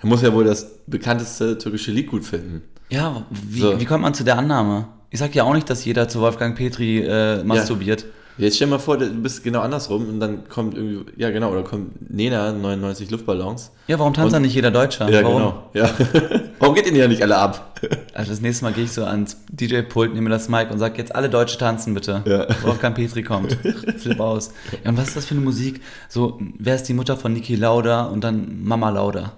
der 0.01 0.09
muss 0.09 0.21
ja 0.21 0.33
wohl 0.33 0.43
das 0.43 0.79
bekannteste 0.85 1.57
türkische 1.57 1.91
Lied 1.91 2.07
gut 2.07 2.25
finden. 2.25 2.61
Ja, 2.89 3.25
wie, 3.29 3.61
So. 3.61 3.79
wie 3.79 3.85
kommt 3.85 4.03
man 4.03 4.13
zu 4.13 4.23
der 4.23 4.37
Annahme? 4.37 4.87
Ich 5.09 5.19
sag 5.19 5.33
ja 5.33 5.43
auch 5.43 5.53
nicht, 5.53 5.69
dass 5.69 5.85
jeder 5.85 6.07
zu 6.07 6.19
Wolfgang 6.21 6.55
Petri 6.55 6.99
äh, 6.99 7.43
masturbiert. 7.43 8.05
Jetzt 8.39 8.55
stell 8.55 8.67
dir 8.67 8.71
mal 8.71 8.79
vor, 8.79 8.97
du 8.97 9.07
bist 9.09 9.43
genau 9.43 9.59
andersrum 9.61 10.07
und 10.09 10.19
dann 10.19 10.47
kommt 10.47 10.75
irgendwie, 10.75 11.11
ja 11.17 11.29
genau, 11.29 11.51
oder 11.51 11.63
kommt 11.63 12.09
Nena, 12.11 12.51
99 12.51 13.11
Luftballons. 13.11 13.71
Ja, 13.87 13.99
warum 13.99 14.13
tanzt 14.13 14.27
Und- 14.27 14.33
dann 14.33 14.41
nicht 14.43 14.53
jeder 14.55 14.71
Deutscher? 14.71 15.09
Ja, 15.09 15.23
warum? 15.23 15.37
genau. 15.37 15.63
Ja. 15.73 15.89
warum 16.59 16.73
geht 16.75 16.85
denn 16.87 16.95
ja 16.95 17.07
nicht 17.07 17.21
alle 17.21 17.37
ab? 17.37 17.65
Also 18.13 18.31
das 18.31 18.41
nächste 18.41 18.65
Mal 18.65 18.73
gehe 18.73 18.83
ich 18.83 18.91
so 18.91 19.05
ans 19.05 19.37
DJ-Pult, 19.49 20.13
nehme 20.13 20.29
das 20.29 20.49
Mic 20.49 20.69
und 20.69 20.79
sag 20.79 20.97
jetzt 20.97 21.15
alle 21.15 21.29
Deutsche 21.29 21.57
tanzen 21.57 21.93
bitte. 21.93 22.21
Ja. 22.25 22.47
Wolfgang 22.63 22.93
Petri 22.93 23.23
kommt. 23.23 23.53
Flip 23.97 24.19
aus. 24.19 24.51
Ja, 24.83 24.89
und 24.89 24.97
was 24.97 25.07
ist 25.09 25.15
das 25.15 25.25
für 25.27 25.35
eine 25.35 25.43
Musik? 25.45 25.79
So, 26.09 26.37
wer 26.57 26.75
ist 26.75 26.83
die 26.83 26.93
Mutter 26.93 27.15
von 27.15 27.31
Niki 27.31 27.55
Lauda 27.55 28.03
und 28.07 28.21
dann 28.25 28.61
Mama 28.61 28.89
Lauda? 28.89 29.31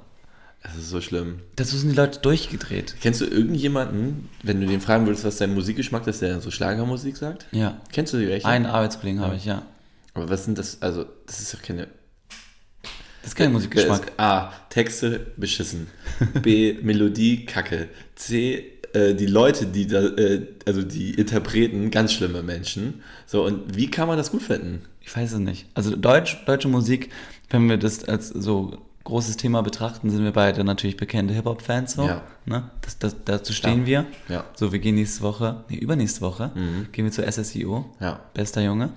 Das 0.63 0.75
ist 0.75 0.89
so 0.89 1.01
schlimm. 1.01 1.39
Dazu 1.55 1.75
sind 1.75 1.89
die 1.89 1.95
Leute 1.95 2.19
durchgedreht. 2.19 2.95
Kennst 3.01 3.19
du 3.21 3.25
irgendjemanden, 3.25 4.29
wenn 4.43 4.61
du 4.61 4.67
den 4.67 4.79
fragen 4.79 5.07
würdest, 5.07 5.25
was 5.25 5.37
dein 5.37 5.53
Musikgeschmack 5.53 6.05
ist, 6.05 6.21
der 6.21 6.39
so 6.39 6.51
Schlagermusik 6.51 7.17
sagt? 7.17 7.47
Ja. 7.51 7.81
Kennst 7.91 8.13
du 8.13 8.17
die 8.17 8.27
welche? 8.27 8.47
Einen 8.47 8.67
Arbeitskollegen 8.67 9.21
habe 9.21 9.35
ich, 9.35 9.45
ja. 9.45 9.65
Aber 10.13 10.29
was 10.29 10.45
sind 10.45 10.57
das? 10.57 10.81
Also, 10.81 11.05
das 11.25 11.39
ist 11.39 11.53
doch 11.53 11.61
keine. 11.61 11.87
Das 13.21 13.31
ist 13.31 13.35
kein 13.35 13.51
Musikgeschmack. 13.51 14.13
A. 14.17 14.51
Texte 14.69 15.27
beschissen. 15.37 15.87
B. 16.41 16.73
Melodie 16.81 17.45
kacke. 17.45 17.89
C. 18.15 18.79
Äh, 18.93 19.15
die 19.15 19.27
Leute, 19.27 19.67
die 19.67 19.87
da, 19.87 20.01
äh, 20.01 20.47
also 20.65 20.83
die 20.83 21.11
Interpreten, 21.11 21.91
ganz 21.91 22.13
schlimme 22.13 22.43
Menschen. 22.43 23.01
So, 23.25 23.45
und 23.45 23.75
wie 23.75 23.89
kann 23.89 24.07
man 24.07 24.17
das 24.17 24.31
gut 24.31 24.41
finden? 24.43 24.81
Ich 25.01 25.15
weiß 25.15 25.33
es 25.33 25.39
nicht. 25.39 25.67
Also 25.73 25.95
Deutsch, 25.95 26.43
deutsche 26.45 26.67
Musik, 26.67 27.09
wenn 27.49 27.69
wir 27.69 27.77
das 27.77 28.03
als 28.03 28.29
so 28.29 28.77
großes 29.11 29.35
Thema 29.37 29.61
betrachten, 29.61 30.09
sind 30.09 30.23
wir 30.23 30.31
beide 30.31 30.63
natürlich 30.63 30.95
bekannte 30.95 31.33
Hip-Hop-Fans. 31.33 31.93
So, 31.93 32.07
Ja. 32.07 32.21
ne? 32.45 32.69
das, 32.81 32.97
das, 32.97 33.15
dazu 33.25 33.51
stehen 33.53 33.85
wir. 33.85 34.05
Ja. 34.29 34.45
So, 34.55 34.71
wir 34.71 34.79
gehen 34.79 34.95
nächste 34.95 35.21
Woche, 35.21 35.63
nee, 35.69 35.75
übernächste 35.75 36.21
Woche, 36.21 36.51
gehen 36.93 37.05
wir 37.05 37.11
zur 37.11 37.25
SSIO. 37.29 37.85
Ja. 37.99 38.21
Bester 38.33 38.61
Junge. 38.61 38.91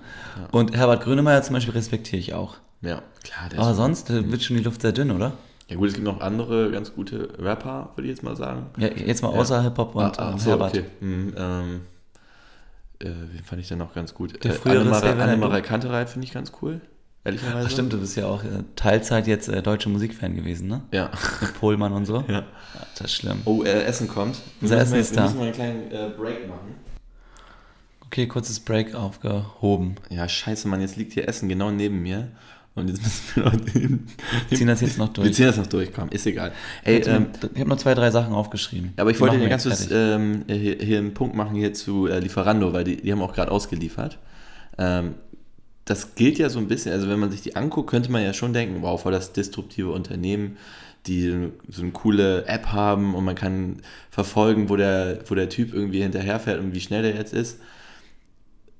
Und 0.51 0.75
Herbert 0.75 1.03
Grönemeyer 1.03 1.43
zum 1.43 1.53
Beispiel 1.55 1.73
respektiere 1.73 2.17
ich 2.19 2.33
auch. 2.33 2.55
Ja, 2.81 3.01
klar. 3.23 3.49
Aber 3.57 3.73
sonst 3.73 4.09
äh, 4.09 4.31
wird 4.31 4.41
schon 4.41 4.55
die 4.57 4.63
Luft 4.63 4.81
sehr 4.81 4.91
dünn, 4.93 5.11
oder? 5.11 5.33
ja 5.67 5.75
gut, 5.77 5.87
es 5.89 5.95
gibt 5.95 6.05
noch 6.05 6.21
andere 6.21 6.71
ganz 6.71 6.93
gute 6.93 7.29
Rapper, 7.39 7.89
würde 7.95 8.07
ich 8.07 8.15
jetzt 8.15 8.23
mal 8.23 8.35
sagen. 8.35 8.67
Ja, 8.77 8.87
jetzt 8.87 9.21
mal 9.23 9.29
außer 9.29 9.63
Hip-Hop 9.63 9.95
und 9.95 10.03
Ah, 10.19 10.33
ach 10.35 10.39
so, 10.39 10.51
Herbert. 10.51 10.69
okay. 10.77 10.85
Hm, 10.99 11.33
ähm, 11.37 11.81
äh, 12.99 13.05
wen 13.33 13.43
fand 13.43 13.61
ich 13.61 13.67
denn 13.67 13.79
noch 13.79 13.93
ganz 13.93 14.13
gut? 14.13 14.43
Der 14.43 14.51
äh, 14.51 14.53
frühere 14.53 14.85
Naidoo. 14.85 15.61
Kantereit 15.61 16.09
finde 16.09 16.25
ich 16.27 16.33
ganz 16.33 16.51
cool. 16.61 16.79
Ehrlicherweise. 17.25 17.65
Ach, 17.67 17.71
stimmt, 17.71 17.91
du 17.91 17.97
bist 17.99 18.15
ja 18.15 18.27
auch 18.27 18.43
äh, 18.43 18.63
Teilzeit 18.75 19.25
jetzt 19.27 19.49
äh, 19.49 19.61
deutsche 19.61 19.89
Musikfan 19.89 20.35
gewesen, 20.35 20.67
ne? 20.67 20.81
Ja. 20.91 21.09
Mit 21.41 21.59
Pohlmann 21.59 21.91
und 21.91 22.05
so. 22.05 22.23
ja. 22.27 22.43
Das 22.97 23.07
ist 23.11 23.15
schlimm. 23.15 23.41
Oh, 23.45 23.63
äh, 23.63 23.83
Essen 23.83 24.07
kommt. 24.07 24.35
Wir 24.59 24.63
Unser 24.69 24.77
Essen 24.81 24.95
ist 24.99 25.11
wir 25.11 25.17
da. 25.17 25.23
müssen 25.23 25.37
mal 25.37 25.43
einen 25.45 25.53
kleinen 25.53 25.91
äh, 25.91 26.09
Break 26.15 26.47
machen. 26.47 26.75
Okay, 28.05 28.27
kurzes 28.27 28.59
Break 28.59 28.93
aufgehoben. 28.95 29.95
Ja, 30.09 30.29
scheiße, 30.29 30.67
Mann, 30.67 30.79
jetzt 30.81 30.95
liegt 30.95 31.13
hier 31.13 31.27
Essen 31.27 31.49
genau 31.49 31.71
neben 31.71 32.01
mir. 32.01 32.29
Und 32.75 32.89
jetzt 32.89 33.01
müssen 33.03 33.23
wir 33.35 33.43
noch 33.45 33.55
den, 33.73 34.07
Wir 34.49 34.57
ziehen 34.57 34.67
das 34.67 34.81
jetzt 34.81 34.97
noch 34.97 35.07
Wir 35.07 35.13
durch. 35.23 35.33
ziehen 35.33 35.45
das 35.47 35.57
noch 35.57 35.67
durch, 35.67 35.93
komm, 35.93 36.09
ist 36.09 36.25
egal. 36.27 36.51
Ey, 36.83 36.99
Ich 36.99 37.07
ähm, 37.07 37.27
habe 37.57 37.69
noch 37.69 37.77
zwei, 37.77 37.93
drei 37.93 38.11
Sachen 38.11 38.33
aufgeschrieben. 38.33 38.93
aber 38.97 39.09
ich 39.11 39.17
Die 39.17 39.21
wollte 39.21 39.37
dir 39.37 39.41
wir 39.43 39.49
ganz 39.49 39.63
kurz 39.63 39.87
ähm, 39.91 40.43
hier, 40.47 40.75
hier 40.79 40.97
einen 40.99 41.13
Punkt 41.13 41.35
machen 41.35 41.55
hier 41.55 41.73
zu 41.73 42.07
äh, 42.07 42.19
Lieferando, 42.19 42.73
weil 42.73 42.83
die, 42.83 42.97
die 42.97 43.11
haben 43.11 43.21
auch 43.21 43.33
gerade 43.33 43.49
ausgeliefert. 43.51 44.19
Ähm, 44.77 45.15
das 45.85 46.15
gilt 46.15 46.37
ja 46.39 46.49
so 46.49 46.59
ein 46.59 46.67
bisschen, 46.67 46.91
also 46.91 47.07
wenn 47.09 47.19
man 47.19 47.31
sich 47.31 47.41
die 47.41 47.55
anguckt, 47.55 47.89
könnte 47.89 48.11
man 48.11 48.23
ja 48.23 48.33
schon 48.33 48.53
denken, 48.53 48.81
wow, 48.81 48.99
voll 48.99 49.11
das 49.11 49.33
disruptive 49.33 49.91
Unternehmen, 49.91 50.57
die 51.05 51.51
so 51.69 51.83
eine 51.83 51.91
coole 51.91 52.45
App 52.47 52.67
haben 52.71 53.13
und 53.13 53.23
man 53.23 53.35
kann 53.35 53.77
verfolgen, 54.09 54.69
wo 54.69 54.75
der, 54.75 55.19
wo 55.27 55.35
der 55.35 55.49
Typ 55.49 55.73
irgendwie 55.73 56.01
hinterherfährt 56.01 56.59
und 56.59 56.73
wie 56.73 56.81
schnell 56.81 57.03
der 57.03 57.15
jetzt 57.15 57.33
ist. 57.33 57.59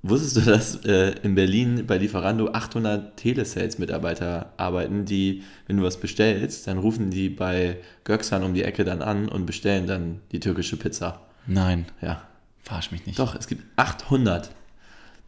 Wusstest 0.07 0.37
du, 0.37 0.41
dass 0.41 0.85
äh, 0.85 1.15
in 1.23 1.33
Berlin 1.33 1.85
bei 1.87 1.97
Lieferando 1.97 2.51
800 2.51 3.17
Telesales-Mitarbeiter 3.17 4.53
arbeiten, 4.57 5.05
die, 5.05 5.43
wenn 5.65 5.77
du 5.77 5.83
was 5.83 5.99
bestellst, 5.99 6.67
dann 6.67 6.77
rufen 6.77 7.09
die 7.09 7.29
bei 7.29 7.77
Göksan 8.03 8.43
um 8.43 8.53
die 8.53 8.63
Ecke 8.63 8.83
dann 8.83 9.01
an 9.01 9.27
und 9.29 9.45
bestellen 9.47 9.87
dann 9.87 10.21
die 10.31 10.39
türkische 10.39 10.77
Pizza. 10.77 11.21
Nein, 11.47 11.85
Ja. 12.01 12.21
verarsch 12.61 12.91
mich 12.91 13.05
nicht. 13.07 13.17
Doch, 13.17 13.35
es 13.35 13.47
gibt 13.47 13.63
800. 13.77 14.51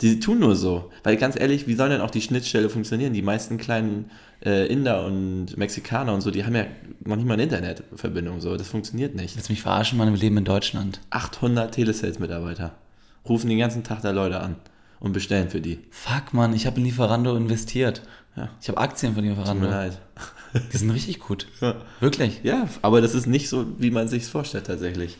Die 0.01 0.19
tun 0.19 0.39
nur 0.39 0.55
so. 0.55 0.91
Weil 1.03 1.17
ganz 1.17 1.39
ehrlich, 1.39 1.67
wie 1.67 1.73
soll 1.73 1.89
denn 1.89 2.01
auch 2.01 2.11
die 2.11 2.21
Schnittstelle 2.21 2.69
funktionieren? 2.69 3.13
Die 3.13 3.21
meisten 3.23 3.57
kleinen 3.57 4.11
äh, 4.45 4.67
Inder 4.71 5.05
und 5.05 5.57
Mexikaner 5.57 6.13
und 6.13 6.21
so, 6.21 6.29
die 6.29 6.45
haben 6.45 6.55
ja 6.55 6.65
noch 7.03 7.15
nicht 7.15 7.25
mal 7.25 7.33
eine 7.33 7.43
Internetverbindung. 7.43 8.39
So. 8.39 8.55
Das 8.57 8.67
funktioniert 8.69 9.15
nicht. 9.15 9.35
Willst 9.35 9.49
du 9.49 9.53
mich 9.53 9.61
verarschen, 9.61 9.97
Mann? 9.97 10.13
Wir 10.13 10.19
leben 10.19 10.37
in 10.37 10.45
Deutschland. 10.45 10.99
800 11.09 11.73
Telesales-Mitarbeiter 11.73 12.75
rufen 13.27 13.49
den 13.49 13.59
ganzen 13.59 13.83
Tag 13.83 14.01
da 14.01 14.11
Leute 14.11 14.39
an 14.39 14.55
und 14.99 15.13
bestellen 15.13 15.49
für 15.49 15.61
die. 15.61 15.79
Fuck, 15.89 16.33
Mann, 16.33 16.53
ich 16.53 16.65
habe 16.65 16.77
in 16.77 16.85
Lieferando 16.85 17.35
investiert. 17.35 18.01
Ja. 18.35 18.49
Ich 18.61 18.69
habe 18.69 18.79
Aktien 18.79 19.15
von 19.15 19.23
Tut 19.23 19.35
Lieferando. 19.35 19.65
mir 19.65 19.71
leid. 19.71 19.99
Die 20.71 20.77
sind 20.77 20.91
richtig 20.91 21.19
gut. 21.19 21.47
Ja. 21.61 21.75
Wirklich. 21.99 22.41
Ja, 22.43 22.67
aber 22.81 23.01
das 23.01 23.15
ist 23.15 23.25
nicht 23.25 23.49
so, 23.49 23.65
wie 23.79 23.91
man 23.91 24.07
sich 24.07 24.25
vorstellt 24.25 24.67
tatsächlich. 24.67 25.17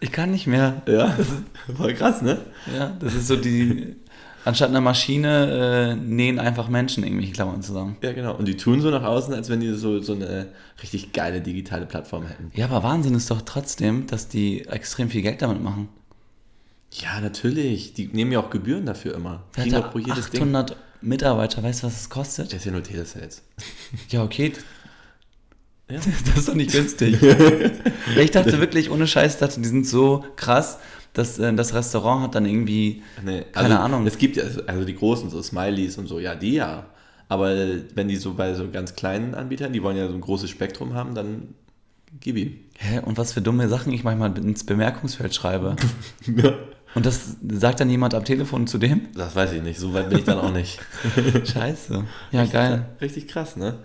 Ich 0.00 0.10
kann 0.10 0.30
nicht 0.30 0.46
mehr. 0.46 0.82
Ja, 0.86 1.14
das 1.16 1.28
ist 1.28 1.42
voll 1.76 1.94
krass, 1.94 2.22
ne? 2.22 2.38
Ja, 2.76 2.96
das 2.98 3.14
ist 3.14 3.28
so 3.28 3.36
die. 3.36 3.96
Anstatt 4.44 4.70
einer 4.70 4.80
Maschine 4.80 5.92
äh, 5.92 5.94
nähen 5.94 6.38
einfach 6.38 6.68
Menschen 6.68 7.04
irgendwelche 7.04 7.32
Klammern 7.32 7.62
zusammen. 7.62 7.96
Ja, 8.02 8.12
genau. 8.12 8.34
Und 8.34 8.46
die 8.48 8.56
tun 8.56 8.80
so 8.80 8.90
nach 8.90 9.04
außen, 9.04 9.32
als 9.34 9.48
wenn 9.48 9.60
die 9.60 9.72
so, 9.74 10.00
so 10.00 10.14
eine 10.14 10.48
richtig 10.82 11.12
geile 11.12 11.40
digitale 11.40 11.86
Plattform 11.86 12.26
hätten. 12.26 12.50
Ja, 12.54 12.66
aber 12.66 12.82
Wahnsinn 12.82 13.14
ist 13.14 13.30
doch 13.30 13.42
trotzdem, 13.42 14.06
dass 14.06 14.28
die 14.28 14.66
extrem 14.66 15.10
viel 15.10 15.22
Geld 15.22 15.42
damit 15.42 15.62
machen. 15.62 15.88
Ja, 16.92 17.20
natürlich. 17.20 17.94
Die 17.94 18.08
nehmen 18.08 18.32
ja 18.32 18.40
auch 18.40 18.50
Gebühren 18.50 18.84
dafür 18.84 19.14
immer. 19.14 19.44
Der 19.56 19.72
hat 19.72 19.92
pro 19.92 19.98
jedes 19.98 20.30
Ding. 20.30 20.42
800 20.42 20.76
Mitarbeiter, 21.00 21.62
weißt 21.62 21.82
du, 21.82 21.86
was 21.86 22.02
es 22.02 22.10
kostet? 22.10 22.46
Das 22.46 22.60
ist 22.60 22.64
ja 22.64 22.72
nur 22.72 22.82
Telesales. 22.82 23.42
Ja, 24.08 24.22
okay. 24.22 24.52
Ja. 25.90 26.00
Das 26.26 26.38
ist 26.38 26.48
doch 26.48 26.54
nicht 26.54 26.72
günstig. 26.72 27.20
ich 28.16 28.30
dachte 28.30 28.58
wirklich, 28.60 28.90
ohne 28.90 29.06
Scheiß, 29.06 29.38
dachte, 29.38 29.60
die 29.60 29.68
sind 29.68 29.86
so 29.86 30.24
krass, 30.36 30.78
dass 31.12 31.38
äh, 31.38 31.52
das 31.54 31.74
Restaurant 31.74 32.24
hat 32.24 32.34
dann 32.34 32.46
irgendwie, 32.46 33.02
Nee, 33.24 33.42
keine 33.52 33.74
also, 33.74 33.84
Ahnung. 33.84 34.06
Es 34.06 34.18
gibt 34.18 34.36
ja, 34.36 34.44
also 34.66 34.84
die 34.84 34.96
großen, 34.96 35.30
so 35.30 35.42
Smileys 35.42 35.98
und 35.98 36.06
so, 36.06 36.18
ja, 36.18 36.34
die 36.34 36.54
ja. 36.54 36.86
Aber 37.28 37.54
wenn 37.94 38.08
die 38.08 38.16
so 38.16 38.34
bei 38.34 38.54
so 38.54 38.68
ganz 38.70 38.94
kleinen 38.94 39.34
Anbietern, 39.34 39.72
die 39.72 39.82
wollen 39.82 39.96
ja 39.96 40.08
so 40.08 40.14
ein 40.14 40.20
großes 40.20 40.50
Spektrum 40.50 40.94
haben, 40.94 41.14
dann 41.14 41.54
gib 42.20 42.36
ihm. 42.36 42.58
hä, 42.78 43.00
und 43.04 43.16
was 43.16 43.32
für 43.32 43.40
dumme 43.40 43.68
Sachen 43.68 43.92
ich 43.92 44.04
manchmal 44.04 44.36
ins 44.38 44.64
Bemerkungsfeld 44.64 45.34
schreibe. 45.34 45.76
Ja. 46.26 46.54
Und 46.94 47.06
das 47.06 47.36
sagt 47.50 47.80
dann 47.80 47.88
jemand 47.88 48.14
am 48.14 48.22
Telefon 48.22 48.66
zu 48.66 48.76
dem? 48.76 49.08
Das 49.14 49.34
weiß 49.34 49.52
ich 49.52 49.62
nicht, 49.62 49.80
so 49.80 49.94
weit 49.94 50.10
bin 50.10 50.18
ich 50.18 50.24
dann 50.24 50.38
auch 50.38 50.52
nicht. 50.52 50.78
Scheiße. 51.44 52.04
Ja, 52.32 52.44
geil. 52.44 52.84
Richtig 53.00 53.28
krass, 53.28 53.56
ne? 53.56 53.78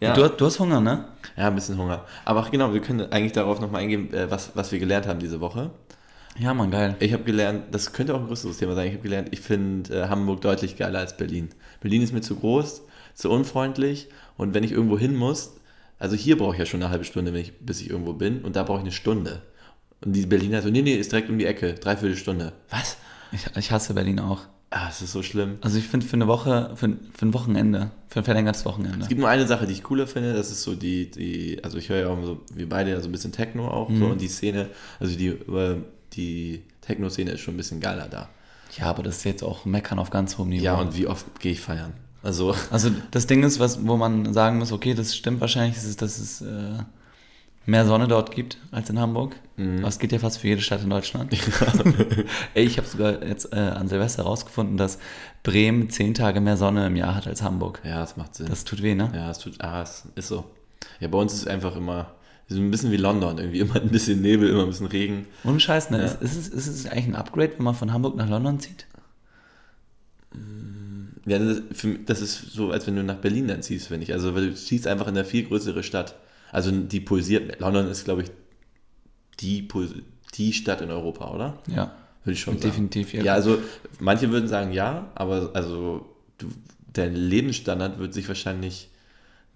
Ja. 0.00 0.12
Du, 0.12 0.28
du 0.28 0.46
hast 0.46 0.58
Hunger, 0.58 0.80
ne? 0.80 1.04
Ja, 1.36 1.46
ein 1.48 1.54
bisschen 1.54 1.78
Hunger. 1.78 2.04
Aber 2.24 2.48
genau, 2.50 2.74
wir 2.74 2.80
können 2.80 3.12
eigentlich 3.12 3.32
darauf 3.32 3.60
nochmal 3.60 3.82
eingehen, 3.82 4.12
äh, 4.12 4.28
was, 4.28 4.50
was 4.54 4.72
wir 4.72 4.80
gelernt 4.80 5.06
haben 5.06 5.20
diese 5.20 5.40
Woche. 5.40 5.70
Ja, 6.38 6.54
Mann, 6.54 6.70
geil. 6.70 6.94
Ich 7.00 7.12
habe 7.12 7.24
gelernt, 7.24 7.64
das 7.72 7.92
könnte 7.92 8.14
auch 8.14 8.20
ein 8.20 8.26
größeres 8.26 8.58
Thema 8.58 8.74
sein, 8.74 8.86
ich 8.88 8.92
habe 8.94 9.02
gelernt, 9.02 9.28
ich 9.32 9.40
finde 9.40 10.02
äh, 10.04 10.08
Hamburg 10.08 10.40
deutlich 10.40 10.76
geiler 10.76 11.00
als 11.00 11.16
Berlin. 11.16 11.48
Berlin 11.80 12.02
ist 12.02 12.12
mir 12.12 12.20
zu 12.20 12.36
groß, 12.36 12.82
zu 13.14 13.30
unfreundlich 13.30 14.08
und 14.36 14.54
wenn 14.54 14.62
ich 14.64 14.72
irgendwo 14.72 14.98
hin 14.98 15.16
muss, 15.16 15.54
Also 16.00 16.14
hier 16.14 16.38
brauche 16.38 16.52
ich 16.54 16.60
ja 16.60 16.66
schon 16.66 16.80
eine 16.80 16.90
halbe 16.92 17.04
Stunde, 17.04 17.32
wenn 17.32 17.40
ich, 17.40 17.58
bis 17.58 17.80
ich 17.80 17.90
irgendwo 17.90 18.12
bin 18.12 18.42
und 18.42 18.54
da 18.54 18.62
brauche 18.62 18.78
ich 18.78 18.82
eine 18.84 18.92
Stunde. 18.92 19.42
Und 20.04 20.12
die 20.12 20.26
Berliner 20.26 20.62
so, 20.62 20.68
nee, 20.70 20.82
nee, 20.82 20.94
ist 20.94 21.10
direkt 21.10 21.28
um 21.28 21.38
die 21.38 21.46
Ecke, 21.46 21.74
dreiviertel 21.74 22.16
Stunde. 22.16 22.52
Was? 22.70 22.98
Ich, 23.32 23.44
ich 23.56 23.72
hasse 23.72 23.94
Berlin 23.94 24.20
auch. 24.20 24.42
Ah, 24.70 24.86
es 24.90 25.02
ist 25.02 25.10
so 25.12 25.24
schlimm. 25.24 25.56
Also 25.60 25.76
ich 25.78 25.88
finde 25.88 26.06
für 26.06 26.12
eine 26.14 26.28
Woche, 26.28 26.70
für, 26.76 26.86
ein- 26.86 27.00
für 27.12 27.26
ein 27.26 27.34
Wochenende, 27.34 27.90
für 28.08 28.20
ein 28.20 28.24
verlängertes 28.24 28.64
Wochenende. 28.64 28.98
Es 29.00 29.08
gibt 29.08 29.18
nur 29.20 29.28
eine 29.28 29.46
Sache, 29.46 29.66
die 29.66 29.72
ich 29.72 29.82
cooler 29.82 30.06
finde, 30.06 30.34
das 30.34 30.52
ist 30.52 30.62
so 30.62 30.76
die, 30.76 31.10
die 31.10 31.58
also 31.64 31.78
ich 31.78 31.88
höre 31.88 31.98
ja 31.98 32.08
auch 32.10 32.22
so, 32.24 32.42
wir 32.54 32.68
beide 32.68 32.90
ja 32.92 33.00
so 33.00 33.08
ein 33.08 33.12
bisschen 33.12 33.32
Techno 33.32 33.66
auch, 33.66 33.90
so, 33.90 34.04
und 34.12 34.20
die 34.20 34.28
Szene, 34.28 34.68
also 35.00 35.16
die, 35.18 35.28
äh, 35.28 35.78
die 36.18 36.62
Techno-Szene 36.82 37.30
ist 37.30 37.40
schon 37.40 37.54
ein 37.54 37.56
bisschen 37.56 37.80
geiler 37.80 38.08
da. 38.08 38.28
Ja, 38.76 38.86
aber 38.86 39.02
das 39.02 39.18
ist 39.18 39.24
jetzt 39.24 39.42
auch 39.42 39.64
Meckern 39.64 39.98
auf 39.98 40.10
ganz 40.10 40.36
hohem 40.36 40.50
Niveau. 40.50 40.64
Ja, 40.64 40.74
und 40.74 40.96
wie 40.96 41.06
oft 41.06 41.40
gehe 41.40 41.52
ich 41.52 41.60
feiern? 41.60 41.94
Also, 42.22 42.54
Also 42.70 42.90
das 43.10 43.26
Ding 43.26 43.42
ist, 43.44 43.60
was, 43.60 43.86
wo 43.86 43.96
man 43.96 44.32
sagen 44.34 44.58
muss, 44.58 44.72
okay, 44.72 44.94
das 44.94 45.16
stimmt 45.16 45.40
wahrscheinlich, 45.40 45.76
ist, 45.76 46.02
dass 46.02 46.18
es 46.18 46.42
äh, 46.42 46.78
mehr 47.64 47.86
Sonne 47.86 48.08
dort 48.08 48.32
gibt 48.34 48.58
als 48.72 48.90
in 48.90 48.98
Hamburg. 48.98 49.36
Mhm. 49.56 49.78
Aber 49.78 49.88
es 49.88 49.98
geht 49.98 50.12
ja 50.12 50.18
fast 50.18 50.38
für 50.38 50.48
jede 50.48 50.60
Stadt 50.60 50.82
in 50.82 50.90
Deutschland. 50.90 51.32
Ey, 52.54 52.64
ich 52.64 52.78
habe 52.78 52.88
sogar 52.88 53.22
jetzt 53.22 53.52
äh, 53.52 53.56
an 53.56 53.88
Silvester 53.88 54.24
herausgefunden, 54.24 54.76
dass 54.76 54.98
Bremen 55.44 55.88
zehn 55.88 56.14
Tage 56.14 56.40
mehr 56.40 56.56
Sonne 56.56 56.86
im 56.86 56.96
Jahr 56.96 57.14
hat 57.14 57.26
als 57.26 57.42
Hamburg. 57.42 57.80
ja, 57.84 58.00
das 58.00 58.16
macht 58.16 58.34
Sinn. 58.34 58.46
Das 58.48 58.64
tut 58.64 58.82
weh, 58.82 58.94
ne? 58.94 59.10
ja, 59.14 59.30
es 59.30 59.38
tut, 59.38 59.60
ah, 59.60 59.82
es 59.82 60.08
ist 60.14 60.28
so. 60.28 60.44
Ja, 61.00 61.08
bei 61.08 61.18
uns 61.18 61.32
ist 61.32 61.42
es 61.42 61.46
einfach 61.46 61.76
immer, 61.76 62.12
wir 62.48 62.54
sind 62.56 62.66
ein 62.66 62.70
bisschen 62.70 62.90
wie 62.90 62.96
London, 62.96 63.38
irgendwie 63.38 63.60
immer 63.60 63.76
ein 63.76 63.90
bisschen 63.90 64.20
Nebel, 64.22 64.48
immer 64.48 64.62
ein 64.62 64.68
bisschen 64.70 64.86
Regen. 64.86 65.26
Ohne 65.44 65.60
Scheiß, 65.60 65.90
ne? 65.90 65.98
Ja. 65.98 66.04
Ist, 66.06 66.22
ist, 66.22 66.36
es, 66.36 66.48
ist 66.48 66.66
es 66.68 66.86
eigentlich 66.86 67.06
ein 67.06 67.14
Upgrade, 67.14 67.52
wenn 67.58 67.64
man 67.64 67.74
von 67.74 67.92
Hamburg 67.92 68.16
nach 68.16 68.28
London 68.28 68.58
zieht? 68.58 68.86
Ja, 71.26 71.38
das, 71.38 71.58
ist- 71.58 71.62
für, 71.72 71.94
das 71.98 72.20
ist 72.22 72.52
so, 72.52 72.70
als 72.70 72.86
wenn 72.86 72.96
du 72.96 73.02
nach 73.02 73.16
Berlin 73.16 73.48
dann 73.48 73.62
ziehst, 73.62 73.88
finde 73.88 74.04
ich. 74.04 74.12
Also, 74.12 74.34
weil 74.34 74.48
du 74.48 74.54
ziehst 74.54 74.86
einfach 74.86 75.06
in 75.08 75.16
eine 75.16 75.24
viel 75.26 75.44
größere 75.44 75.82
Stadt. 75.82 76.14
Also, 76.50 76.70
die 76.70 77.00
pulsiert. 77.00 77.60
London 77.60 77.86
ist, 77.88 78.04
glaube 78.04 78.22
ich, 78.22 78.30
die, 79.40 79.68
die 80.34 80.52
Stadt 80.52 80.80
in 80.80 80.90
Europa, 80.90 81.30
oder? 81.34 81.58
Ja. 81.66 81.94
Würde 82.24 82.32
ich 82.34 82.40
schon 82.40 82.54
sagen. 82.54 82.70
Definitiv, 82.70 83.12
ja. 83.12 83.22
Ja, 83.22 83.34
also, 83.34 83.58
manche 84.00 84.30
würden 84.30 84.48
sagen 84.48 84.72
ja, 84.72 85.10
aber 85.14 85.50
also, 85.54 86.06
du, 86.38 86.46
dein 86.92 87.14
Lebensstandard 87.14 87.98
wird 87.98 88.14
sich 88.14 88.26
wahrscheinlich 88.28 88.88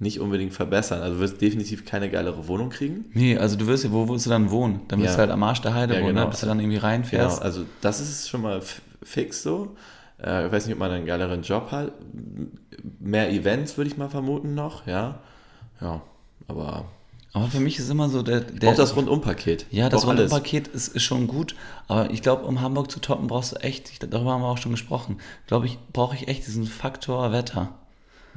nicht 0.03 0.21
unbedingt 0.21 0.53
verbessern. 0.53 1.01
Also, 1.01 1.15
du 1.15 1.21
wirst 1.21 1.41
definitiv 1.41 1.85
keine 1.87 2.11
geilere 2.11 2.49
Wohnung 2.49 2.69
kriegen. 2.71 3.07
Nee, 3.15 3.39
also 3.39 3.57
du 3.57 3.67
wirst 3.67 3.85
ja, 3.85 3.93
wo 3.93 4.09
willst 4.09 4.27
du 4.27 4.31
dann 4.31 4.51
wohnen? 4.51 4.81
Dann 4.89 5.01
wirst 5.01 5.11
Ja. 5.11 5.17
du 5.17 5.21
halt 5.21 5.31
am 5.31 5.43
Arsch 5.43 5.61
der 5.63 5.75
Heide 5.75 5.95
Ja, 5.95 6.01
wohnen, 6.01 6.15
genau. 6.15 6.25
ne? 6.25 6.31
bis 6.31 6.41
du 6.41 6.47
dann 6.47 6.59
irgendwie 6.61 6.77
Genau, 6.77 6.87
reinfährst. 6.89 7.41
also 7.41 7.65
das 7.81 8.01
ist 8.01 8.29
schon 8.29 8.43
mal 8.43 8.61
fix 9.03 9.43
so. 9.43 9.77
Äh, 10.23 10.47
ich 10.47 10.53
weiß 10.53 10.67
nicht, 10.67 10.75
ob 10.75 10.81
man 10.81 10.91
einen 10.91 11.07
geileren 11.07 11.43
Job 11.43 11.71
hat. 11.71 11.93
Mehr 13.01 13.31
Events 13.31 13.77
würde 13.77 13.91
ich 13.91 13.97
mal 13.97 14.09
vermuten 14.09 14.55
noch, 14.55 14.87
ja. 14.87 15.21
Ja, 15.81 16.03
aber 16.49 16.85
Aber 17.33 17.47
für 17.47 17.61
mich 17.61 17.79
ist 17.79 17.89
immer 17.91 18.09
so 18.09 18.23
der... 18.23 18.41
der 18.41 18.71
auch 18.71 18.75
das 18.77 18.95
Rundumpaket. 18.97 19.67
Ja, 19.71 19.89
das. 19.89 20.07
Rundumpaket 20.07 20.69
ist, 20.69 20.89
ist 20.89 21.03
schon 21.03 21.27
gut, 21.27 21.55
aber 21.89 22.11
ich 22.11 22.23
glaube, 22.23 22.45
um 22.45 22.61
Hamburg 22.61 22.91
zu 22.91 23.01
toppen, 23.01 23.27
brauchst 23.27 23.53
du 23.53 23.57
echt, 23.57 23.91
ich, 23.91 23.99
darüber 24.01 24.33
haben 24.33 24.43
wir 24.43 24.49
auch 24.49 24.59
schon 24.59 24.73
gesprochen, 24.73 25.19
glaube 25.47 25.67
ich, 25.67 25.79
brauche 25.93 26.15
ich 26.15 26.29
echt 26.29 26.47
diesen 26.47 26.67
Faktor 26.67 27.33
Wetter. 27.33 27.71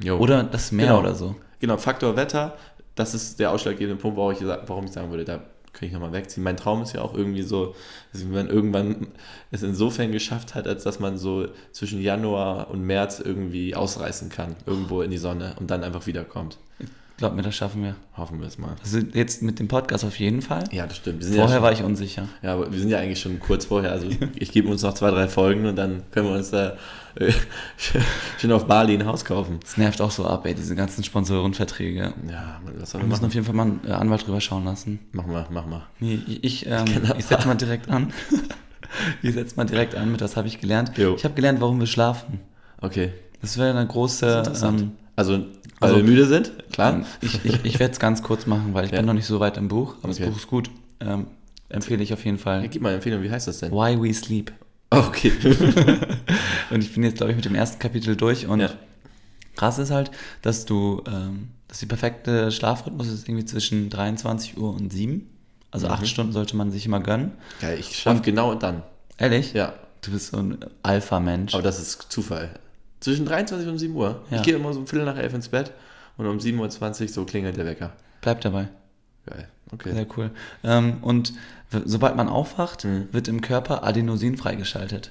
Jo. 0.02 0.16
Oder 0.18 0.42
das 0.44 0.72
Meer 0.72 0.86
Genau. 0.88 0.98
oder 1.00 1.14
so. 1.14 1.34
Genau, 1.60 1.76
Faktor 1.76 2.16
Wetter, 2.16 2.56
das 2.94 3.14
ist 3.14 3.40
der 3.40 3.50
ausschlaggebende 3.50 4.00
Punkt, 4.00 4.16
warum 4.16 4.32
ich, 4.32 4.40
warum 4.42 4.84
ich 4.84 4.92
sagen 4.92 5.10
würde, 5.10 5.24
da 5.24 5.40
kann 5.72 5.86
ich 5.86 5.92
nochmal 5.92 6.12
wegziehen. 6.12 6.42
Mein 6.42 6.56
Traum 6.56 6.82
ist 6.82 6.94
ja 6.94 7.02
auch 7.02 7.14
irgendwie 7.14 7.42
so, 7.42 7.74
dass 8.12 8.24
man 8.24 8.48
irgendwann 8.48 9.08
es 9.50 9.62
insofern 9.62 10.10
geschafft 10.10 10.54
hat, 10.54 10.66
als 10.66 10.84
dass 10.84 11.00
man 11.00 11.18
so 11.18 11.48
zwischen 11.72 12.00
Januar 12.00 12.70
und 12.70 12.82
März 12.82 13.20
irgendwie 13.20 13.74
ausreißen 13.74 14.30
kann, 14.30 14.56
irgendwo 14.64 15.02
in 15.02 15.10
die 15.10 15.18
Sonne 15.18 15.54
und 15.60 15.70
dann 15.70 15.84
einfach 15.84 16.06
wiederkommt. 16.06 16.58
Glaub 17.18 17.34
mir, 17.34 17.40
das 17.40 17.54
schaffen 17.54 17.82
wir. 17.82 17.96
Hoffen 18.14 18.40
wir 18.40 18.46
es 18.46 18.58
mal. 18.58 18.76
Also 18.82 18.98
jetzt 18.98 19.42
mit 19.42 19.58
dem 19.58 19.68
Podcast 19.68 20.04
auf 20.04 20.18
jeden 20.18 20.42
Fall. 20.42 20.64
Ja, 20.70 20.86
das 20.86 20.98
stimmt. 20.98 21.24
Vorher 21.24 21.44
ja 21.44 21.48
schon, 21.54 21.62
war 21.62 21.72
ich 21.72 21.82
unsicher. 21.82 22.28
Ja, 22.42 22.52
aber 22.52 22.70
wir 22.70 22.78
sind 22.78 22.90
ja 22.90 22.98
eigentlich 22.98 23.20
schon 23.20 23.40
kurz 23.40 23.64
vorher. 23.64 23.92
Also 23.92 24.08
ich 24.34 24.52
gebe 24.52 24.68
uns 24.68 24.82
noch 24.82 24.92
zwei, 24.92 25.10
drei 25.10 25.26
Folgen 25.26 25.64
und 25.64 25.76
dann 25.76 26.02
können 26.10 26.28
wir 26.28 26.34
uns 26.36 26.50
da 26.50 26.76
äh, 27.14 27.32
schön 28.38 28.52
auf 28.52 28.66
Bali 28.66 28.92
ein 28.94 29.06
Haus 29.06 29.24
kaufen. 29.24 29.58
Das 29.62 29.78
nervt 29.78 30.02
auch 30.02 30.10
so 30.10 30.26
ab, 30.26 30.44
ey, 30.44 30.54
diese 30.54 30.76
ganzen 30.76 31.04
Sponsorenverträge. 31.04 32.12
Ja, 32.30 32.60
was 32.64 32.74
Wir 32.76 32.86
sollen 32.86 33.04
wir 33.04 33.08
müssen 33.08 33.24
auf 33.24 33.34
jeden 33.34 33.46
Fall 33.46 33.54
mal 33.54 33.62
einen 33.62 33.80
äh, 33.86 33.92
Anwalt 33.92 34.26
drüber 34.26 34.42
schauen 34.42 34.66
lassen. 34.66 34.98
Mach 35.12 35.26
mal, 35.26 35.46
mach 35.50 35.66
mal. 35.66 35.86
Nee, 36.00 36.20
ich, 36.26 36.44
ich, 36.44 36.66
ähm, 36.66 36.84
ich 37.16 37.24
setze 37.24 37.48
mal 37.48 37.54
direkt 37.54 37.88
an. 37.88 38.12
ich 39.22 39.32
setze 39.32 39.56
mal 39.56 39.64
direkt 39.64 39.94
an 39.94 40.12
mit, 40.12 40.20
was 40.20 40.36
habe 40.36 40.48
ich 40.48 40.60
gelernt. 40.60 40.98
Jo. 40.98 41.14
Ich 41.14 41.24
habe 41.24 41.34
gelernt, 41.34 41.62
warum 41.62 41.80
wir 41.80 41.86
schlafen. 41.86 42.40
Okay. 42.82 43.12
Das 43.40 43.56
wäre 43.56 43.70
eine 43.70 43.86
große... 43.86 44.38
Interessant. 44.38 44.80
Ähm, 44.82 44.92
Also, 45.16 45.46
weil 45.80 45.90
Also- 45.90 45.96
wir 46.04 46.10
müde 46.10 46.26
sind, 46.26 46.52
klar. 46.72 47.04
Ich, 47.20 47.44
ich, 47.44 47.64
ich 47.64 47.78
werde 47.78 47.92
es 47.92 47.98
ganz 48.00 48.22
kurz 48.22 48.46
machen, 48.46 48.72
weil 48.74 48.84
ich 48.86 48.90
Ja. 48.92 48.98
bin 48.98 49.06
noch 49.06 49.14
nicht 49.14 49.26
so 49.26 49.40
weit 49.40 49.56
im 49.56 49.68
Buch, 49.68 49.94
aber 50.02 50.10
Okay. 50.12 50.20
das 50.24 50.28
Buch 50.30 50.36
ist 50.38 50.46
gut. 50.48 50.70
Ähm, 51.00 51.26
empfehle 51.68 52.02
ich 52.02 52.12
auf 52.12 52.24
jeden 52.24 52.38
Ja, 52.38 52.42
Fall. 52.42 52.68
gib 52.68 52.80
mal 52.82 52.88
eine 52.90 52.96
Empfehlung, 52.96 53.22
wie 53.22 53.30
heißt 53.30 53.46
das 53.48 53.58
denn? 53.58 53.72
Why 53.72 54.00
We 54.00 54.12
Sleep. 54.14 54.52
Okay. 54.90 55.32
Und 56.70 56.80
ich 56.82 56.94
bin 56.94 57.02
jetzt, 57.02 57.16
glaube 57.16 57.30
ich, 57.32 57.36
mit 57.36 57.44
dem 57.44 57.54
ersten 57.54 57.78
Kapitel 57.78 58.16
durch 58.16 58.46
und 58.46 58.60
Ja. 58.60 58.70
krass 59.56 59.78
ist 59.78 59.90
halt, 59.90 60.10
dass 60.42 60.64
du, 60.64 61.02
ähm, 61.08 61.48
dass 61.68 61.78
die 61.80 61.86
perfekte 61.86 62.50
Schlafrhythmus 62.52 63.08
ist 63.08 63.28
irgendwie 63.28 63.44
zwischen 63.44 63.90
23 63.90 64.56
Uhr 64.56 64.72
und 64.74 64.92
7. 64.92 65.28
Also 65.72 65.86
Mhm. 65.88 65.92
acht 65.92 66.06
Stunden 66.08 66.32
sollte 66.32 66.56
man 66.56 66.70
sich 66.70 66.86
immer 66.86 67.00
gönnen. 67.00 67.32
ja, 67.60 67.72
ich 67.74 67.96
schlafe 67.98 68.22
genau 68.22 68.54
dann. 68.54 68.82
Ehrlich? 69.18 69.52
Ja, 69.52 69.74
Du 70.02 70.12
bist 70.12 70.28
so 70.28 70.36
ein 70.36 70.58
Alpha-Mensch. 70.84 71.52
aber 71.54 71.64
das 71.64 71.80
ist 71.80 72.06
Zufall. 72.10 72.50
Zwischen 73.00 73.26
23 73.26 73.68
und 73.68 73.78
7 73.78 73.94
Uhr. 73.94 74.22
Ja. 74.30 74.38
Ich 74.38 74.42
gehe 74.42 74.54
immer 74.54 74.72
so 74.72 74.80
um 74.80 74.86
Viertel 74.86 75.04
nach 75.06 75.16
elf 75.18 75.34
ins 75.34 75.48
Bett 75.48 75.72
und 76.16 76.26
um 76.26 76.38
7.20 76.38 77.02
Uhr 77.02 77.08
so 77.08 77.24
klingelt 77.24 77.56
der 77.56 77.66
Wecker. 77.66 77.92
Bleib 78.22 78.40
dabei. 78.40 78.68
Geil. 79.26 79.48
Okay. 79.72 79.92
Sehr 79.92 80.06
cool. 80.16 80.30
Ähm, 80.64 80.98
und 81.02 81.32
sobald 81.84 82.16
man 82.16 82.28
aufwacht, 82.28 82.84
Mhm. 82.84 83.08
wird 83.12 83.28
im 83.28 83.40
Körper 83.40 83.84
Adenosin 83.84 84.36
freigeschaltet. 84.36 85.10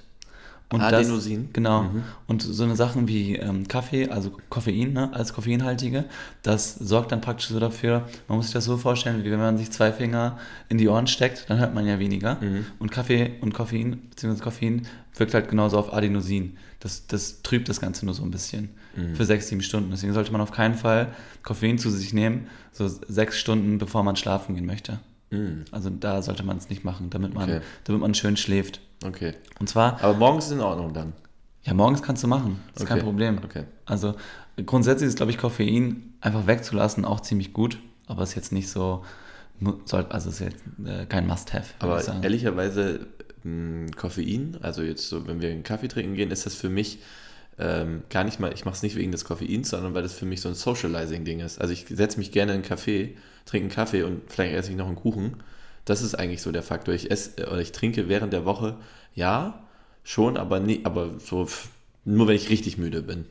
Und 0.72 0.82
Adenosin? 0.82 1.44
Das, 1.44 1.54
genau. 1.54 1.84
Mhm. 1.84 2.04
Und 2.26 2.42
so 2.42 2.64
eine 2.64 2.76
Sachen 2.76 3.08
wie 3.08 3.36
ähm, 3.36 3.68
Kaffee, 3.68 4.10
also 4.10 4.32
Koffein, 4.50 4.94
ne, 4.94 5.14
als 5.14 5.32
Koffeinhaltige, 5.34 6.06
das 6.42 6.74
sorgt 6.76 7.12
dann 7.12 7.22
praktisch 7.22 7.50
so 7.50 7.60
dafür, 7.60 8.08
man 8.28 8.38
muss 8.38 8.48
sich 8.48 8.54
das 8.56 8.66
so 8.66 8.76
vorstellen, 8.78 9.24
wie 9.24 9.30
wenn 9.30 9.38
man 9.40 9.60
sich 9.60 9.70
zwei 9.72 9.92
Finger 9.92 10.40
in 10.68 10.80
die 10.80 10.88
Ohren 10.88 11.06
steckt, 11.06 11.50
dann 11.50 11.60
hört 11.60 11.76
man 11.76 11.86
ja 11.86 12.00
weniger. 12.00 12.36
Mhm. 12.42 12.66
Und 12.80 12.92
Kaffee 12.92 13.34
und 13.42 13.54
Koffein, 13.54 14.02
beziehungsweise 14.10 14.44
Koffein, 14.44 14.88
wirkt 15.20 15.34
halt 15.34 15.50
genauso 15.50 15.78
auf 15.78 15.94
Adenosin. 15.94 16.58
Das, 16.80 17.08
das 17.08 17.42
trübt 17.42 17.70
das 17.70 17.80
Ganze 17.82 18.06
nur 18.06 18.14
so 18.14 18.24
ein 18.24 18.32
bisschen 18.32 18.70
Mhm. 18.96 19.16
für 19.16 19.26
sechs, 19.26 19.50
sieben 19.50 19.62
Stunden. 19.62 19.92
Deswegen 19.92 20.14
sollte 20.14 20.32
man 20.32 20.40
auf 20.40 20.52
keinen 20.52 20.76
Fall 20.76 21.12
Koffein 21.44 21.78
zu 21.78 21.90
sich 21.90 22.14
nehmen, 22.14 22.48
so 22.72 22.88
sechs 22.88 23.38
Stunden, 23.38 23.78
bevor 23.78 24.04
man 24.04 24.16
schlafen 24.16 24.56
gehen 24.56 24.66
möchte. 24.66 25.00
Mhm. 25.32 25.66
Also 25.72 25.90
da 25.90 26.22
sollte 26.22 26.44
man 26.44 26.56
es 26.58 26.70
nicht 26.70 26.86
machen, 26.86 27.10
damit 27.10 27.34
man, 27.34 27.44
Okay. 27.50 27.62
damit 27.84 28.02
man 28.02 28.14
schön 28.14 28.38
schläft. 28.38 28.80
Okay. 29.04 29.34
Und 29.60 29.68
zwar, 29.68 30.02
Aber 30.02 30.14
morgens 30.14 30.46
ist 30.46 30.52
in 30.54 30.62
Ordnung 30.62 30.94
dann. 30.94 31.12
ja, 31.64 31.74
morgens 31.74 32.02
kannst 32.04 32.24
du 32.24 32.28
machen. 32.30 32.62
Das 32.74 32.84
ist 32.84 32.88
kein 32.88 32.98
Okay. 33.00 33.06
Problem. 33.06 33.40
Okay. 33.44 33.64
Also 33.86 34.16
grundsätzlich 34.66 35.10
ist, 35.10 35.18
glaube 35.18 35.32
ich, 35.34 35.38
Koffein 35.38 36.14
einfach 36.22 36.48
wegzulassen 36.48 37.04
auch 37.04 37.20
ziemlich 37.20 37.52
gut, 37.52 37.80
aber 38.08 38.24
ist 38.24 38.36
jetzt 38.36 38.54
nicht 38.54 38.70
so, 38.70 39.04
also 40.10 40.30
ist 40.30 40.40
jetzt 40.40 40.64
äh, 40.86 41.06
kein 41.06 41.28
Must-Have. 41.28 41.74
Aber 41.80 42.02
ehrlicherweise, 42.24 43.08
mh, 43.46 43.92
Koffein, 43.96 44.58
also 44.62 44.82
jetzt 44.82 45.08
so, 45.08 45.26
wenn 45.28 45.42
wir 45.42 45.50
einen 45.50 45.64
Kaffee 45.64 45.88
trinken 45.88 46.16
gehen, 46.16 46.32
ist 46.32 46.46
das 46.46 46.56
für 46.56 46.70
mich 46.70 47.00
ähm, 47.58 48.04
gar 48.10 48.26
nicht 48.26 48.40
mal, 48.42 48.52
ich 48.54 48.66
mache 48.66 48.76
es 48.76 48.84
nicht 48.84 48.96
wegen 48.98 49.12
des 49.14 49.24
Koffeins, 49.24 49.70
sondern 49.70 49.94
weil 49.94 50.04
das 50.04 50.14
für 50.14 50.26
mich 50.26 50.42
so 50.42 50.50
ein 50.50 50.56
Socializing-Ding 50.56 51.40
ist. 51.40 51.62
Also 51.62 51.72
ich 51.72 51.86
setze 51.90 52.18
mich 52.18 52.32
gerne 52.32 52.54
in 52.54 52.64
einen 52.64 52.66
Café, 52.68 53.12
trinke 53.46 53.66
einen 53.66 53.70
Kaffee 53.70 54.04
und 54.04 54.22
vielleicht 54.28 54.56
esse 54.56 54.72
ich 54.72 54.76
noch 54.78 54.88
einen 54.88 54.98
Kuchen. 54.98 55.38
Das 55.86 56.02
ist 56.02 56.16
eigentlich 56.16 56.42
so 56.42 56.52
der 56.52 56.64
Faktor. 56.64 56.94
Ich 56.94 57.12
esse 57.12 57.48
oder 57.48 57.62
ich 57.62 57.72
trinke 57.72 58.10
während 58.10 58.34
der 58.34 58.44
Woche, 58.44 58.76
ja, 59.14 59.64
schon, 60.04 60.36
aber 60.36 60.60
nie, 60.60 60.82
aber 60.84 61.12
so 61.20 61.48
nur 62.04 62.28
wenn 62.28 62.36
ich 62.36 62.50
richtig 62.50 62.78
müde 62.78 63.02
bin. 63.02 63.26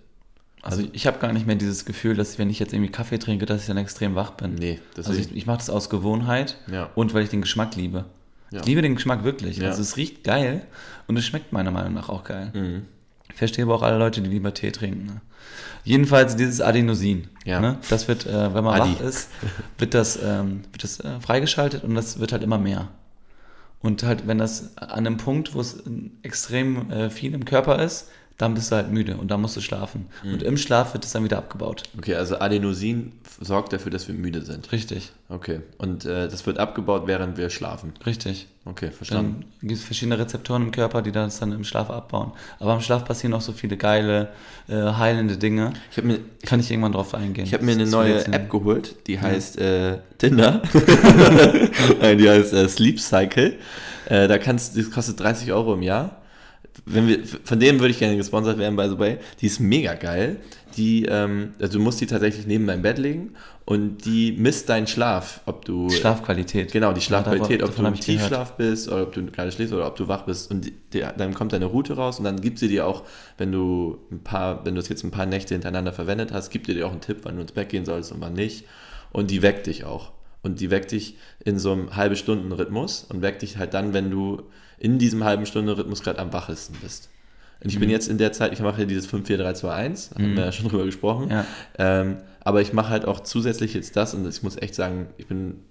Also 0.62 0.82
ich 0.92 1.06
habe 1.06 1.18
gar 1.18 1.32
nicht 1.32 1.46
mehr 1.46 1.56
dieses 1.56 1.84
Gefühl, 1.84 2.16
dass 2.16 2.38
wenn 2.38 2.48
ich 2.48 2.58
jetzt 2.58 2.72
irgendwie 2.72 2.90
Kaffee 2.90 3.18
trinke, 3.18 3.44
dass 3.44 3.60
ich 3.60 3.66
dann 3.66 3.76
extrem 3.76 4.14
wach 4.14 4.30
bin. 4.30 4.54
Nee, 4.54 4.80
das 4.94 5.06
Also 5.06 5.20
ist 5.20 5.30
ich, 5.30 5.36
ich 5.36 5.46
mache 5.46 5.58
das 5.58 5.68
aus 5.68 5.90
Gewohnheit 5.90 6.56
Ja. 6.72 6.90
und 6.94 7.12
weil 7.12 7.22
ich 7.24 7.28
den 7.28 7.42
Geschmack 7.42 7.76
liebe. 7.76 8.06
Ja. 8.54 8.60
Ich 8.60 8.66
liebe 8.66 8.82
den 8.82 8.94
Geschmack 8.94 9.24
wirklich. 9.24 9.56
Ja. 9.56 9.68
Also 9.68 9.82
es 9.82 9.96
riecht 9.96 10.22
geil 10.22 10.64
und 11.08 11.16
es 11.16 11.24
schmeckt 11.24 11.52
meiner 11.52 11.72
Meinung 11.72 11.92
nach 11.92 12.08
auch 12.08 12.22
geil. 12.22 12.52
Mhm. 12.54 12.82
Ich 13.28 13.34
verstehe 13.34 13.64
aber 13.64 13.74
auch 13.74 13.82
alle 13.82 13.98
Leute, 13.98 14.22
die 14.22 14.30
lieber 14.30 14.54
Tee 14.54 14.70
trinken. 14.70 15.06
Ne? 15.06 15.20
Jedenfalls 15.82 16.36
dieses 16.36 16.60
Adenosin. 16.60 17.26
Ja. 17.44 17.58
Ne? 17.58 17.78
Das 17.90 18.06
wird, 18.06 18.26
äh, 18.26 18.54
wenn 18.54 18.62
man 18.62 18.80
Adi. 18.80 18.94
wach 18.94 19.00
ist, 19.00 19.28
wird 19.78 19.92
das, 19.92 20.20
ähm, 20.22 20.60
wird 20.70 20.84
das 20.84 21.00
äh, 21.00 21.18
freigeschaltet 21.20 21.82
und 21.82 21.96
das 21.96 22.20
wird 22.20 22.30
halt 22.30 22.44
immer 22.44 22.58
mehr. 22.58 22.88
Und 23.80 24.04
halt, 24.04 24.28
wenn 24.28 24.38
das 24.38 24.78
an 24.78 24.90
einem 24.90 25.16
Punkt, 25.16 25.52
wo 25.52 25.60
es 25.60 25.80
äh, 25.80 25.80
extrem 26.22 26.92
äh, 26.92 27.10
viel 27.10 27.34
im 27.34 27.44
Körper 27.44 27.82
ist, 27.82 28.08
dann 28.38 28.54
bist 28.54 28.72
du 28.72 28.76
halt 28.76 28.90
müde 28.90 29.16
und 29.16 29.30
dann 29.30 29.40
musst 29.40 29.56
du 29.56 29.60
schlafen. 29.60 30.06
Und 30.24 30.42
im 30.42 30.56
Schlaf 30.56 30.92
wird 30.94 31.04
es 31.04 31.12
dann 31.12 31.22
wieder 31.24 31.38
abgebaut. 31.38 31.84
Okay, 31.96 32.14
also 32.16 32.38
Adenosin 32.38 33.12
sorgt 33.40 33.72
dafür, 33.72 33.92
dass 33.92 34.08
wir 34.08 34.14
müde 34.14 34.42
sind. 34.42 34.72
Richtig, 34.72 35.12
Okay. 35.28 35.60
Und 35.78 36.04
äh, 36.04 36.28
das 36.28 36.46
wird 36.46 36.58
abgebaut, 36.58 37.04
während 37.06 37.36
wir 37.36 37.50
schlafen. 37.50 37.92
richtig. 38.06 38.46
Okay, 38.66 38.90
verstanden. 38.90 39.44
Dann 39.60 39.68
gibt 39.68 39.80
es 39.80 39.84
verschiedene 39.84 40.18
Rezeptoren 40.18 40.62
im 40.62 40.70
Körper, 40.70 41.02
die 41.02 41.12
das 41.12 41.38
dann 41.38 41.52
im 41.52 41.64
Schlaf 41.64 41.90
abbauen. 41.90 42.32
Aber 42.60 42.74
im 42.74 42.80
Schlaf 42.80 43.04
passieren 43.04 43.34
auch 43.34 43.42
so 43.42 43.52
viele 43.52 43.76
geile, 43.76 44.28
äh, 44.68 44.74
heilende 44.74 45.36
Dinge. 45.36 45.74
Ich 45.90 45.98
habe 45.98 46.06
mir, 46.06 46.20
Kann 46.46 46.60
ich 46.60 46.70
irgendwann 46.70 46.92
drauf 46.92 47.14
eingehen. 47.14 47.44
ich 47.46 47.52
hab 47.52 47.60
mir 47.60 47.72
eine 47.72 47.86
neue 47.86 48.24
App 48.26 48.48
geholt, 48.48 49.06
die 49.06 49.20
heißt 49.20 49.58
äh, 49.58 49.98
Tinder. 50.16 50.62
Nein, 52.00 52.16
die 52.18 52.28
heißt 52.28 52.54
äh, 52.54 52.68
Sleep 52.68 53.00
Cycle. 53.00 53.58
Äh, 54.06 54.28
da 54.28 54.38
kannst, 54.38 54.78
das 54.78 54.90
kostet 54.90 55.20
30 55.20 55.52
Euro 55.52 55.74
im 55.74 55.82
Jahr. 55.82 56.22
Wenn 56.86 57.08
wir, 57.08 57.20
von 57.44 57.60
denen 57.60 57.78
würde 57.80 57.92
ich 57.92 57.98
gerne 57.98 58.16
gesponsert 58.16 58.58
werden, 58.58 58.76
by 58.76 58.88
the 58.88 58.98
way. 58.98 59.18
Die 59.40 59.46
ist 59.46 59.60
mega 59.60 59.94
geil. 59.94 60.36
Die, 60.76 61.04
ähm, 61.04 61.54
also 61.60 61.78
du 61.78 61.84
musst 61.84 62.00
die 62.00 62.06
tatsächlich 62.06 62.46
neben 62.46 62.66
dein 62.66 62.82
Bett 62.82 62.98
legen 62.98 63.34
und 63.64 64.04
die 64.04 64.32
misst 64.32 64.68
deinen 64.68 64.86
Schlaf, 64.86 65.40
ob 65.46 65.64
du 65.64 65.88
Schlafqualität. 65.88 66.72
Genau, 66.72 66.92
die 66.92 67.00
Schlafqualität, 67.00 67.60
Ja, 67.60 67.66
ob 67.66 67.76
du 67.76 67.82
im 67.86 67.94
ich 67.94 68.00
gehört. 68.00 68.20
Tiefschlaf 68.20 68.56
bist 68.56 68.88
oder 68.88 69.04
ob 69.04 69.12
du 69.12 69.24
gerade 69.24 69.52
schläfst 69.52 69.72
oder 69.72 69.86
ob 69.86 69.96
du 69.96 70.08
wach 70.08 70.22
bist. 70.22 70.50
Und 70.50 70.66
die, 70.92 71.04
dann 71.16 71.32
kommt 71.32 71.52
deine 71.52 71.66
Route 71.66 71.94
raus 71.94 72.18
und 72.18 72.24
dann 72.24 72.40
gibt 72.40 72.58
sie 72.58 72.68
dir 72.68 72.86
auch, 72.86 73.04
wenn 73.38 73.52
du 73.52 73.98
ein 74.10 74.20
paar, 74.20 74.66
wenn 74.66 74.74
du 74.74 74.80
es 74.80 74.88
jetzt 74.88 75.04
ein 75.04 75.10
paar 75.12 75.26
Nächte 75.26 75.54
hintereinander 75.54 75.92
verwendet 75.92 76.32
hast, 76.32 76.50
gibt 76.50 76.66
dir 76.66 76.74
dir 76.74 76.86
auch 76.86 76.92
einen 76.92 77.00
Tipp, 77.00 77.18
wann 77.22 77.36
du 77.36 77.42
ins 77.42 77.52
Bett 77.52 77.68
gehen 77.68 77.84
sollst 77.84 78.10
und 78.10 78.20
wann 78.20 78.34
nicht. 78.34 78.64
Und 79.12 79.30
die 79.30 79.42
weckt 79.42 79.68
dich 79.68 79.84
auch. 79.84 80.12
Und 80.42 80.60
die 80.60 80.70
weckt 80.70 80.90
dich 80.92 81.16
in 81.44 81.58
so 81.58 81.72
einem 81.72 81.96
halbe 81.96 82.16
Stunden 82.16 82.52
Rhythmus 82.52 83.06
und 83.08 83.22
weckt 83.22 83.42
dich 83.42 83.56
halt 83.56 83.72
dann, 83.72 83.94
wenn 83.94 84.10
du 84.10 84.42
in 84.78 84.98
diesem 84.98 85.24
halben 85.24 85.46
Stunden 85.46 85.68
Rhythmus 85.70 86.02
gerade 86.02 86.18
am 86.18 86.32
wachesten 86.32 86.76
bist. 86.82 87.08
Und 87.62 87.70
ich 87.70 87.78
bin 87.78 87.88
Mhm. 87.88 87.92
jetzt 87.92 88.08
in 88.08 88.18
der 88.18 88.32
Zeit, 88.32 88.52
ich 88.52 88.60
mache 88.60 88.80
ja 88.80 88.86
dieses 88.86 89.06
5, 89.06 89.26
4, 89.26 89.38
3, 89.38 89.52
2, 89.54 89.72
1, 89.74 90.10
haben 90.14 90.36
wir 90.36 90.44
ja 90.46 90.52
schon 90.52 90.68
drüber 90.68 90.84
gesprochen. 90.84 91.30
Ja. 91.30 91.46
Ähm, 91.78 92.18
aber 92.40 92.60
ich 92.60 92.72
mache 92.72 92.90
halt 92.90 93.06
auch 93.06 93.20
zusätzlich 93.20 93.72
jetzt 93.74 93.96
das 93.96 94.12
und 94.14 94.26
ich 94.28 94.42
muss 94.42 94.56
echt 94.56 94.74
sagen, 94.74 95.06
ich 95.16 95.26
bin 95.26 95.62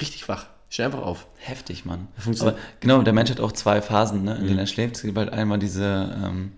richtig 0.00 0.28
wach. 0.28 0.46
Ich 0.68 0.74
stehe 0.74 0.86
einfach 0.86 1.02
auf. 1.02 1.26
Heftig, 1.38 1.84
Mann. 1.84 2.08
Funktioniert. 2.16 2.56
Aber 2.56 2.64
genau, 2.80 3.02
der 3.02 3.12
Mensch 3.12 3.30
hat 3.30 3.40
auch 3.40 3.52
zwei 3.52 3.80
Phasen, 3.82 4.24
ne, 4.24 4.36
in 4.36 4.42
Mhm. 4.42 4.46
denen 4.46 4.58
er 4.60 4.66
schläft. 4.66 4.96
Es 4.96 5.02
gibt 5.02 5.18
halt 5.18 5.32
einmal 5.32 5.58
diese 5.58 6.16
ähm, 6.24 6.52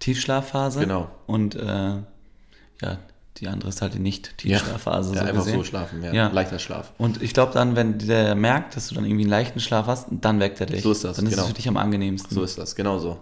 Tiefschlafphase. 0.00 0.80
Genau. 0.80 1.10
Und 1.26 1.54
äh, 1.56 1.66
ja, 2.82 2.98
die 3.36 3.48
andere 3.48 3.68
ist 3.70 3.80
halt 3.80 3.94
die 3.94 4.00
Nicht-Tiefschlafphase. 4.00 5.14
Ja, 5.14 5.20
so 5.20 5.26
einfach 5.26 5.44
gesehen. 5.44 5.58
so 5.58 5.64
schlafen, 5.64 6.02
ja. 6.02 6.12
Ja. 6.12 6.28
Leichter 6.28 6.58
Schlaf. 6.58 6.92
Und 6.98 7.22
ich 7.22 7.32
glaube 7.32 7.52
dann, 7.54 7.76
wenn 7.76 7.98
der 7.98 8.34
merkt, 8.34 8.76
dass 8.76 8.88
du 8.88 8.94
dann 8.94 9.04
irgendwie 9.04 9.22
einen 9.22 9.30
leichten 9.30 9.60
Schlaf 9.60 9.86
hast, 9.86 10.08
dann 10.10 10.40
weckt 10.40 10.60
er 10.60 10.66
dich. 10.66 10.82
So 10.82 10.92
ist 10.92 11.04
das, 11.04 11.16
Dann 11.16 11.26
ist 11.26 11.32
genau. 11.32 11.42
es 11.42 11.48
für 11.48 11.54
dich 11.54 11.68
am 11.68 11.76
angenehmsten. 11.76 12.34
So 12.34 12.42
ist 12.42 12.58
das, 12.58 12.74
genau 12.74 12.98
so. 12.98 13.18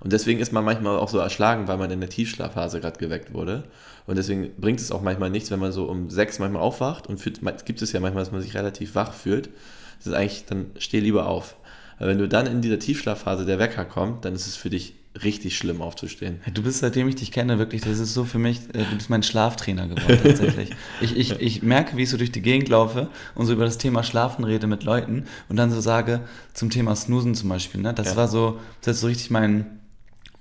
Und 0.00 0.12
deswegen 0.12 0.40
ist 0.40 0.52
man 0.52 0.64
manchmal 0.64 0.98
auch 0.98 1.08
so 1.08 1.18
erschlagen, 1.18 1.68
weil 1.68 1.76
man 1.76 1.90
in 1.92 2.00
der 2.00 2.08
Tiefschlafphase 2.08 2.80
gerade 2.80 2.98
geweckt 2.98 3.32
wurde. 3.34 3.64
Und 4.06 4.16
deswegen 4.16 4.50
bringt 4.56 4.80
es 4.80 4.90
auch 4.90 5.00
manchmal 5.00 5.30
nichts, 5.30 5.52
wenn 5.52 5.60
man 5.60 5.70
so 5.70 5.84
um 5.84 6.10
sechs 6.10 6.40
manchmal 6.40 6.60
aufwacht 6.60 7.06
und 7.06 7.18
fühlt, 7.18 7.40
gibt 7.64 7.82
es 7.82 7.92
ja 7.92 8.00
manchmal, 8.00 8.24
dass 8.24 8.32
man 8.32 8.40
sich 8.40 8.54
relativ 8.54 8.96
wach 8.96 9.12
fühlt. 9.12 9.50
Das 9.98 10.08
ist 10.08 10.14
eigentlich, 10.14 10.44
dann 10.46 10.72
steh 10.78 10.98
lieber 10.98 11.26
auf. 11.28 11.54
Weil 12.00 12.08
wenn 12.08 12.18
du 12.18 12.26
dann 12.26 12.46
in 12.46 12.62
dieser 12.62 12.80
Tiefschlafphase 12.80 13.46
der 13.46 13.60
Wecker 13.60 13.84
kommt, 13.84 14.24
dann 14.24 14.34
ist 14.34 14.48
es 14.48 14.56
für 14.56 14.70
dich 14.70 14.94
richtig 15.22 15.56
schlimm 15.58 15.82
aufzustehen. 15.82 16.40
Du 16.54 16.62
bist, 16.62 16.78
seitdem 16.78 17.06
ich 17.06 17.16
dich 17.16 17.32
kenne, 17.32 17.58
wirklich, 17.58 17.82
das 17.82 17.98
ist 17.98 18.14
so 18.14 18.24
für 18.24 18.38
mich, 18.38 18.60
äh, 18.74 18.86
du 18.86 18.96
bist 18.96 19.10
mein 19.10 19.22
Schlaftrainer 19.22 19.86
geworden 19.86 20.18
tatsächlich. 20.22 20.70
ich, 21.00 21.16
ich, 21.16 21.32
ich 21.40 21.62
merke, 21.62 21.96
wie 21.96 22.04
ich 22.04 22.10
so 22.10 22.16
durch 22.16 22.32
die 22.32 22.40
Gegend 22.40 22.68
laufe 22.70 23.08
und 23.34 23.44
so 23.46 23.52
über 23.52 23.64
das 23.66 23.76
Thema 23.78 24.02
Schlafen 24.02 24.44
rede 24.44 24.66
mit 24.66 24.84
Leuten 24.84 25.24
und 25.50 25.56
dann 25.56 25.70
so 25.70 25.80
sage, 25.80 26.20
zum 26.54 26.70
Thema 26.70 26.96
Snoosen 26.96 27.34
zum 27.34 27.50
Beispiel, 27.50 27.82
ne? 27.82 27.92
das 27.92 28.08
Ja. 28.08 28.16
war 28.16 28.28
so, 28.28 28.58
das 28.80 28.96
hat 28.96 29.00
so 29.00 29.06
richtig 29.08 29.30
mein, 29.30 29.80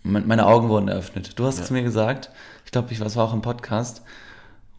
mein, 0.04 0.26
meine 0.26 0.46
Augen 0.48 0.70
wurden 0.70 0.88
eröffnet. 0.88 1.34
Du 1.38 1.46
hast 1.46 1.60
Ja. 1.60 1.66
zu 1.66 1.74
mir 1.74 1.84
gesagt, 1.84 2.30
ich 2.66 2.72
glaube, 2.72 2.92
ich 2.94 3.00
das 3.00 3.16
war 3.18 3.26
auch 3.26 3.34
im 3.34 3.42
Podcast, 3.42 4.04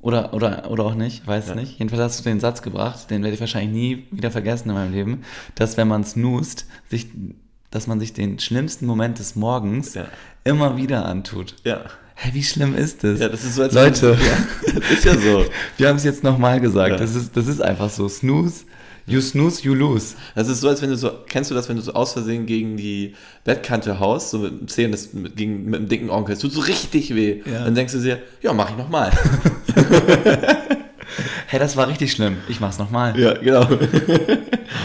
oder, 0.01 0.35
oder, 0.35 0.69
oder 0.71 0.85
auch 0.85 0.95
nicht, 0.97 1.25
weiß 1.27 1.49
Ja. 1.49 1.55
nicht. 1.55 1.79
Jedenfalls 1.79 2.03
hast 2.03 2.21
du 2.21 2.25
den 2.29 2.41
Satz 2.41 2.63
gebracht, 2.63 3.09
den 3.11 3.23
werde 3.23 3.35
ich 3.35 3.41
wahrscheinlich 3.41 3.73
nie 3.73 4.07
wieder 4.11 4.31
vergessen 4.33 4.71
in 4.71 4.75
meinem 4.75 4.93
Leben, 4.93 5.23
dass 5.55 5.77
wenn 5.77 5.87
man 5.87 6.03
snoost, 6.03 6.67
sich, 6.91 7.07
dass 7.73 7.89
man 7.89 7.99
sich 7.99 8.13
den 8.13 8.39
schlimmsten 8.39 8.87
Moment 8.87 9.19
des 9.19 9.35
Morgens 9.35 9.95
Ja. 9.95 10.05
immer 10.45 10.77
wieder 10.77 11.05
antut. 11.07 11.57
Ja. 11.65 11.81
Hä, 12.15 12.31
wie 12.35 12.43
schlimm 12.45 12.77
ist 12.77 13.03
das? 13.03 13.19
Ja, 13.19 13.29
das 13.29 13.43
ist 13.43 13.57
so, 13.57 13.63
als 13.63 13.75
Leute, 13.75 14.17
Ja, 14.21 14.79
das 14.81 14.91
ist 14.91 15.05
ja 15.05 15.15
so. 15.19 15.45
wir 15.79 15.89
haben 15.89 15.97
es 15.97 16.05
jetzt 16.05 16.23
nochmal 16.23 16.61
gesagt. 16.61 16.93
Ja. 16.93 16.97
Das, 16.99 17.17
ist, 17.17 17.37
das 17.37 17.49
ist 17.49 17.61
einfach 17.61 17.91
so. 17.91 18.09
Snooze, 18.09 18.65
you 19.07 19.21
snooze, 19.21 19.63
you 19.65 19.75
lose. 19.75 20.15
Das 20.37 20.47
ist 20.49 20.61
so, 20.61 20.69
als 20.69 20.83
wenn 20.83 20.91
du 20.91 20.97
so, 20.97 21.11
kennst 21.29 21.51
du 21.51 21.55
das, 21.55 21.69
wenn 21.69 21.77
du 21.77 21.83
so 21.83 21.95
aus 21.95 22.13
Versehen 22.13 22.47
gegen 22.47 22.77
die 22.77 23.15
Bettkante 23.45 23.99
haust, 23.99 24.31
so 24.31 24.39
mit 24.39 24.61
dem 24.61 24.69
Zehen, 24.69 24.93
das 24.93 25.13
mit, 25.15 25.35
gegen, 25.35 25.65
mit 25.65 25.81
dem 25.81 25.89
dicken 25.89 26.11
Onkel, 26.11 26.35
es 26.35 26.41
tut 26.41 26.53
so 26.53 26.61
richtig 26.61 27.15
weh. 27.15 27.41
Ja. 27.51 27.65
Dann 27.65 27.75
denkst 27.75 27.95
du 27.95 27.99
dir, 28.01 28.21
ja, 28.43 28.53
mach 28.53 28.71
ich 28.71 28.77
nochmal. 28.77 29.11
Hey, 31.53 31.59
das 31.59 31.77
war 31.77 31.87
richtig 31.87 32.11
schlimm. 32.13 32.39
Ich 32.49 32.61
mach's 32.61 32.79
nochmal. 32.79 33.19
ja, 33.21 33.35
genau. 33.35 33.69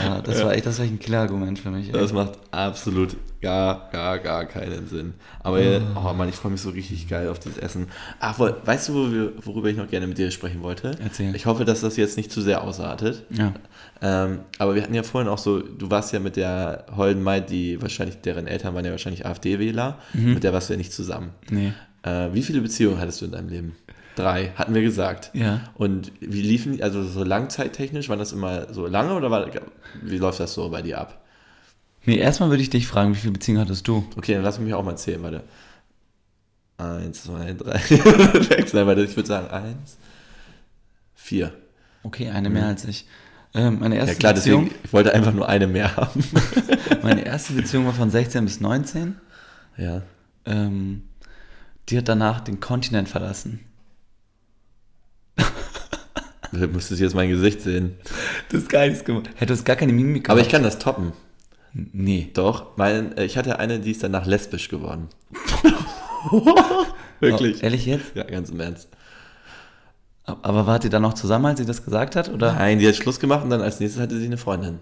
Ja, 0.04 0.22
das 0.22 0.44
war 0.44 0.54
echt, 0.54 0.66
das 0.66 0.78
war 0.78 0.86
echt 0.86 0.94
ein 0.94 1.00
Killer-Argument 1.00 1.58
für 1.58 1.72
mich. 1.72 1.88
ey. 1.88 1.94
Das 1.94 2.12
macht 2.12 2.34
absolut 2.52 3.16
gar, 3.42 3.90
gar, 3.92 4.20
gar 4.20 4.46
keinen 4.46 4.86
Sinn. 4.86 5.14
Aber, 5.40 5.60
oh 5.96 6.14
Mann, 6.14 6.28
ich 6.28 6.36
freue 6.36 6.52
mich 6.52 6.60
so 6.60 6.70
richtig 6.72 7.08
geil 7.08 7.30
auf 7.30 7.40
dieses 7.40 7.58
Essen. 7.58 7.88
Ach, 8.20 8.38
weißt 8.38 8.90
du, 8.90 9.32
worüber 9.46 9.70
ich 9.70 9.78
noch 9.78 9.90
gerne 9.90 10.08
mit 10.08 10.18
dir 10.18 10.30
sprechen 10.30 10.62
wollte? 10.62 10.92
Erzähl. 11.02 11.34
Ich 11.38 11.46
hoffe, 11.46 11.64
dass 11.64 11.82
das 11.82 11.96
jetzt 11.96 12.18
nicht 12.18 12.34
zu 12.34 12.42
sehr 12.42 12.64
ausartet. 12.64 13.24
Ja. 13.30 13.54
Ähm, 14.02 14.40
aber 14.60 14.76
wir 14.76 14.84
hatten 14.84 14.94
ja 14.94 15.04
vorhin 15.04 15.30
auch 15.30 15.38
so, 15.38 15.60
du 15.60 15.90
warst 15.90 16.12
ja 16.12 16.20
mit 16.20 16.36
der 16.36 16.86
Holden 16.94 17.24
Maid, 17.24 17.50
die 17.50 17.82
wahrscheinlich, 17.82 18.20
deren 18.22 18.46
Eltern 18.46 18.76
waren 18.76 18.84
ja 18.84 18.92
wahrscheinlich 18.92 19.26
AfD-Wähler, 19.26 20.00
mit 20.14 20.44
der 20.44 20.52
warst 20.52 20.68
du 20.68 20.74
ja 20.74 20.78
nicht 20.78 20.92
zusammen. 20.92 21.30
Nee. 21.50 21.72
Äh, 22.04 22.34
wie 22.34 22.42
viele 22.42 22.60
Beziehungen 22.60 23.00
hattest 23.00 23.22
du 23.22 23.26
in 23.26 23.32
deinem 23.32 23.48
Leben? 23.48 23.76
Drei, 24.18 24.52
hatten 24.56 24.74
wir 24.74 24.82
gesagt. 24.82 25.30
Ja. 25.34 25.62
Und 25.76 26.12
wie 26.20 26.42
liefen 26.42 26.74
die, 26.74 26.82
also 26.82 27.04
so 27.04 27.24
langzeittechnisch, 27.24 28.10
waren 28.10 28.18
das 28.18 28.32
immer 28.32 28.74
so 28.74 28.88
lange 28.88 29.14
oder 29.14 29.30
war, 29.30 29.48
wie 30.02 30.18
läuft 30.18 30.40
das 30.40 30.56
so 30.56 30.70
bei 30.70 30.82
dir 30.82 31.00
ab? 31.00 31.24
Nee, 32.04 32.18
erstmal 32.18 32.50
würde 32.50 32.64
ich 32.64 32.72
dich 32.72 32.88
fragen, 32.88 33.14
wie 33.14 33.20
viele 33.20 33.34
Beziehungen 33.34 33.62
hattest 33.62 33.88
du? 33.88 34.08
Okay, 34.18 34.34
dann 34.34 34.42
lass 34.42 34.58
mich 34.58 34.74
auch 34.74 34.84
mal 34.84 34.98
zählen, 34.98 35.22
warte. 35.22 35.44
Eins, 36.78 37.26
zwei, 37.26 37.54
drei, 37.54 37.78
sechs, 38.42 38.74
nein, 38.74 38.88
warte, 38.88 39.04
ich 39.04 39.16
würde 39.16 39.28
sagen 39.28 39.50
eins, 39.52 39.98
vier. 41.14 41.54
Okay, 42.02 42.30
eine 42.30 42.50
mehr 42.50 42.66
als 42.66 42.86
ich. 42.86 43.06
Ähm, 43.54 43.78
meine 43.80 43.98
erste 43.98 44.14
Ja 44.14 44.20
klar, 44.20 44.34
Beziehung, 44.34 44.64
deswegen, 44.66 44.84
ich 44.84 44.94
wollte 44.94 45.14
einfach 45.14 45.34
nur 45.34 45.48
eine 45.48 45.68
mehr 45.68 45.96
haben. 45.96 46.24
meine 47.04 47.24
erste 47.24 47.54
Beziehung 47.54 47.86
war 47.86 47.94
von 47.94 48.10
16 48.10 48.46
bis 48.46 48.62
19. 48.62 49.16
ja. 49.78 50.02
Ähm, 50.46 51.04
die 51.90 51.98
hat 51.98 52.10
danach 52.10 52.42
den 52.42 52.60
Kontinent 52.60 53.10
verlassen. 53.10 53.60
Du 56.52 56.68
müsstest 56.68 57.02
jetzt 57.02 57.16
mein 57.16 57.30
Gesicht 57.30 57.62
sehen. 57.62 57.98
Das 58.50 58.62
ist 58.62 58.70
gar 58.70 58.88
nichts 58.88 59.04
gemacht. 59.04 59.30
Hättest 59.36 59.66
gar 59.66 59.76
keine 59.76 59.94
Mimik 59.94 60.30
Aber 60.30 60.40
ich 60.40 60.50
kann 60.50 60.64
das 60.64 60.80
toppen. 60.80 61.14
Nee. 61.74 62.30
Doch, 62.34 62.78
mein, 62.78 63.16
äh, 63.18 63.26
ich 63.26 63.38
hatte 63.38 63.60
eine, 63.60 63.80
die 63.80 63.92
ist 63.92 64.04
danach 64.04 64.26
lesbisch 64.26 64.70
geworden. 64.70 65.10
Oh, 66.30 66.56
ehrlich 67.22 67.86
jetzt? 67.86 68.16
Ja, 68.16 68.24
ganz 68.24 68.50
im 68.50 68.60
Ernst. 68.60 68.90
Aber 70.26 70.68
wart 70.68 70.84
ihr 70.84 70.90
dann 70.90 71.04
noch 71.04 71.14
zusammen, 71.14 71.46
als 71.46 71.60
sie 71.60 71.66
das 71.66 71.86
gesagt 71.86 72.18
hat? 72.18 72.28
Oder? 72.30 72.54
Nein, 72.54 72.80
die 72.80 72.88
hat 72.88 72.96
Schluss 72.96 73.20
gemacht 73.20 73.46
und 73.46 73.50
dann 73.50 73.62
als 73.62 73.80
nächstes 73.80 74.02
hatte 74.02 74.18
sie 74.18 74.26
eine 74.26 74.38
Freundin. 74.38 74.80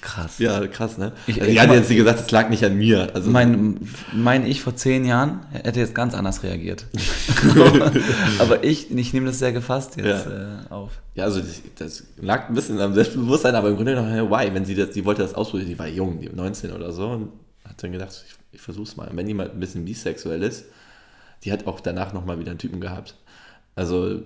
Krass. 0.00 0.38
Ja, 0.38 0.66
krass, 0.68 0.96
ne? 0.96 1.12
Ich- 1.26 1.36
also, 1.40 1.46
ich- 1.48 1.54
die 1.56 1.60
hat 1.60 1.70
jetzt 1.72 1.88
gesagt, 1.88 2.20
es 2.20 2.30
lag 2.30 2.48
nicht 2.50 2.64
an 2.64 2.76
mir. 2.76 3.08
Also, 3.14 3.30
Mein, 3.30 3.80
mein 4.12 4.46
Ich 4.46 4.60
vor 4.62 4.76
zehn 4.76 5.04
Jahren 5.04 5.40
hätte 5.52 5.80
jetzt 5.80 5.94
ganz 5.94 6.14
anders 6.14 6.42
reagiert. 6.44 6.86
Aber 8.38 8.64
ich, 8.64 8.90
ich 8.94 9.12
nehme 9.12 9.26
das 9.26 9.38
sehr 9.38 9.52
gefasst 9.52 9.96
jetzt 9.96 10.26
äh, 10.26 10.46
auf. 10.70 10.92
ja, 11.14 11.24
also 11.24 11.40
das, 11.40 11.60
das 11.76 12.04
lag 12.20 12.48
ein 12.48 12.54
bisschen 12.54 12.80
am 12.80 12.94
Selbstbewusstsein, 12.94 13.54
aber 13.54 13.68
im 13.70 13.76
Grunde 13.76 13.94
genommen, 13.94 14.10
hey, 14.12 14.22
why? 14.22 14.52
Wenn 14.54 14.64
sie 14.64 14.74
das, 14.74 14.94
sie 14.94 15.04
wollte 15.04 15.22
das 15.22 15.34
ausprobieren, 15.34 15.68
die 15.68 15.78
war 15.78 15.88
jung, 15.88 16.20
die 16.20 16.28
war 16.28 16.36
19 16.36 16.72
oder 16.72 16.92
so 16.92 17.08
und 17.08 17.32
hat 17.64 17.82
dann 17.82 17.92
gedacht, 17.92 18.24
ich, 18.26 18.34
ich 18.52 18.60
versuch's 18.60 18.96
mal. 18.96 19.08
Und 19.08 19.16
wenn 19.16 19.26
jemand 19.26 19.52
ein 19.54 19.60
bisschen 19.60 19.84
bisexuell 19.84 20.42
ist, 20.42 20.64
die 21.44 21.52
hat 21.52 21.66
auch 21.66 21.80
danach 21.80 22.12
nochmal 22.12 22.38
wieder 22.38 22.50
einen 22.50 22.58
Typen 22.58 22.80
gehabt. 22.80 23.14
Also, 23.76 24.22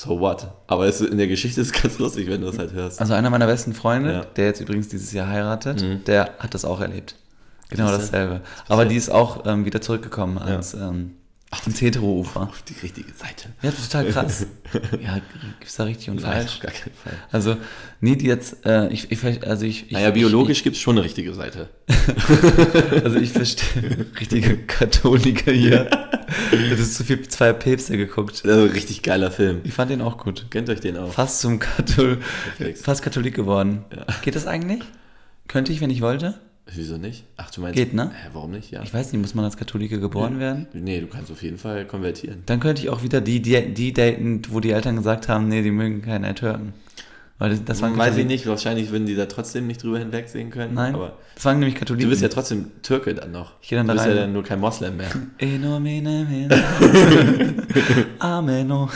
so 0.00 0.20
what? 0.20 0.46
Aber 0.68 0.86
es, 0.86 1.00
in 1.00 1.18
der 1.18 1.26
Geschichte 1.26 1.60
ist 1.60 1.74
es 1.74 1.82
ganz 1.82 1.98
lustig, 1.98 2.28
wenn 2.28 2.40
du 2.40 2.46
das 2.46 2.58
halt 2.58 2.72
hörst. 2.72 3.00
Also 3.00 3.14
einer 3.14 3.30
meiner 3.30 3.46
besten 3.46 3.72
Freunde, 3.74 4.12
Ja. 4.12 4.24
der 4.24 4.46
jetzt 4.46 4.60
übrigens 4.60 4.88
dieses 4.88 5.12
Jahr 5.12 5.26
heiratet, 5.28 5.82
Mhm. 5.82 6.04
der 6.04 6.34
hat 6.38 6.54
das 6.54 6.64
auch 6.64 6.80
erlebt. 6.80 7.16
Genau 7.70 7.88
dasselbe. 7.90 8.40
Aber 8.68 8.84
die 8.84 8.96
ist 8.96 9.10
auch 9.10 9.44
ähm, 9.46 9.64
wieder 9.64 9.80
zurückgekommen 9.80 10.38
ans, 10.38 10.72
ähm, 10.74 11.12
ins 11.66 11.80
Hetero-Ufer. 11.80 12.42
Auf 12.42 12.62
die 12.62 12.74
richtige 12.82 13.12
Seite. 13.12 13.48
Ja, 13.62 13.70
total 13.72 14.06
krass. 14.10 14.46
ja, 15.02 15.20
gibt's 15.58 15.76
da 15.76 15.84
richtig 15.84 16.10
und 16.10 16.22
Nein, 16.22 16.32
falsch? 16.32 16.54
auf 16.56 16.60
gar 16.60 16.70
keinen 16.72 16.94
Fall. 16.94 17.12
Also, 17.32 17.56
nee, 18.00 18.16
die 18.16 18.26
jetzt, 18.26 18.64
äh, 18.66 18.88
ich, 18.88 19.10
ich, 19.10 19.46
also 19.46 19.64
ich, 19.66 19.86
ich 19.86 19.92
Naja, 19.92 20.10
biologisch 20.10 20.62
gibt 20.62 20.76
es 20.76 20.82
schon 20.82 20.96
eine 20.96 21.04
richtige 21.04 21.34
Seite. 21.34 21.68
Ich, 21.88 21.96
also 23.04 23.16
ich 23.18 23.32
verstehe, 23.32 24.06
richtige 24.20 24.58
Katholiker 24.58 25.52
hier. 25.52 25.90
Das 26.70 26.80
ist 26.80 26.94
zu 26.94 27.04
viel 27.04 27.26
zwei 27.28 27.52
Päpste 27.52 27.96
geguckt. 27.96 28.42
Also, 28.44 28.64
richtig 28.64 29.02
geiler 29.02 29.30
Film. 29.30 29.60
Ich 29.64 29.72
fand 29.72 29.90
den 29.90 30.02
auch 30.02 30.18
gut. 30.18 30.46
Kennt 30.50 30.68
euch 30.68 30.80
den 30.80 30.96
auch. 30.96 31.12
Fast 31.12 31.40
zum 31.40 31.58
Kathol 31.58 32.18
Perfekt. 32.56 32.78
fast 32.78 33.02
Katholik 33.02 33.34
geworden. 33.34 33.84
Ja. 33.94 34.06
Geht 34.22 34.36
das 34.36 34.46
eigentlich? 34.46 34.82
Könnte 35.46 35.72
ich, 35.72 35.80
wenn 35.80 35.90
ich 35.90 36.00
wollte? 36.00 36.34
Wieso 36.74 36.98
nicht? 36.98 37.24
Ach, 37.38 37.50
du 37.50 37.62
meinst. 37.62 37.76
Geht, 37.76 37.94
ne? 37.94 38.10
Hä, 38.10 38.28
warum 38.34 38.50
nicht? 38.50 38.70
Ja. 38.70 38.82
Ich 38.82 38.92
weiß 38.92 39.12
nicht, 39.12 39.22
muss 39.22 39.34
man 39.34 39.44
als 39.46 39.56
Katholike 39.56 40.00
geboren 40.00 40.38
werden? 40.38 40.66
Nee, 40.74 41.00
du 41.00 41.06
kannst 41.06 41.32
auf 41.32 41.42
jeden 41.42 41.56
Fall 41.56 41.86
konvertieren. 41.86 42.42
Dann 42.44 42.60
könnte 42.60 42.82
ich 42.82 42.90
auch 42.90 43.02
wieder 43.02 43.22
die, 43.22 43.40
die, 43.40 43.72
die 43.72 43.92
daten, 43.94 44.42
wo 44.50 44.60
die 44.60 44.72
Eltern 44.72 44.96
gesagt 44.96 45.28
haben, 45.28 45.48
nee, 45.48 45.62
die 45.62 45.70
mögen 45.70 46.02
keinen 46.02 46.34
Türken. 46.34 46.74
Weil 47.40 47.50
das, 47.50 47.64
das 47.64 47.82
waren 47.82 47.92
Weiß 47.92 47.98
ich 47.98 48.04
Katholiken. 48.06 48.26
nicht, 48.28 48.46
wahrscheinlich 48.48 48.90
würden 48.90 49.06
die 49.06 49.14
da 49.14 49.26
trotzdem 49.26 49.68
nicht 49.68 49.80
drüber 49.82 50.00
hinwegsehen 50.00 50.50
können. 50.50 50.74
Nein, 50.74 50.94
Aber 50.96 51.12
das 51.36 51.44
waren 51.44 51.60
nämlich 51.60 51.76
Katholiken. 51.76 52.06
du 52.08 52.10
bist 52.10 52.20
ja 52.20 52.28
trotzdem 52.28 52.72
Türke 52.82 53.14
dann 53.14 53.30
noch. 53.30 53.52
Ich 53.62 53.68
geh 53.68 53.76
dann 53.76 53.86
du 53.86 53.94
da 53.94 54.02
bist 54.02 54.08
ja 54.08 54.22
dann 54.22 54.32
nur 54.32 54.42
kein 54.42 54.58
Moslem 54.58 54.96
mehr. 54.96 55.08
Eno 55.38 55.78
mene 55.78 56.26
mene. 56.28 56.60
Ameno. 58.18 58.90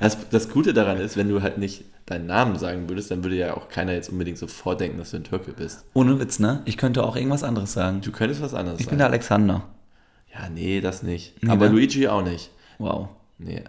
Das, 0.00 0.28
das 0.30 0.48
Gute 0.50 0.74
daran 0.74 0.98
ist, 0.98 1.16
wenn 1.16 1.28
du 1.28 1.40
halt 1.42 1.58
nicht 1.58 1.84
deinen 2.06 2.26
Namen 2.26 2.58
sagen 2.58 2.88
würdest, 2.88 3.10
dann 3.10 3.22
würde 3.22 3.36
ja 3.36 3.56
auch 3.56 3.68
keiner 3.68 3.92
jetzt 3.92 4.08
unbedingt 4.10 4.38
sofort 4.38 4.80
denken, 4.80 4.98
dass 4.98 5.10
du 5.12 5.18
ein 5.18 5.24
Türke 5.24 5.52
bist. 5.52 5.84
Ohne 5.94 6.18
Witz, 6.18 6.38
ne? 6.38 6.62
Ich 6.64 6.76
könnte 6.78 7.04
auch 7.04 7.16
irgendwas 7.16 7.44
anderes 7.44 7.72
sagen. 7.74 8.00
Du 8.00 8.10
könntest 8.12 8.42
was 8.42 8.54
anderes 8.54 8.80
Ich 8.80 8.86
sagen. 8.86 8.90
bin 8.92 8.98
der 8.98 9.06
Alexander. 9.08 9.62
ja, 10.34 10.48
nee, 10.48 10.80
das 10.80 11.02
nicht. 11.02 11.42
Nee, 11.42 11.50
aber 11.50 11.66
ne? 11.66 11.72
Luigi 11.72 12.08
auch 12.08 12.22
nicht. 12.24 12.50
Wow. 12.78 13.08
Nee. 13.38 13.62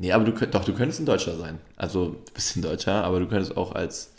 Nee, 0.00 0.12
aber 0.12 0.24
du 0.24 0.32
könnt, 0.32 0.54
doch, 0.54 0.64
du 0.64 0.72
könntest 0.72 0.98
ein 1.00 1.04
Deutscher 1.04 1.36
sein. 1.36 1.58
Also 1.76 2.16
ein 2.16 2.32
bisschen 2.32 2.62
Deutscher, 2.62 3.04
aber 3.04 3.20
du 3.20 3.26
könntest 3.26 3.54
auch 3.58 3.74
als, 3.74 4.12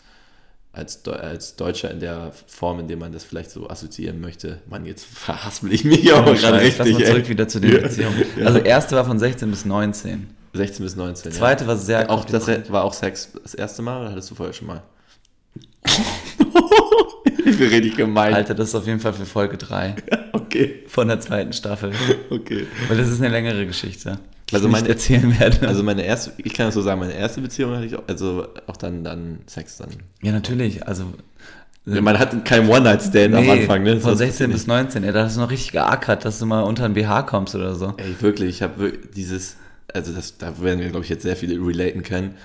als, 0.72 1.04
als 1.08 1.56
Deutscher 1.56 1.90
in 1.90 1.98
der 1.98 2.30
Form, 2.46 2.78
in 2.78 2.86
der 2.86 2.96
man 2.96 3.10
das 3.10 3.24
vielleicht 3.24 3.50
so 3.50 3.68
assoziieren 3.68 4.20
möchte. 4.20 4.60
Mann, 4.70 4.86
jetzt 4.86 5.04
verhaspel 5.04 5.72
ich 5.72 5.84
mich 5.84 6.14
aber 6.14 6.30
Oh, 6.30 6.34
gerade 6.34 6.60
Scheiß, 6.60 6.78
Lass 6.78 6.86
richtig. 6.86 6.92
mal 6.94 7.04
zurück 7.06 7.28
wieder 7.28 7.48
zu 7.48 7.58
den 7.58 7.82
Beziehungen. 7.82 8.24
Also 8.44 8.60
erste 8.60 8.94
war 8.94 9.04
von 9.04 9.18
16 9.18 9.50
bis 9.50 9.64
19. 9.64 10.28
16 10.52 10.84
bis 10.84 10.94
19. 10.94 11.32
Zweite 11.32 11.64
ja. 11.64 11.68
war 11.68 11.76
sehr 11.76 12.08
auch 12.10 12.24
das 12.26 12.46
war 12.70 12.84
auch 12.84 12.92
Sex 12.92 13.30
das 13.42 13.54
erste 13.54 13.82
Mal 13.82 14.02
oder 14.02 14.12
hattest 14.12 14.30
du 14.30 14.36
vorher 14.36 14.52
schon 14.52 14.68
mal? 14.68 14.84
ich 17.44 17.58
bin 17.58 17.68
richtig 17.70 17.96
gemein. 17.96 18.34
Alter, 18.34 18.54
das 18.54 18.68
ist 18.68 18.74
auf 18.76 18.86
jeden 18.86 19.00
Fall 19.00 19.14
für 19.14 19.26
Folge 19.26 19.58
3 19.58 19.96
Okay, 20.32 20.84
von 20.86 21.08
der 21.08 21.18
zweiten 21.18 21.52
Staffel. 21.52 21.90
okay. 22.30 22.68
Weil 22.86 22.98
das 22.98 23.08
ist 23.08 23.20
eine 23.20 23.30
längere 23.30 23.66
Geschichte. 23.66 24.20
Also 24.52 24.68
nicht 24.68 24.86
erzählen 24.88 25.38
werde. 25.38 25.66
Also 25.68 25.82
meine 25.82 26.04
erste, 26.04 26.32
ich 26.38 26.52
kann 26.54 26.66
das 26.66 26.74
so 26.74 26.82
sagen, 26.82 27.00
meine 27.00 27.14
erste 27.14 27.40
Beziehung 27.40 27.74
hatte 27.74 27.86
ich 27.86 27.96
auch, 27.96 28.02
also 28.06 28.46
auch 28.66 28.76
dann, 28.76 29.04
dann 29.04 29.40
Sex 29.46 29.76
dann. 29.78 29.88
ja, 30.22 30.32
natürlich. 30.32 30.86
Also 30.86 31.04
Man 31.84 32.18
hat 32.18 32.44
keinen 32.44 32.68
One-Night-Stand 32.68 33.34
am 33.34 33.48
Anfang, 33.50 33.82
ne? 33.82 33.98
von 34.00 34.10
Das 34.10 34.18
16 34.18 34.50
ist 34.50 34.56
bis 34.56 34.66
19. 34.66 35.04
Ey, 35.04 35.12
da 35.12 35.24
hast 35.24 35.36
du 35.36 35.40
noch 35.40 35.50
richtig 35.50 35.72
geackert, 35.72 36.24
dass 36.24 36.38
du 36.38 36.46
mal 36.46 36.62
unter 36.62 36.84
ein 36.84 36.94
BH 36.94 37.22
kommst 37.22 37.54
oder 37.54 37.74
so. 37.74 37.94
Ey, 37.96 38.14
wirklich, 38.20 38.50
ich 38.50 38.62
habe 38.62 38.92
dieses, 39.16 39.56
also 39.92 40.12
das, 40.12 40.38
da 40.38 40.60
werden 40.60 40.80
wir, 40.80 40.88
glaube 40.90 41.04
ich, 41.04 41.10
jetzt 41.10 41.22
sehr 41.22 41.36
viele 41.36 41.54
relaten 41.54 42.02
können. 42.02 42.36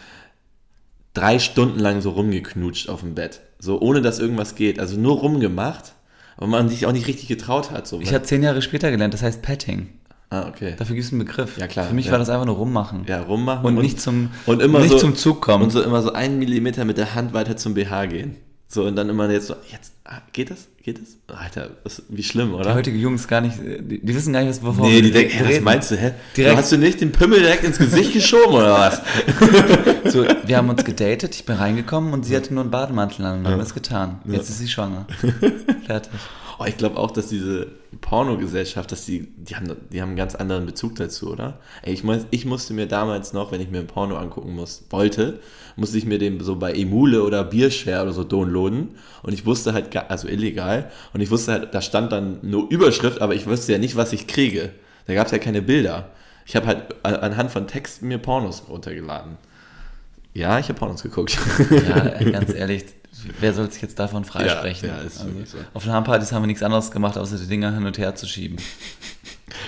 Drei 1.14 1.40
Stunden 1.40 1.80
lang 1.80 2.02
so 2.02 2.12
rumgeknutscht 2.12 2.90
auf 2.90 3.02
dem 3.02 3.16
Bett. 3.16 3.42
So 3.60 3.80
ohne 3.82 4.02
dass 4.02 4.20
irgendwas 4.20 4.56
geht. 4.56 4.80
Also 4.80 5.00
nur 5.00 5.18
rumgemacht, 5.18 5.94
aber 6.38 6.48
man 6.48 6.70
sich 6.70 6.86
auch 6.86 6.92
nicht 6.92 7.08
richtig 7.08 7.28
getraut 7.28 7.72
hat. 7.72 7.88
So. 7.88 8.00
Ich 8.02 8.14
habe 8.14 8.24
zehn 8.24 8.44
Jahre 8.44 8.62
später 8.62 8.92
gelernt, 8.92 9.14
das 9.14 9.24
heißt 9.24 9.42
Petting. 9.42 9.90
Ah, 10.30 10.48
okay. 10.48 10.76
Dafür 10.78 10.96
gibt 10.96 11.06
es 11.06 11.12
einen 11.12 11.20
Begriff. 11.20 11.58
Ja, 11.58 11.68
klar, 11.68 11.88
Für 11.88 11.94
mich 11.94 12.08
ja. 12.08 12.12
war 12.12 12.20
das 12.20 12.30
einfach 12.30 12.46
nur 12.46 12.56
rummachen. 12.56 13.06
Ja, 13.08 13.22
rummachen 13.22 13.66
Und, 13.66 13.76
nicht 13.76 14.02
zum, 14.02 14.30
und 14.46 14.62
immer 14.62 14.80
nicht 14.80 14.92
so, 14.92 14.98
zum 14.98 15.16
Zug 15.16 15.42
kommen. 15.42 15.64
Und 15.64 15.70
so 15.72 15.82
immer 15.82 16.02
so 16.02 16.14
einen 16.14 16.40
Millimeter 16.40 16.86
mit 16.86 16.98
der 16.98 17.16
Hand 17.16 17.34
weiter 17.34 17.58
zum 17.58 17.74
BH 17.74 18.06
gehen. 18.08 18.36
So, 18.70 18.84
und 18.84 18.98
dann 18.98 19.08
immer 19.08 19.30
jetzt 19.30 19.48
so, 19.48 19.56
jetzt, 19.72 19.94
ah, 20.04 20.18
geht 20.34 20.52
das? 20.52 20.68
Geht 20.84 21.00
das? 21.02 21.16
Alter, 21.34 21.70
das, 21.86 22.04
wie 22.10 22.22
schlimm, 22.24 22.54
oder? 22.54 22.72
Die 22.72 22.76
heutige 22.76 22.98
Jungs 22.98 23.26
gar 23.30 23.40
nicht, 23.40 23.56
die, 23.60 24.00
die 24.00 24.16
wissen 24.16 24.34
gar 24.34 24.42
nicht, 24.42 24.50
was 24.50 24.62
wovon 24.62 24.90
Nee, 24.90 25.02
die 25.02 25.12
denken, 25.12 25.38
was 25.48 25.62
meinst 25.62 25.92
du, 25.92 25.96
hä? 25.96 26.12
Direkt- 26.36 26.58
hast 26.58 26.72
du 26.74 26.78
nicht 26.78 27.00
den 27.00 27.14
Pimmel 27.14 27.40
direkt 27.40 27.64
ins 27.64 27.78
Gesicht 27.78 28.12
geschoben, 28.14 28.54
oder 28.56 28.74
was? 28.74 29.02
So, 30.12 30.26
wir 30.46 30.56
haben 30.56 30.70
uns 30.70 30.86
gedatet, 30.86 31.36
ich 31.36 31.46
bin 31.46 31.58
reingekommen 31.58 32.14
und 32.14 32.24
sie 32.24 32.34
hatte 32.36 32.54
nur 32.54 32.64
einen 32.64 32.72
Bademantel 32.72 33.26
an 33.26 33.40
und 33.40 33.48
haben 33.48 33.60
es 33.60 33.74
getan. 33.74 34.20
Jetzt 34.26 34.50
ist 34.50 34.60
sie 34.60 34.68
schwanger. 34.70 35.06
Fertig. 35.86 36.12
Oh, 36.60 36.66
ich 36.66 36.78
glaube 36.78 36.98
auch, 36.98 37.12
dass 37.12 37.28
diese 37.28 37.68
Pornogesellschaft, 38.02 38.92
dass 38.92 39.06
die, 39.06 39.28
die 39.38 39.56
haben, 39.56 39.76
die 39.92 40.02
haben 40.02 40.10
einen 40.10 40.18
ganz 40.18 40.34
anderen 40.34 40.66
Bezug 40.66 40.96
dazu, 40.96 41.32
oder? 41.32 41.60
Ey, 41.84 41.94
ich, 41.94 42.04
mein, 42.04 42.26
ich 42.32 42.46
musste 42.46 42.74
mir 42.74 42.88
damals 42.88 43.32
noch, 43.34 43.52
wenn 43.52 43.62
ich 43.62 43.70
mir 43.70 43.80
ein 43.80 43.88
Porno 43.88 44.18
angucken 44.18 44.56
muss, 44.56 44.86
wollte, 44.90 45.40
musste 45.76 46.00
ich 46.00 46.06
mir 46.06 46.18
den 46.18 46.40
so 46.40 46.56
bei 46.56 46.74
Emule 46.74 47.24
oder 47.24 47.44
Beershare 47.44 48.02
oder 48.04 48.14
so 48.14 48.24
downloaden 48.24 48.96
und 49.22 49.34
ich 49.34 49.46
wusste 49.46 49.74
halt, 49.74 49.96
also 50.10 50.28
illegal, 50.28 50.90
und 51.14 51.22
ich 51.22 51.30
wusste 51.30 51.52
halt, 51.52 51.74
da 51.76 51.82
stand 51.82 52.12
dann 52.12 52.40
nur 52.42 52.70
Überschrift, 52.72 53.22
aber 53.22 53.36
ich 53.36 53.46
wusste 53.46 53.74
ja 53.74 53.78
nicht, 53.78 53.96
was 53.96 54.12
ich 54.12 54.26
kriege. 54.26 54.72
Da 55.06 55.14
gab 55.14 55.28
es 55.28 55.32
ja 55.32 55.38
keine 55.38 55.62
Bilder. 55.62 56.10
Ich 56.46 56.56
habe 56.56 56.68
halt 56.68 57.06
anhand 57.06 57.52
von 57.52 57.68
Texten 57.68 58.08
mir 58.08 58.18
Pornos 58.18 58.64
runtergeladen. 58.68 59.38
Ja, 60.38 60.60
ich 60.60 60.70
habe 60.70 60.78
Pornos 60.78 61.02
geguckt. 61.04 61.38
Ja, 61.88 62.10
ganz 62.32 62.54
ehrlich, 62.54 62.86
wer 63.40 63.54
soll 63.54 63.72
sich 63.72 63.82
jetzt 63.82 63.98
davon 63.98 64.24
freisprechen? 64.24 64.90
Ja, 64.90 64.98
ja, 64.98 65.02
ist 65.02 65.26
wirklich 65.26 65.50
so. 65.50 65.58
Auf 65.74 65.86
LAN-Partys 65.86 66.32
haben 66.32 66.44
wir 66.44 66.48
nichts 66.48 66.62
anderes 66.64 66.92
gemacht, 66.92 67.18
außer 67.18 67.38
die 67.38 67.48
Dinger 67.48 67.74
hin 67.74 67.86
und 67.86 67.98
her 67.98 68.16
zu 68.16 68.28
schieben. 68.28 68.58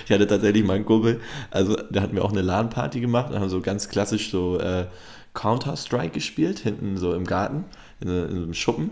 Ich 0.04 0.12
hatte 0.12 0.26
tatsächlich 0.26 0.64
mal 0.64 0.74
einen 0.74 0.84
Kumpel, 0.84 1.20
also 1.52 1.76
da 1.90 2.00
hatten 2.02 2.14
wir 2.16 2.24
auch 2.24 2.32
eine 2.32 2.42
LAN-Party 2.42 3.00
gemacht 3.00 3.30
und 3.32 3.38
haben 3.38 3.48
so 3.48 3.60
ganz 3.60 3.88
klassisch 3.88 4.30
so 4.30 4.58
äh, 4.58 4.86
Counter-Strike 5.34 6.10
gespielt, 6.10 6.58
hinten 6.58 6.96
so 6.96 7.14
im 7.14 7.24
Garten, 7.24 7.64
in, 8.00 8.08
so- 8.08 8.24
in 8.24 8.30
so 8.36 8.42
einem 8.42 8.54
Schuppen. 8.54 8.90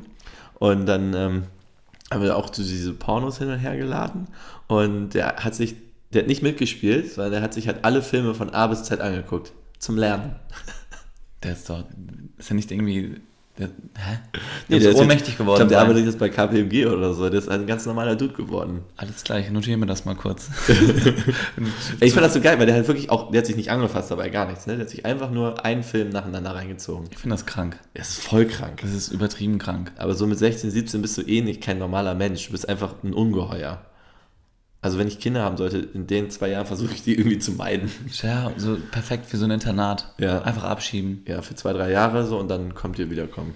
Und 0.55 0.87
dann 0.87 1.15
ähm, 1.15 1.43
haben 2.13 2.23
wir 2.23 2.37
auch 2.37 2.53
so 2.55 2.63
diese 2.63 2.93
Pornos 2.95 3.39
hin 3.39 3.49
und 3.51 3.59
her 3.59 3.77
geladen 3.77 4.29
und 4.69 5.11
der 5.11 5.37
hat 5.37 5.55
sich, 5.57 5.75
der 6.13 6.23
hat 6.23 6.29
nicht 6.29 6.43
mitgespielt, 6.43 7.13
sondern 7.13 7.33
der 7.33 7.43
hat 7.43 7.53
sich 7.55 7.67
halt 7.67 7.85
alle 7.85 8.01
Filme 8.03 8.35
von 8.35 8.51
A 8.51 8.67
bis 8.69 8.85
Z 8.85 9.01
angeguckt, 9.01 9.53
zum 9.79 9.97
Lernen. 9.97 10.37
Der 11.43 11.53
ist 11.53 11.71
doch, 11.71 11.85
ist 12.37 12.51
ja 12.51 12.57
nicht 12.57 12.71
irgendwie, 12.73 13.21
der, 13.59 13.69
hä? 13.69 14.19
Nee, 14.33 14.41
der 14.69 14.79
ist 14.79 14.85
jetzt- 14.87 14.97
ohnmächtig 14.97 15.37
geworden. 15.39 15.55
Ich 15.55 15.59
glaube, 15.59 15.71
der 15.71 15.81
arbeitet 15.81 16.05
jetzt 16.07 16.19
bei 16.19 16.29
KPMG 16.29 16.87
oder 16.87 17.15
so, 17.15 17.29
der 17.29 17.39
ist 17.39 17.49
ein 17.49 17.67
ganz 17.67 17.87
normaler 17.87 18.17
Dude 18.17 18.35
geworden. 18.35 18.81
Alles 18.97 19.23
gleich, 19.25 19.51
notieren 19.51 19.81
wir 19.81 19.87
das 19.87 20.05
mal 20.05 20.15
kurz. 20.17 20.49
Ich 22.01 22.13
fand 22.13 22.25
das 22.27 22.35
so 22.35 22.41
geil, 22.41 22.59
weil 22.59 22.67
der 22.67 22.75
halt 22.75 22.87
wirklich 22.89 23.11
auch, 23.11 23.31
der 23.31 23.39
hat 23.41 23.47
sich 23.47 23.57
nicht 23.57 23.71
angefasst 23.71 24.11
dabei, 24.11 24.29
gar 24.31 24.47
nichts, 24.49 24.67
ne? 24.67 24.75
Der 24.75 24.83
hat 24.83 24.91
sich 24.91 25.05
einfach 25.05 25.31
nur 25.31 25.65
einen 25.65 25.83
Film 25.83 26.11
nacheinander 26.11 26.55
reingezogen. 26.55 27.07
Ich 27.11 27.19
finde 27.19 27.35
das 27.35 27.47
krank. 27.47 27.79
Das 27.95 28.11
ist 28.11 28.21
voll 28.21 28.47
krank. 28.47 28.81
Das 28.83 28.93
ist 28.93 29.09
übertrieben 29.09 29.59
krank. 29.59 29.93
Aber 29.97 30.15
so 30.15 30.27
mit 30.27 30.39
16, 30.39 30.71
17 30.71 31.03
bist 31.03 31.19
du 31.19 31.23
eh 31.23 31.41
nicht 31.41 31.61
kein 31.61 31.79
normaler 31.79 32.15
Mensch. 32.15 32.47
Du 32.47 32.53
bist 32.53 32.69
einfach 32.69 32.95
ein 33.03 33.13
Ungeheuer. 33.15 33.81
Also 34.81 34.99
wenn 34.99 35.09
ich 35.09 35.19
Kinder 35.19 35.43
haben 35.43 35.57
sollte, 35.57 35.79
in 35.79 36.07
den 36.07 36.31
zwei 36.31 36.51
Jahren 36.51 36.67
versuche 36.67 36.95
ich 36.95 37.03
die 37.03 37.17
irgendwie 37.19 37.39
zu 37.41 37.53
meiden. 37.53 37.91
Ja, 38.23 38.53
so 38.57 38.77
perfekt 38.93 39.27
für 39.27 39.37
so 39.37 39.45
ein 39.45 39.51
Internat. 39.51 40.13
Ja. 40.19 40.43
Einfach 40.43 40.63
abschieben. 40.65 41.23
Ja, 41.27 41.43
für 41.43 41.55
zwei, 41.57 41.73
drei 41.73 41.91
Jahre 41.91 42.25
so 42.27 42.39
und 42.39 42.49
dann 42.49 42.75
kommt 42.75 42.99
ihr 42.99 43.11
wiederkommen. 43.11 43.55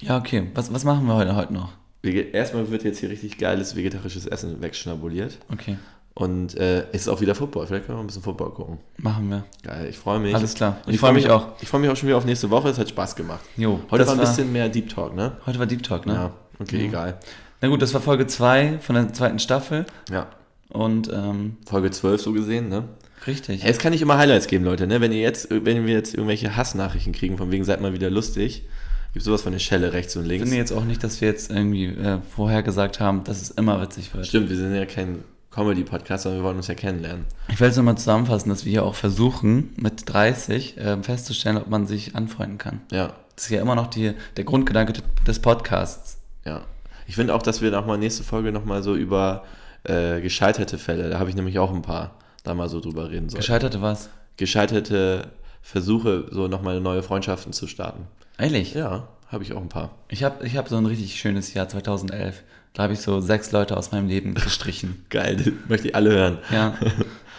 Ja, 0.00 0.18
okay. 0.18 0.48
Was, 0.54 0.72
was 0.74 0.84
machen 0.84 1.06
wir 1.06 1.14
heute, 1.14 1.36
heute 1.36 1.52
noch? 1.54 1.72
Erstmal 2.02 2.70
wird 2.70 2.82
jetzt 2.84 2.98
hier 2.98 3.08
richtig 3.08 3.38
geiles 3.38 3.76
vegetarisches 3.76 4.26
Essen 4.26 4.60
wegschnabuliert. 4.60 5.38
Okay, 5.50 5.78
Und 6.12 6.54
äh, 6.58 6.80
es 6.92 7.02
ist 7.02 7.08
auch 7.08 7.20
wieder 7.22 7.34
Football. 7.34 7.66
Vielleicht 7.66 7.86
können 7.86 7.96
wir 7.96 8.02
ein 8.04 8.06
bisschen 8.08 8.22
Football 8.22 8.50
gucken. 8.50 8.78
machen 8.98 9.30
wir. 9.30 9.44
Geil, 9.62 9.86
ich 9.88 9.96
freue 9.96 10.18
mich. 10.18 10.34
Alles 10.34 10.54
klar. 10.54 10.78
Und 10.86 10.92
Ich 10.92 11.00
freu 11.00 11.12
mich 11.12 11.30
auch. 11.30 11.52
Ich 11.62 11.68
freue 11.68 11.80
mich 11.80 11.88
auch 11.88 11.96
schon 11.96 12.08
wieder 12.08 12.18
auf 12.18 12.26
nächste 12.26 12.50
Woche. 12.50 12.68
Es 12.68 12.78
hat 12.78 12.88
Spaß 12.90 13.16
gemacht. 13.16 13.40
Jo, 13.56 13.80
Heute 13.90 14.06
war 14.06 14.14
ein 14.14 14.20
bisschen 14.20 14.52
mehr 14.52 14.68
Deep 14.68 14.90
Talk, 14.90 15.14
ne? 15.14 15.38
Heute 15.46 15.58
war 15.60 15.66
Deep 15.66 15.82
Talk, 15.82 16.04
ne? 16.04 16.12
Ja, 16.14 16.30
okay, 16.58 16.78
Ja. 16.80 16.84
egal. 16.88 17.18
Na 17.62 17.68
gut, 17.68 17.80
das 17.80 17.94
war 17.94 18.02
Folge 18.02 18.26
2 18.26 18.80
von 18.80 18.96
der 18.96 19.12
zweiten 19.14 19.38
Staffel. 19.38 19.86
Ja, 20.10 20.26
Und 20.74 21.08
ähm, 21.12 21.56
Folge 21.66 21.90
12 21.90 22.20
so 22.20 22.32
gesehen, 22.32 22.68
ne? 22.68 22.84
richtig. 23.26 23.62
Jetzt 23.62 23.80
kann 23.80 23.92
ich 23.94 24.02
immer 24.02 24.18
Highlights 24.18 24.48
geben, 24.48 24.64
Leute. 24.64 24.86
Ne? 24.86 25.00
Wenn 25.00 25.12
ihr 25.12 25.20
jetzt, 25.22 25.48
wenn 25.50 25.86
wir 25.86 25.94
jetzt 25.94 26.12
irgendwelche 26.14 26.56
Hassnachrichten 26.56 27.12
kriegen, 27.14 27.38
von 27.38 27.50
wegen 27.50 27.64
seid 27.64 27.80
mal 27.80 27.92
wieder 27.94 28.10
lustig, 28.10 28.64
gibt 29.12 29.24
sowas 29.24 29.42
von 29.42 29.52
der 29.52 29.60
Schelle 29.60 29.92
rechts 29.92 30.14
und 30.16 30.24
Ich 30.24 30.28
links. 30.28 30.42
finde 30.42 30.56
jetzt 30.58 30.72
auch 30.72 30.84
nicht, 30.84 31.02
dass 31.02 31.20
wir 31.20 31.28
jetzt 31.28 31.50
irgendwie 31.50 31.86
äh, 31.86 32.18
vorher 32.34 32.62
gesagt 32.62 33.00
haben, 33.00 33.24
dass 33.24 33.40
es 33.40 33.50
immer 33.52 33.80
witzig 33.80 34.12
wird. 34.12 34.26
Stimmt, 34.26 34.50
wir 34.50 34.56
sind 34.56 34.74
ja 34.74 34.84
kein 34.84 35.22
Comedy-Podcast, 35.52 36.24
sondern 36.24 36.40
wir 36.40 36.44
wollen 36.44 36.56
uns 36.56 36.66
ja 36.66 36.74
kennenlernen. 36.74 37.24
Ich 37.48 37.60
will 37.60 37.68
es 37.68 37.76
nochmal 37.76 37.96
zusammenfassen, 37.96 38.48
dass 38.50 38.64
wir 38.64 38.72
hier 38.72 38.84
auch 38.84 38.96
versuchen, 38.96 39.70
mit 39.76 40.02
30 40.12 40.76
äh, 40.76 41.02
festzustellen, 41.02 41.56
ob 41.56 41.68
man 41.70 41.86
sich 41.86 42.16
anfreunden 42.16 42.58
kann. 42.58 42.80
Ja, 42.90 43.14
Das 43.36 43.44
ist 43.44 43.50
ja 43.50 43.62
immer 43.62 43.76
noch 43.76 43.86
die, 43.86 44.12
der 44.36 44.44
Grundgedanke 44.44 44.94
des 45.26 45.38
Podcasts. 45.38 46.18
ja. 46.44 46.62
Ich 47.06 47.16
finde 47.16 47.34
auch, 47.34 47.42
dass 47.42 47.60
wir 47.60 47.70
nochmal 47.70 47.98
nächste 47.98 48.22
Folge 48.24 48.50
nochmal 48.50 48.82
so 48.82 48.94
über 48.96 49.44
äh, 49.84 50.20
gescheiterte 50.20 50.78
Fälle, 50.78 51.10
da 51.10 51.18
habe 51.18 51.30
ich 51.30 51.36
nämlich 51.36 51.58
auch 51.58 51.72
ein 51.72 51.82
paar, 51.82 52.16
da 52.42 52.54
mal 52.54 52.68
so 52.68 52.80
drüber 52.80 53.10
reden 53.10 53.28
sollen. 53.28 53.40
Gescheiterte 53.40 53.80
was? 53.82 54.10
Gescheiterte 54.36 55.28
Versuche, 55.62 56.26
so 56.30 56.48
nochmal 56.48 56.80
neue 56.80 57.02
Freundschaften 57.02 57.52
zu 57.52 57.66
starten. 57.66 58.06
Ehrlich? 58.38 58.74
Ja, 58.74 59.08
habe 59.28 59.44
ich 59.44 59.52
auch 59.52 59.60
ein 59.60 59.68
paar. 59.68 59.90
Ich 60.08 60.24
habe 60.24 60.46
ich 60.46 60.56
hab 60.56 60.68
so 60.68 60.76
ein 60.76 60.86
richtig 60.86 61.18
schönes 61.18 61.54
Jahr 61.54 61.68
2011. 61.68 62.42
Da 62.72 62.82
habe 62.82 62.92
ich 62.92 63.00
so 63.00 63.20
sechs 63.20 63.52
Leute 63.52 63.76
aus 63.76 63.92
meinem 63.92 64.08
Leben 64.08 64.34
gestrichen. 64.34 65.04
Geil, 65.10 65.36
das 65.36 65.52
möchte 65.68 65.88
ich 65.88 65.94
alle 65.94 66.10
hören. 66.10 66.38
Ja. 66.50 66.74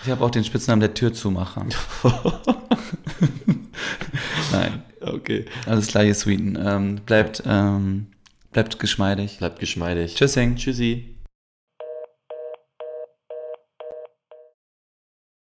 Ich 0.03 0.11
habe 0.11 0.23
auch 0.23 0.29
den 0.29 0.43
Spitznamen 0.43 0.81
der 0.81 0.93
Türzumacher. 0.93 1.65
Nein, 4.51 4.83
Okay. 5.01 5.45
alles 5.65 5.87
klar, 5.87 6.03
ihr 6.03 6.13
Sweeten. 6.13 6.57
Ähm, 6.63 6.95
bleibt, 7.05 7.43
ähm, 7.45 8.07
bleibt 8.51 8.79
geschmeidig. 8.79 9.37
Bleibt 9.39 9.59
geschmeidig. 9.59 10.15
Tschüssing. 10.15 10.55
Tschüssi. 10.55 11.14